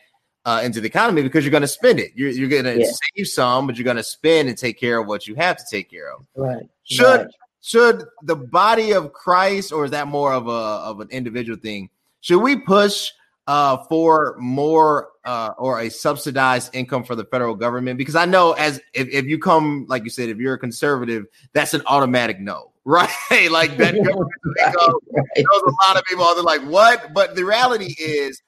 uh, 0.44 0.60
into 0.64 0.80
the 0.80 0.86
economy 0.86 1.22
because 1.22 1.44
you're 1.44 1.50
going 1.50 1.62
to 1.62 1.68
spend 1.68 2.00
it. 2.00 2.12
You're, 2.14 2.30
you're 2.30 2.48
going 2.48 2.64
to 2.64 2.80
yeah. 2.80 2.90
save 3.16 3.28
some, 3.28 3.66
but 3.66 3.76
you're 3.76 3.84
going 3.84 3.96
to 3.96 4.02
spend 4.02 4.48
and 4.48 4.58
take 4.58 4.78
care 4.78 4.98
of 4.98 5.06
what 5.06 5.26
you 5.26 5.34
have 5.36 5.56
to 5.56 5.64
take 5.70 5.90
care 5.90 6.12
of. 6.12 6.26
Right. 6.34 6.68
Should 6.82 7.04
right. 7.04 7.26
Should 7.64 8.04
the 8.22 8.36
body 8.36 8.92
of 8.92 9.14
Christ, 9.14 9.72
or 9.72 9.86
is 9.86 9.90
that 9.92 10.06
more 10.06 10.34
of 10.34 10.48
a 10.48 10.50
of 10.50 11.00
an 11.00 11.08
individual 11.08 11.58
thing? 11.58 11.88
Should 12.20 12.40
we 12.40 12.56
push 12.56 13.10
uh, 13.46 13.78
for 13.88 14.36
more 14.38 15.12
uh, 15.24 15.54
or 15.56 15.80
a 15.80 15.88
subsidized 15.88 16.74
income 16.74 17.04
for 17.04 17.14
the 17.14 17.24
federal 17.24 17.54
government? 17.54 17.96
Because 17.96 18.16
I 18.16 18.26
know 18.26 18.52
as 18.52 18.82
if, 18.92 19.08
if 19.08 19.24
you 19.24 19.38
come, 19.38 19.86
like 19.88 20.04
you 20.04 20.10
said, 20.10 20.28
if 20.28 20.36
you're 20.36 20.52
a 20.52 20.58
conservative, 20.58 21.24
that's 21.54 21.72
an 21.72 21.80
automatic 21.86 22.38
no 22.38 22.72
right? 22.84 23.08
like 23.50 23.78
that 23.78 23.94
right, 23.98 24.04
right. 24.04 25.30
There's 25.34 25.46
a 25.46 25.88
lot 25.88 25.96
of 25.96 26.04
people 26.04 26.24
are 26.24 26.42
like, 26.42 26.60
what? 26.64 27.14
But 27.14 27.34
the 27.34 27.44
reality 27.44 27.94
is 27.98 28.42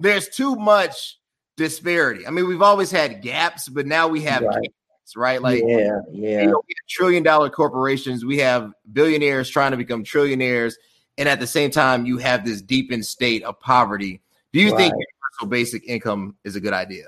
there's 0.00 0.28
too 0.28 0.56
much 0.56 1.20
disparity. 1.56 2.26
I 2.26 2.30
mean, 2.30 2.48
we've 2.48 2.62
always 2.62 2.90
had 2.90 3.22
gaps, 3.22 3.68
but 3.68 3.86
now 3.86 4.08
we 4.08 4.22
have 4.22 4.42
right. 4.42 4.72
Right? 5.14 5.40
Like 5.40 5.62
yeah, 5.66 6.00
yeah. 6.10 6.42
You 6.42 6.46
know, 6.48 6.62
trillion 6.88 7.22
dollar 7.22 7.50
corporations, 7.50 8.24
we 8.24 8.38
have 8.38 8.72
billionaires 8.92 9.50
trying 9.50 9.72
to 9.72 9.76
become 9.76 10.02
trillionaires, 10.02 10.74
and 11.18 11.28
at 11.28 11.38
the 11.38 11.46
same 11.46 11.70
time, 11.70 12.06
you 12.06 12.18
have 12.18 12.44
this 12.44 12.62
deepened 12.62 13.04
state 13.04 13.44
of 13.44 13.60
poverty. 13.60 14.22
Do 14.52 14.60
you 14.60 14.72
right. 14.72 14.78
think 14.78 14.94
universal 14.94 15.48
basic 15.48 15.84
income 15.86 16.36
is 16.44 16.56
a 16.56 16.60
good 16.60 16.72
idea? 16.72 17.06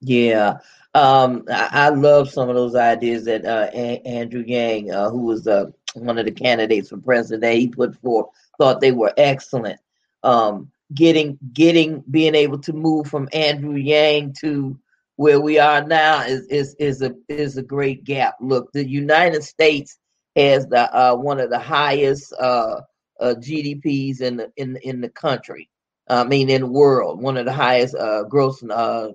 Yeah. 0.00 0.58
Um, 0.94 1.44
I, 1.50 1.68
I, 1.72 1.88
love 1.90 2.30
some 2.30 2.48
of 2.48 2.54
those 2.54 2.74
ideas 2.74 3.24
that 3.26 3.44
uh, 3.44 3.68
a- 3.72 4.00
Andrew 4.06 4.42
Yang, 4.46 4.90
uh, 4.90 5.10
who 5.10 5.22
was 5.22 5.46
uh, 5.46 5.66
one 5.94 6.18
of 6.18 6.24
the 6.24 6.32
candidates 6.32 6.88
for 6.88 6.96
president, 6.96 7.42
that 7.42 7.54
he 7.54 7.68
put 7.68 7.94
forth. 7.96 8.28
Thought 8.58 8.80
they 8.80 8.92
were 8.92 9.12
excellent. 9.16 9.80
Um, 10.22 10.70
getting, 10.94 11.38
getting, 11.52 12.02
being 12.10 12.34
able 12.34 12.58
to 12.60 12.72
move 12.72 13.06
from 13.06 13.28
Andrew 13.32 13.74
Yang 13.74 14.34
to 14.40 14.78
where 15.18 15.40
we 15.40 15.58
are 15.58 15.84
now 15.84 16.22
is 16.22 16.46
is 16.46 16.76
is 16.78 17.02
a 17.02 17.12
is 17.28 17.56
a 17.56 17.62
great 17.62 18.04
gap. 18.04 18.36
Look, 18.40 18.70
the 18.72 18.88
United 18.88 19.42
States 19.42 19.98
has 20.36 20.64
the 20.68 20.88
uh, 20.96 21.16
one 21.16 21.40
of 21.40 21.50
the 21.50 21.58
highest 21.58 22.32
uh, 22.38 22.82
uh, 23.18 23.34
GDPs 23.36 24.20
in 24.20 24.36
the 24.36 24.52
in 24.56 24.76
in 24.84 25.00
the 25.00 25.08
country. 25.08 25.68
I 26.08 26.22
mean, 26.22 26.48
in 26.48 26.60
the 26.60 26.68
world, 26.68 27.20
one 27.20 27.36
of 27.36 27.46
the 27.46 27.52
highest 27.52 27.96
uh, 27.96 28.22
gross 28.24 28.62
uh, 28.62 29.08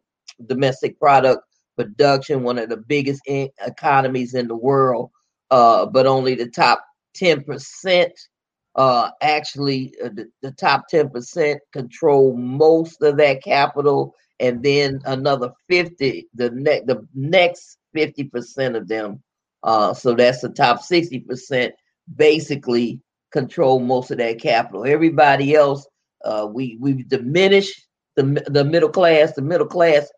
domestic 0.45 0.99
product 0.99 1.41
production, 1.77 2.43
one 2.43 2.59
of 2.59 2.67
the 2.67 2.77
biggest 2.77 3.21
in- 3.25 3.49
economies 3.65 4.33
in 4.33 4.49
the 4.49 4.57
world. 4.57 5.09
Uh, 5.51 5.85
but 5.85 6.05
only 6.05 6.35
the 6.35 6.49
top 6.49 6.83
ten 7.13 7.45
percent, 7.45 8.11
actually, 9.21 9.93
the, 10.01 10.27
the 10.41 10.51
top 10.51 10.89
ten 10.89 11.09
percent 11.09 11.61
control 11.71 12.35
most 12.35 13.01
of 13.01 13.15
that 13.15 13.41
capital, 13.41 14.13
and 14.39 14.63
then 14.63 14.99
another 15.05 15.51
fifty, 15.67 16.27
the 16.33 16.49
next 16.51 16.87
the 16.87 17.07
next 17.13 17.77
fifty 17.93 18.23
percent 18.23 18.75
of 18.75 18.87
them. 18.87 19.21
Uh, 19.63 19.93
so 19.93 20.13
that's 20.13 20.41
the 20.41 20.49
top 20.49 20.81
sixty 20.81 21.19
percent, 21.19 21.73
basically 22.15 22.99
control 23.31 23.79
most 23.79 24.11
of 24.11 24.17
that 24.17 24.39
capital. 24.41 24.85
Everybody 24.85 25.55
else, 25.55 25.87
uh, 26.25 26.47
we 26.51 26.77
we've 26.79 27.07
diminished 27.07 27.87
the 28.15 28.43
the 28.47 28.63
middle 28.63 28.89
class. 28.89 29.33
The 29.33 29.41
middle 29.41 29.67
class, 29.67 30.09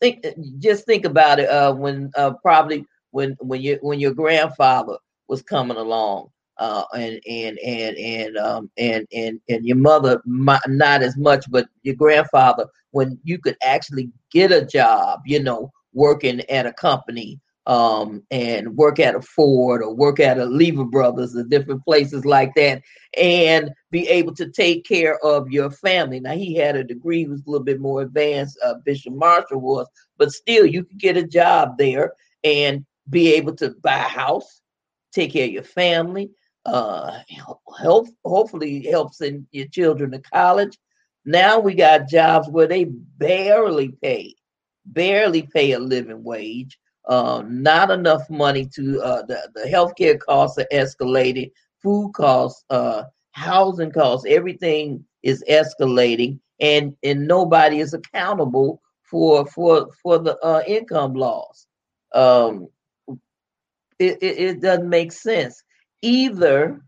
think 0.00 0.24
just 0.58 0.86
think 0.86 1.04
about 1.04 1.40
it. 1.40 1.48
Uh, 1.48 1.74
when 1.74 2.10
uh, 2.16 2.32
probably 2.42 2.84
when 3.10 3.36
when 3.40 3.60
you 3.60 3.78
when 3.82 4.00
your 4.00 4.14
grandfather 4.14 4.96
was 5.28 5.42
coming 5.42 5.76
along, 5.76 6.28
uh, 6.58 6.84
and 6.94 7.20
and 7.28 7.58
and 7.58 7.96
and 7.96 8.36
um 8.36 8.70
and 8.78 9.06
and 9.12 9.40
and 9.48 9.66
your 9.66 9.76
mother 9.76 10.20
not 10.26 11.02
as 11.02 11.16
much, 11.16 11.50
but 11.50 11.66
your 11.82 11.94
grandfather 11.94 12.66
when 12.92 13.18
you 13.24 13.38
could 13.38 13.56
actually 13.62 14.10
get 14.30 14.52
a 14.52 14.64
job, 14.64 15.20
you 15.26 15.42
know, 15.42 15.70
working 15.92 16.40
at 16.48 16.66
a 16.66 16.72
company 16.72 17.40
um, 17.66 18.22
and 18.30 18.76
work 18.76 18.98
at 18.98 19.14
a 19.14 19.22
Ford 19.22 19.82
or 19.82 19.94
work 19.94 20.20
at 20.20 20.38
a 20.38 20.44
Lever 20.44 20.84
Brothers 20.84 21.36
or 21.36 21.44
different 21.44 21.84
places 21.84 22.24
like 22.24 22.54
that, 22.56 22.82
and 23.16 23.70
be 23.90 24.08
able 24.08 24.34
to 24.34 24.50
take 24.50 24.84
care 24.84 25.18
of 25.24 25.50
your 25.50 25.70
family. 25.70 26.20
Now 26.20 26.32
he 26.32 26.54
had 26.54 26.76
a 26.76 26.84
degree, 26.84 27.20
he 27.20 27.28
was 27.28 27.42
a 27.46 27.50
little 27.50 27.64
bit 27.64 27.80
more 27.80 28.02
advanced. 28.02 28.58
Uh, 28.64 28.74
Bishop 28.84 29.14
Marshall 29.14 29.60
was, 29.60 29.86
but 30.18 30.32
still, 30.32 30.66
you 30.66 30.84
could 30.84 30.98
get 30.98 31.16
a 31.16 31.26
job 31.26 31.78
there 31.78 32.14
and 32.44 32.84
be 33.10 33.32
able 33.34 33.54
to 33.56 33.74
buy 33.82 33.98
a 33.98 34.08
house, 34.08 34.60
take 35.12 35.32
care 35.32 35.46
of 35.46 35.52
your 35.52 35.62
family. 35.62 36.30
Uh, 36.64 37.18
help 37.76 38.06
hopefully 38.24 38.86
helps 38.88 39.20
in 39.20 39.46
your 39.50 39.66
children 39.66 40.12
to 40.12 40.20
college. 40.20 40.78
Now 41.24 41.58
we 41.58 41.74
got 41.74 42.08
jobs 42.08 42.48
where 42.48 42.66
they 42.66 42.84
barely 42.84 43.90
pay, 44.02 44.34
barely 44.86 45.42
pay 45.52 45.72
a 45.72 45.78
living 45.78 46.24
wage 46.24 46.78
uh, 47.06 47.42
not 47.46 47.90
enough 47.90 48.28
money 48.30 48.66
to 48.74 49.00
uh, 49.02 49.22
the, 49.22 49.48
the 49.54 49.62
healthcare 49.62 50.18
costs 50.18 50.58
are 50.58 50.66
escalating, 50.72 51.50
food 51.82 52.12
costs, 52.14 52.64
uh, 52.70 53.04
housing 53.32 53.90
costs, 53.90 54.26
everything 54.28 55.04
is 55.22 55.42
escalating, 55.48 56.38
and 56.60 56.94
and 57.02 57.26
nobody 57.26 57.80
is 57.80 57.94
accountable 57.94 58.80
for 59.02 59.44
for 59.46 59.88
for 60.02 60.18
the 60.18 60.38
uh, 60.44 60.62
income 60.66 61.14
loss. 61.14 61.66
Um, 62.14 62.68
it, 63.98 64.18
it, 64.20 64.38
it, 64.38 64.60
doesn't 64.60 64.88
make 64.88 65.12
sense. 65.12 65.62
Either 66.02 66.80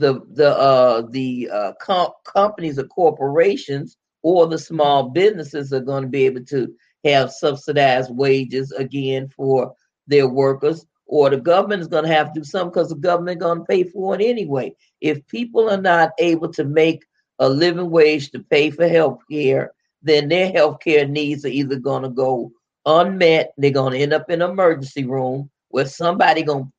the 0.00 0.20
the 0.32 0.56
uh, 0.56 1.02
the 1.10 1.48
uh, 1.52 1.72
com- 1.80 2.12
companies 2.24 2.78
or 2.78 2.84
corporations 2.84 3.96
or 4.22 4.46
the 4.46 4.58
small 4.58 5.10
businesses 5.10 5.72
are 5.72 5.80
going 5.80 6.02
to 6.02 6.08
be 6.08 6.26
able 6.26 6.44
to 6.44 6.74
have 7.04 7.32
subsidized 7.32 8.14
wages 8.14 8.72
again 8.72 9.28
for 9.28 9.74
their 10.06 10.28
workers, 10.28 10.84
or 11.06 11.30
the 11.30 11.36
government 11.36 11.80
is 11.80 11.88
going 11.88 12.04
to 12.04 12.12
have 12.12 12.32
to 12.32 12.40
do 12.40 12.44
something 12.44 12.70
because 12.70 12.88
the 12.88 12.96
government 12.96 13.38
is 13.38 13.42
going 13.42 13.58
to 13.58 13.64
pay 13.64 13.84
for 13.84 14.14
it 14.14 14.22
anyway. 14.22 14.74
If 15.00 15.26
people 15.28 15.70
are 15.70 15.80
not 15.80 16.10
able 16.18 16.52
to 16.52 16.64
make 16.64 17.04
a 17.38 17.48
living 17.48 17.90
wage 17.90 18.30
to 18.30 18.40
pay 18.40 18.70
for 18.70 18.88
health 18.88 19.20
care, 19.30 19.72
then 20.02 20.28
their 20.28 20.50
health 20.52 20.80
care 20.80 21.06
needs 21.06 21.44
are 21.44 21.48
either 21.48 21.76
going 21.76 22.02
to 22.02 22.10
go 22.10 22.52
unmet, 22.86 23.52
they're 23.56 23.70
going 23.70 23.92
to 23.92 23.98
end 23.98 24.12
up 24.12 24.30
in 24.30 24.42
an 24.42 24.50
emergency 24.50 25.04
room 25.04 25.50
where 25.68 25.86
somebody 25.86 26.42
going 26.42 26.72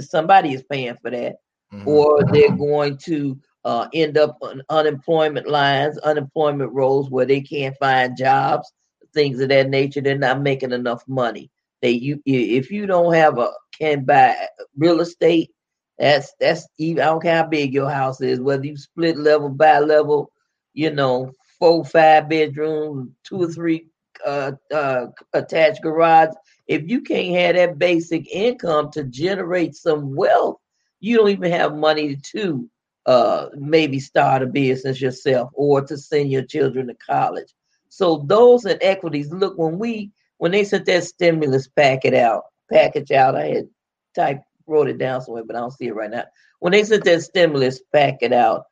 somebody 0.00 0.54
is 0.54 0.64
paying 0.64 0.96
for 0.96 1.10
that, 1.10 1.36
mm-hmm. 1.72 1.88
or 1.88 2.24
they're 2.24 2.56
going 2.56 2.96
to 2.98 3.38
uh, 3.64 3.88
end 3.92 4.16
up 4.16 4.38
on 4.40 4.62
unemployment 4.70 5.48
lines, 5.48 5.98
unemployment 5.98 6.72
rolls 6.72 7.10
where 7.10 7.26
they 7.26 7.40
can't 7.40 7.76
find 7.78 8.16
jobs 8.16 8.72
things 9.14 9.40
of 9.40 9.48
that 9.48 9.68
nature, 9.68 10.00
they're 10.00 10.18
not 10.18 10.40
making 10.40 10.72
enough 10.72 11.02
money. 11.08 11.50
They 11.82 11.90
you 11.90 12.20
if 12.24 12.70
you 12.70 12.86
don't 12.86 13.14
have 13.14 13.38
a 13.38 13.50
can 13.78 14.04
buy 14.04 14.34
real 14.76 15.00
estate, 15.00 15.50
that's 15.98 16.32
that's 16.40 16.66
even 16.78 17.02
I 17.02 17.06
don't 17.06 17.22
care 17.22 17.36
how 17.42 17.48
big 17.48 17.72
your 17.72 17.90
house 17.90 18.20
is, 18.20 18.40
whether 18.40 18.64
you 18.64 18.76
split 18.76 19.16
level 19.16 19.48
by 19.48 19.78
level, 19.78 20.32
you 20.74 20.90
know, 20.90 21.32
four, 21.58 21.84
five 21.84 22.28
bedrooms, 22.28 23.10
two 23.24 23.42
or 23.42 23.48
three 23.48 23.86
uh, 24.26 24.52
uh, 24.72 25.06
attached 25.32 25.82
garage. 25.82 26.34
If 26.66 26.88
you 26.88 27.00
can't 27.00 27.36
have 27.36 27.56
that 27.56 27.78
basic 27.78 28.28
income 28.30 28.90
to 28.92 29.04
generate 29.04 29.74
some 29.74 30.14
wealth, 30.14 30.58
you 31.00 31.16
don't 31.16 31.30
even 31.30 31.50
have 31.50 31.76
money 31.76 32.16
to 32.16 32.68
uh, 33.06 33.48
maybe 33.56 34.00
start 34.00 34.42
a 34.42 34.46
business 34.46 35.00
yourself 35.00 35.50
or 35.54 35.80
to 35.82 35.96
send 35.96 36.30
your 36.30 36.42
children 36.42 36.88
to 36.88 36.94
college. 36.94 37.48
So 37.88 38.24
those 38.26 38.66
inequities, 38.66 39.30
look, 39.30 39.56
when 39.56 39.78
we 39.78 40.10
when 40.38 40.52
they 40.52 40.64
sent 40.64 40.86
that 40.86 41.04
stimulus 41.04 41.66
packet 41.68 42.14
out, 42.14 42.44
package 42.70 43.10
out, 43.10 43.34
I 43.34 43.46
had 43.48 43.68
typed 44.14 44.44
wrote 44.68 44.88
it 44.88 44.98
down 44.98 45.22
somewhere, 45.22 45.44
but 45.44 45.56
I 45.56 45.60
don't 45.60 45.72
see 45.72 45.86
it 45.86 45.94
right 45.94 46.10
now. 46.10 46.24
When 46.60 46.72
they 46.72 46.84
sent 46.84 47.04
that 47.04 47.22
stimulus 47.22 47.80
packet 47.92 48.32
out, 48.32 48.66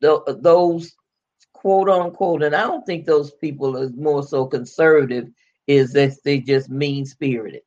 the, 0.00 0.38
those 0.40 0.96
quote 1.52 1.88
unquote, 1.88 2.42
and 2.42 2.54
I 2.54 2.62
don't 2.62 2.84
think 2.84 3.04
those 3.04 3.32
people 3.32 3.76
are 3.76 3.90
more 3.90 4.22
so 4.22 4.46
conservative, 4.46 5.28
is 5.66 5.92
that 5.92 6.16
they 6.24 6.40
just 6.40 6.68
mean 6.68 7.06
spirited. 7.06 7.62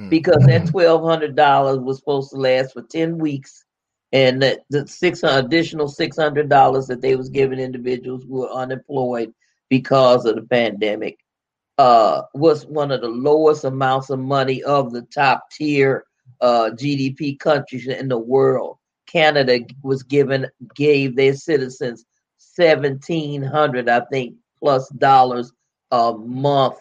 Hmm. 0.00 0.08
Because 0.08 0.44
that 0.46 0.66
twelve 0.66 1.02
hundred 1.02 1.36
dollars 1.36 1.78
was 1.78 1.98
supposed 1.98 2.30
to 2.30 2.36
last 2.36 2.72
for 2.72 2.82
ten 2.82 3.18
weeks, 3.18 3.64
and 4.12 4.42
that 4.42 4.60
the 4.70 4.86
six 4.86 5.22
additional 5.22 5.88
six 5.88 6.16
hundred 6.16 6.48
dollars 6.48 6.86
that 6.86 7.02
they 7.02 7.16
was 7.16 7.28
giving 7.28 7.58
individuals 7.58 8.24
who 8.24 8.40
were 8.40 8.50
unemployed 8.50 9.32
because 9.68 10.24
of 10.24 10.36
the 10.36 10.42
pandemic 10.42 11.18
uh, 11.76 12.22
was 12.34 12.66
one 12.66 12.90
of 12.90 13.02
the 13.02 13.08
lowest 13.08 13.64
amounts 13.64 14.08
of 14.10 14.18
money 14.18 14.62
of 14.62 14.90
the 14.92 15.02
top 15.02 15.44
tier 15.50 16.04
uh, 16.40 16.70
GDP 16.72 17.38
countries 17.38 17.86
in 17.86 18.08
the 18.08 18.18
world. 18.18 18.78
Canada 19.06 19.60
was 19.82 20.02
given 20.02 20.46
gave 20.74 21.14
their 21.14 21.34
citizens 21.34 22.06
seventeen 22.38 23.42
hundred, 23.42 23.88
I 23.90 24.00
think, 24.10 24.36
plus 24.58 24.88
dollars 24.90 25.52
a 25.90 26.14
month, 26.14 26.78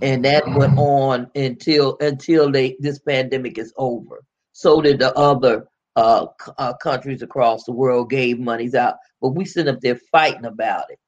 and 0.00 0.24
that 0.24 0.46
went 0.48 0.78
on 0.78 1.30
until 1.34 1.96
until 2.00 2.50
they 2.50 2.76
this 2.78 2.98
pandemic 2.98 3.58
is 3.58 3.72
over. 3.76 4.24
So 4.52 4.80
did 4.80 4.98
the 4.98 5.14
other 5.16 5.66
uh, 5.96 6.26
uh, 6.56 6.74
countries 6.74 7.22
across 7.22 7.64
the 7.64 7.72
world 7.72 8.10
gave 8.10 8.38
monies 8.38 8.74
out, 8.74 8.96
but 9.20 9.30
we 9.30 9.44
sit 9.44 9.68
up 9.68 9.80
there 9.80 10.00
fighting 10.12 10.44
about 10.44 10.90
it. 10.90 10.98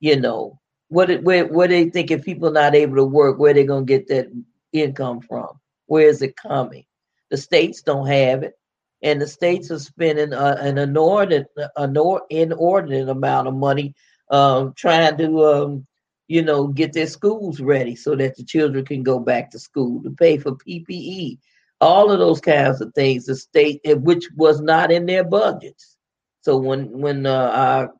You 0.00 0.18
know, 0.20 0.60
what 0.88 1.22
where 1.22 1.46
where 1.46 1.68
they 1.68 1.90
think 1.90 2.10
if 2.10 2.24
people 2.24 2.50
not 2.50 2.74
able 2.74 2.96
to 2.96 3.04
work, 3.04 3.38
where 3.38 3.54
they 3.54 3.64
gonna 3.64 3.84
get 3.84 4.08
that 4.08 4.28
income 4.72 5.20
from? 5.20 5.60
Where 5.86 6.08
is 6.08 6.22
it 6.22 6.36
coming? 6.36 6.84
The 7.30 7.36
states 7.36 7.82
don't 7.82 8.06
have 8.06 8.42
it, 8.42 8.54
and 9.02 9.20
the 9.20 9.26
states 9.26 9.70
are 9.70 9.78
spending 9.78 10.32
a, 10.32 10.56
an 10.60 10.78
inordinate, 10.78 11.46
inordinate 12.30 13.08
amount 13.08 13.48
of 13.48 13.54
money 13.54 13.94
um, 14.30 14.72
trying 14.76 15.16
to, 15.16 15.44
um, 15.44 15.86
you 16.30 16.42
know, 16.42 16.68
get 16.68 16.92
their 16.92 17.08
schools 17.08 17.58
ready 17.60 17.96
so 17.96 18.14
that 18.14 18.36
the 18.36 18.44
children 18.44 18.84
can 18.84 19.02
go 19.02 19.18
back 19.18 19.50
to 19.50 19.58
school 19.58 20.00
to 20.04 20.10
pay 20.12 20.38
for 20.38 20.52
PPE, 20.52 21.36
all 21.80 22.12
of 22.12 22.20
those 22.20 22.40
kinds 22.40 22.80
of 22.80 22.94
things. 22.94 23.26
The 23.26 23.34
state, 23.34 23.80
eh, 23.84 23.94
which 23.94 24.28
was 24.36 24.60
not 24.60 24.92
in 24.92 25.06
their 25.06 25.24
budgets. 25.24 25.96
So 26.42 26.56
when 26.56 27.00
when 27.00 27.26
uh, 27.26 27.50
our 27.52 27.94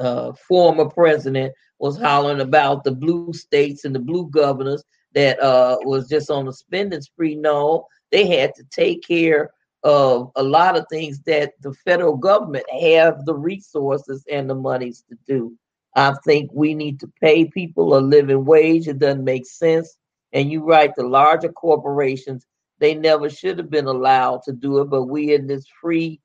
uh, 0.00 0.32
former 0.48 0.86
president 0.86 1.54
was 1.78 1.96
hollering 1.96 2.40
about 2.40 2.82
the 2.82 2.90
blue 2.90 3.32
states 3.32 3.84
and 3.84 3.94
the 3.94 4.00
blue 4.00 4.28
governors 4.30 4.82
that 5.14 5.40
uh, 5.40 5.76
was 5.82 6.08
just 6.08 6.28
on 6.28 6.48
a 6.48 6.52
spending 6.52 7.02
spree. 7.02 7.36
No, 7.36 7.86
they 8.10 8.26
had 8.26 8.52
to 8.56 8.64
take 8.64 9.06
care 9.06 9.50
of 9.84 10.32
a 10.34 10.42
lot 10.42 10.76
of 10.76 10.86
things 10.90 11.20
that 11.20 11.52
the 11.60 11.72
federal 11.84 12.16
government 12.16 12.64
have 12.82 13.24
the 13.26 13.34
resources 13.34 14.24
and 14.28 14.50
the 14.50 14.56
monies 14.56 15.04
to 15.08 15.16
do. 15.24 15.56
I 15.96 16.14
think 16.26 16.50
we 16.54 16.74
need 16.74 17.00
to 17.00 17.12
pay 17.22 17.46
people 17.46 17.98
a 17.98 18.00
living 18.00 18.46
wage. 18.46 18.88
It 18.88 19.00
doesn't 19.00 19.24
make 19.24 19.46
sense 19.46 19.96
And 20.32 20.52
you 20.52 20.64
right, 20.64 20.92
the 20.96 21.04
larger 21.04 21.50
corporations, 21.52 22.46
they 22.80 22.94
never 22.94 23.30
should 23.30 23.58
have 23.58 23.70
been 23.70 23.86
allowed 23.88 24.42
to 24.44 24.52
do 24.52 24.80
it, 24.80 24.86
but 24.90 25.04
we 25.04 25.34
in 25.34 25.48
this 25.48 25.66
free 25.82 26.20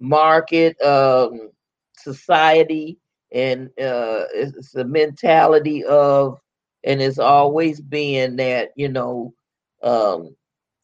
market 0.00 0.80
um, 0.82 1.50
society, 1.98 2.98
and 3.32 3.68
uh, 3.80 4.24
it's 4.34 4.72
the 4.72 4.84
mentality 4.84 5.84
of, 5.84 6.38
and 6.84 7.02
it's 7.02 7.18
always 7.18 7.80
been 7.80 8.36
that 8.36 8.70
you 8.76 8.88
know, 8.88 9.34
um, 9.82 10.36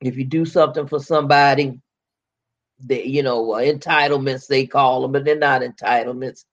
if 0.03 0.16
you 0.18 0.24
do 0.24 0.45
something 0.47 0.87
for 0.89 1.01
somebody, 1.01 1.80
they 2.80 3.05
you 3.05 3.22
know 3.22 3.47
entitlements 3.49 4.47
they 4.47 4.66
call 4.66 5.03
them, 5.03 5.12
but 5.12 5.24
they're 5.24 5.39
not 5.39 5.62
entitlements, 5.62 6.45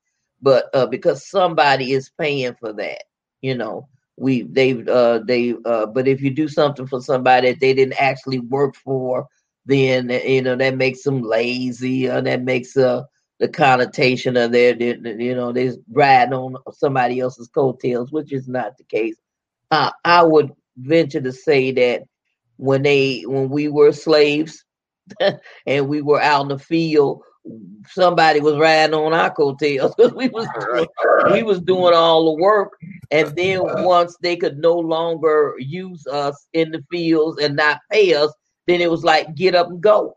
but 0.41 0.65
uh, 0.73 0.87
because 0.87 1.27
somebody 1.27 1.91
is 1.93 2.09
paying 2.19 2.55
for 2.55 2.73
that, 2.73 3.03
you 3.41 3.55
know. 3.55 3.87
We 4.17 4.41
they 4.43 4.83
uh 4.85 5.19
they 5.25 5.55
uh 5.65 5.85
but 5.87 6.07
if 6.07 6.21
you 6.21 6.29
do 6.31 6.49
something 6.49 6.87
for 6.87 7.01
somebody 7.01 7.51
that 7.51 7.61
they 7.61 7.73
didn't 7.73 8.01
actually 8.01 8.39
work 8.39 8.75
for, 8.75 9.27
then 9.65 10.09
you 10.09 10.41
know 10.41 10.57
that 10.57 10.75
makes 10.75 11.03
them 11.03 11.21
lazy 11.21 12.09
or 12.09 12.21
that 12.21 12.43
makes 12.43 12.75
uh 12.75 13.03
the 13.39 13.47
connotation 13.47 14.37
of 14.37 14.51
their, 14.51 14.75
you 14.81 15.33
know, 15.35 15.51
they're 15.51 15.73
riding 15.91 16.33
on 16.33 16.55
somebody 16.73 17.19
else's 17.19 17.47
coattails, 17.47 18.11
which 18.11 18.33
is 18.33 18.47
not 18.47 18.77
the 18.77 18.83
case. 18.83 19.15
Uh, 19.71 19.91
I 20.03 20.23
would 20.23 20.51
venture 20.77 21.21
to 21.21 21.31
say 21.31 21.71
that 21.71 22.03
when 22.57 22.81
they, 22.83 23.23
when 23.25 23.49
we 23.49 23.69
were 23.69 23.93
slaves 23.93 24.63
and 25.65 25.87
we 25.87 26.01
were 26.01 26.21
out 26.21 26.43
in 26.43 26.47
the 26.49 26.59
field, 26.59 27.23
somebody 27.87 28.39
was 28.39 28.57
riding 28.57 28.93
on 28.93 29.13
our 29.13 29.31
coattails 29.31 29.93
because 29.97 30.13
we 30.13 30.27
was 30.29 30.47
doing, 30.59 30.87
we 31.31 31.43
was 31.43 31.59
doing 31.61 31.93
all 31.93 32.25
the 32.25 32.41
work. 32.41 32.77
And 33.11 33.35
then 33.35 33.61
once 33.83 34.17
they 34.21 34.35
could 34.35 34.57
no 34.57 34.75
longer 34.75 35.55
use 35.59 36.05
us 36.07 36.47
in 36.53 36.71
the 36.71 36.83
fields 36.91 37.41
and 37.41 37.55
not 37.55 37.79
pay 37.91 38.13
us, 38.13 38.33
then 38.67 38.81
it 38.81 38.91
was 38.91 39.03
like 39.03 39.35
get 39.35 39.55
up 39.55 39.69
and 39.69 39.81
go, 39.81 40.15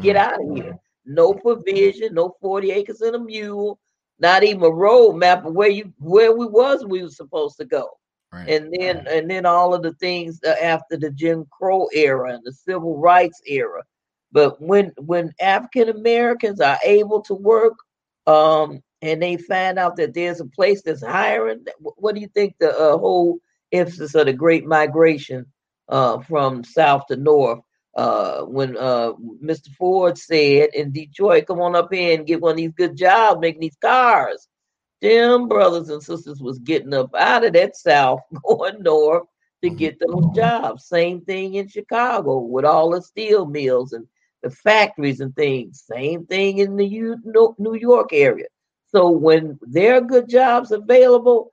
get 0.00 0.16
mm-hmm. 0.16 0.16
out 0.16 0.42
of 0.42 0.56
here 0.56 0.78
no 1.10 1.34
provision, 1.34 2.14
no 2.14 2.36
40 2.40 2.70
acres 2.70 3.00
and 3.00 3.16
a 3.16 3.18
mule, 3.18 3.78
not 4.18 4.44
even 4.44 4.62
a 4.62 4.70
road 4.70 5.14
map 5.14 5.44
of 5.44 5.54
where 5.54 5.68
you 5.68 5.92
where 5.98 6.34
we 6.34 6.46
was 6.46 6.84
we 6.84 7.02
were 7.02 7.10
supposed 7.10 7.56
to 7.58 7.64
go. 7.64 7.88
Right. 8.32 8.48
And 8.48 8.72
then 8.72 9.06
and 9.08 9.28
then 9.28 9.44
all 9.44 9.74
of 9.74 9.82
the 9.82 9.92
things 9.94 10.40
uh, 10.46 10.54
after 10.62 10.96
the 10.96 11.10
Jim 11.10 11.46
Crow 11.50 11.88
era 11.92 12.34
and 12.34 12.44
the 12.44 12.52
civil 12.52 12.96
rights 12.98 13.40
era. 13.46 13.82
But 14.32 14.60
when 14.60 14.92
when 14.96 15.32
African 15.40 15.88
Americans 15.88 16.60
are 16.60 16.78
able 16.84 17.22
to 17.22 17.34
work 17.34 17.74
um 18.26 18.82
and 19.02 19.22
they 19.22 19.36
find 19.36 19.78
out 19.78 19.96
that 19.96 20.14
there's 20.14 20.40
a 20.40 20.46
place 20.46 20.82
that's 20.82 21.04
hiring, 21.04 21.64
what 21.78 22.14
do 22.14 22.20
you 22.20 22.28
think 22.28 22.54
the 22.58 22.70
uh, 22.70 22.98
whole 22.98 23.38
emphasis 23.72 24.14
of 24.14 24.26
the 24.26 24.32
great 24.32 24.66
migration 24.66 25.46
uh, 25.88 26.18
from 26.20 26.64
south 26.64 27.06
to 27.06 27.16
north 27.16 27.60
uh, 27.94 28.42
when 28.42 28.76
uh, 28.76 29.12
Mr. 29.42 29.68
Ford 29.76 30.16
said 30.16 30.70
in 30.74 30.92
Detroit, 30.92 31.46
come 31.46 31.60
on 31.60 31.74
up 31.74 31.92
here 31.92 32.16
and 32.16 32.26
get 32.26 32.40
one 32.40 32.52
of 32.52 32.56
these 32.56 32.72
good 32.72 32.96
jobs 32.96 33.40
making 33.40 33.60
these 33.60 33.76
cars. 33.80 34.46
Them 35.00 35.48
brothers 35.48 35.88
and 35.88 36.02
sisters 36.02 36.40
was 36.40 36.58
getting 36.58 36.94
up 36.94 37.14
out 37.14 37.44
of 37.44 37.54
that 37.54 37.76
South, 37.76 38.20
going 38.44 38.82
north 38.82 39.24
to 39.62 39.68
mm-hmm. 39.68 39.76
get 39.76 39.98
those 39.98 40.26
jobs. 40.34 40.86
Same 40.86 41.22
thing 41.22 41.54
in 41.54 41.68
Chicago 41.68 42.38
with 42.38 42.64
all 42.64 42.90
the 42.90 43.02
steel 43.02 43.46
mills 43.46 43.92
and 43.92 44.06
the 44.42 44.50
factories 44.50 45.20
and 45.20 45.34
things. 45.34 45.84
Same 45.90 46.26
thing 46.26 46.58
in 46.58 46.76
the 46.76 46.88
New 47.58 47.74
York 47.74 48.10
area. 48.12 48.46
So 48.88 49.10
when 49.10 49.58
there 49.62 49.96
are 49.96 50.00
good 50.00 50.28
jobs 50.28 50.72
available, 50.72 51.52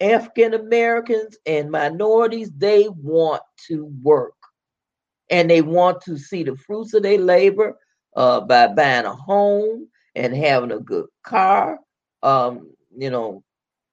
African 0.00 0.54
Americans 0.54 1.36
and 1.44 1.70
minorities, 1.70 2.50
they 2.56 2.88
want 2.88 3.42
to 3.66 3.84
work 4.02 4.34
and 5.30 5.50
they 5.50 5.60
want 5.60 6.00
to 6.02 6.16
see 6.16 6.42
the 6.42 6.56
fruits 6.56 6.94
of 6.94 7.02
their 7.02 7.18
labor 7.18 7.76
uh, 8.16 8.40
by 8.40 8.68
buying 8.68 9.04
a 9.04 9.14
home 9.14 9.88
and 10.14 10.34
having 10.34 10.72
a 10.72 10.80
good 10.80 11.06
car. 11.24 11.78
Um, 12.22 12.70
you 12.96 13.10
know, 13.10 13.42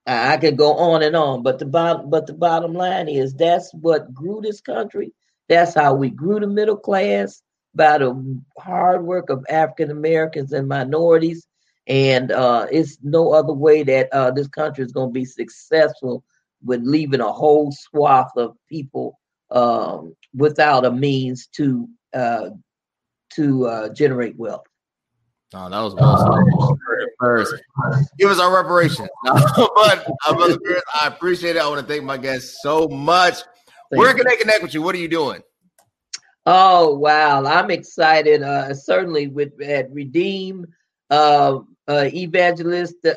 I, 0.07 0.37
could 0.37 0.57
go 0.57 0.73
on 0.73 1.01
and 1.01 1.15
on, 1.15 1.43
but 1.43 1.59
the 1.59 1.65
bottom, 1.65 2.09
but 2.09 2.27
the 2.27 2.33
bottom 2.33 2.73
line 2.73 3.09
is 3.09 3.33
that's 3.33 3.73
what 3.73 4.13
grew 4.13 4.39
this 4.41 4.61
country. 4.61 5.13
That's 5.49 5.73
how 5.73 5.95
we 5.95 6.09
grew 6.09 6.39
the 6.39 6.47
middle 6.47 6.77
class 6.77 7.41
by 7.75 7.97
the 7.97 8.41
hard 8.57 9.03
work 9.05 9.29
of 9.29 9.45
African 9.49 9.91
Americans 9.91 10.53
and 10.53 10.67
minorities. 10.67 11.47
And 11.87 12.31
uh, 12.31 12.67
it's 12.71 12.97
no 13.03 13.33
other 13.33 13.53
way 13.53 13.83
that 13.83 14.11
uh, 14.11 14.31
this 14.31 14.47
country 14.47 14.83
is 14.83 14.91
going 14.91 15.09
to 15.09 15.13
be 15.13 15.25
successful 15.25 16.23
with 16.63 16.81
leaving 16.83 17.21
a 17.21 17.31
whole 17.31 17.71
swath 17.71 18.31
of 18.37 18.55
people 18.67 19.19
um, 19.51 20.15
without 20.33 20.85
a 20.85 20.91
means 20.91 21.47
to 21.47 21.87
uh, 22.13 22.49
to 23.33 23.67
uh, 23.67 23.89
generate 23.89 24.35
wealth. 24.37 24.63
Oh, 25.53 25.69
that 25.69 25.79
was 25.79 25.95
well 25.95 26.77
First, 27.19 27.55
give 28.19 28.29
us 28.29 28.39
our 28.39 28.53
reparations. 28.53 29.07
but 29.23 30.05
uh, 30.27 30.57
I 31.01 31.07
appreciate 31.07 31.55
it. 31.55 31.61
I 31.61 31.67
want 31.69 31.79
to 31.79 31.87
thank 31.87 32.03
my 32.03 32.17
guests 32.17 32.61
so 32.61 32.87
much. 32.89 33.35
Thank 33.89 34.01
Where 34.01 34.13
can 34.13 34.27
they 34.27 34.35
connect 34.35 34.63
with 34.63 34.73
you? 34.73 34.81
What 34.81 34.95
are 34.95 34.99
you 34.99 35.07
doing? 35.07 35.41
Oh 36.45 36.95
wow, 36.95 37.43
I'm 37.43 37.71
excited. 37.71 38.43
Uh, 38.43 38.73
certainly 38.73 39.27
with 39.27 39.59
at 39.61 39.91
Redeem 39.91 40.65
uh, 41.09 41.59
uh, 41.87 42.09
Evangelist 42.13 42.95
uh, 43.05 43.13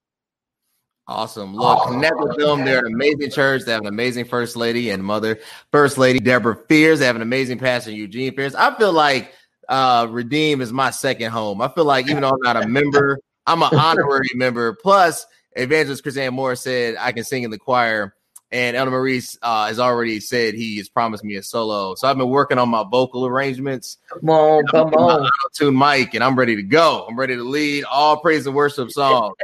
Awesome. 1.08 1.56
Look, 1.56 1.88
connect 1.88 2.18
with 2.18 2.36
them. 2.38 2.66
They're 2.66 2.80
an 2.80 2.93
amazing 2.93 3.30
church. 3.30 3.64
They 3.64 3.72
have 3.72 3.82
an 3.82 3.88
amazing 3.88 4.26
first 4.26 4.56
lady 4.56 4.89
and 4.89 5.03
mother, 5.03 5.39
first 5.72 5.99
lady 5.99 6.20
Deborah 6.20 6.58
Fears. 6.68 6.99
They 6.99 7.06
have 7.06 7.16
an 7.16 7.22
amazing 7.22 7.60
pastor, 7.60 7.91
Eugene 7.91 8.36
Fears. 8.36 8.56
I 8.56 8.76
feel 8.76 8.91
like 8.91 9.32
uh, 9.70 10.08
Redeem 10.10 10.62
is 10.62 10.74
my 10.74 10.89
second 10.89 11.30
home. 11.30 11.62
I 11.62 11.68
feel 11.68 11.86
like 11.86 12.10
even 12.10 12.22
though 12.22 12.30
I'm 12.30 12.41
not 12.41 12.64
a 12.64 12.68
member, 12.68 13.20
I'm 13.45 13.62
an 13.62 13.70
honorary 13.74 14.30
member. 14.34 14.74
Plus, 14.74 15.28
Evangelist 15.56 16.01
Chris 16.01 16.18
Ann 16.18 16.34
Moore 16.34 16.56
said 16.56 16.95
I 16.99 17.12
can 17.12 17.24
sing 17.24 17.43
in 17.43 17.51
the 17.51 17.60
choir, 17.60 18.14
and 18.52 18.78
Elder 18.78 18.91
Maurice 18.91 19.38
uh, 19.41 19.68
has 19.68 19.80
already 19.80 20.20
said 20.20 20.54
he 20.54 20.78
has 20.78 20.88
promised 20.88 21.24
me 21.24 21.36
a 21.36 21.43
solo. 21.43 21.96
So 21.96 22.08
I've 22.08 22.18
been 22.18 22.30
working 22.30 22.58
on 22.58 22.70
my 22.70 22.84
vocal 22.89 23.26
arrangements. 23.26 23.98
Come 24.10 24.30
on, 24.30 24.66
come 24.68 24.93
on. 24.93 25.30
Tune 25.54 25.78
mic, 25.78 26.14
and 26.14 26.24
I'm 26.24 26.38
ready 26.38 26.56
to 26.56 26.64
go. 26.64 27.06
I'm 27.10 27.18
ready 27.18 27.36
to 27.36 27.43
lead 27.43 27.84
all 27.86 28.18
praise 28.18 28.46
and 28.46 28.56
worship 28.56 28.91
songs. 28.91 29.36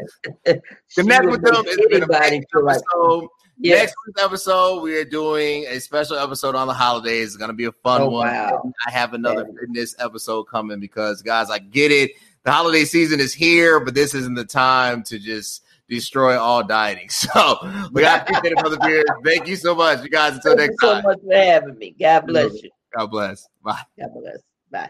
Connect 0.96 1.26
with 1.26 1.42
them. 1.42 1.64
It's 1.68 1.88
been 1.88 2.04
a 2.04 2.16
episode. 2.16 3.28
Yes. 3.64 3.80
Next 3.80 3.96
week's 4.08 4.24
episode, 4.24 4.82
we 4.82 4.98
are 4.98 5.06
doing 5.06 5.66
a 5.68 5.80
special 5.80 6.18
episode 6.18 6.56
on 6.56 6.68
the 6.68 6.74
holidays. 6.74 7.28
It's 7.28 7.38
gonna 7.38 7.54
be 7.54 7.66
a 7.66 7.72
fun 7.72 8.02
oh, 8.02 8.10
one. 8.10 8.28
Wow. 8.28 8.74
I 8.88 8.92
have 8.92 9.14
another 9.14 9.46
yeah. 9.48 9.60
fitness 9.60 9.96
episode 10.00 10.46
coming 10.46 10.80
because 10.80 11.22
guys, 11.22 11.52
I 11.52 11.60
get 11.60 11.92
it. 11.92 12.12
The 12.44 12.52
holiday 12.52 12.86
season 12.86 13.20
is 13.20 13.36
here, 13.36 13.80
but 13.80 13.94
this 13.94 14.16
isn't 14.16 14.34
the 14.34 14.46
time 14.46 15.04
to 15.04 15.20
just 15.20 15.64
destroy 15.92 16.40
all 16.40 16.64
dieting. 16.64 17.10
So 17.22 17.60
we 17.92 18.02
got 18.02 18.26
to 18.28 18.34
get 18.42 18.54
another 18.58 18.78
beer. 18.80 19.04
Thank 19.24 19.48
you 19.48 19.56
so 19.56 19.76
much, 19.76 20.04
you 20.04 20.10
guys. 20.10 20.34
Until 20.34 20.56
Thank 20.58 20.72
next 20.72 20.82
time. 20.82 21.04
so 21.04 21.10
much 21.10 21.20
for 21.22 21.36
having 21.36 21.78
me. 21.78 21.96
God 22.00 22.26
bless 22.26 22.64
you. 22.64 22.70
God 22.98 23.08
bless. 23.08 23.48
Bye. 23.64 23.80
God 24.00 24.10
bless. 24.14 24.40
Bye. 24.72 24.90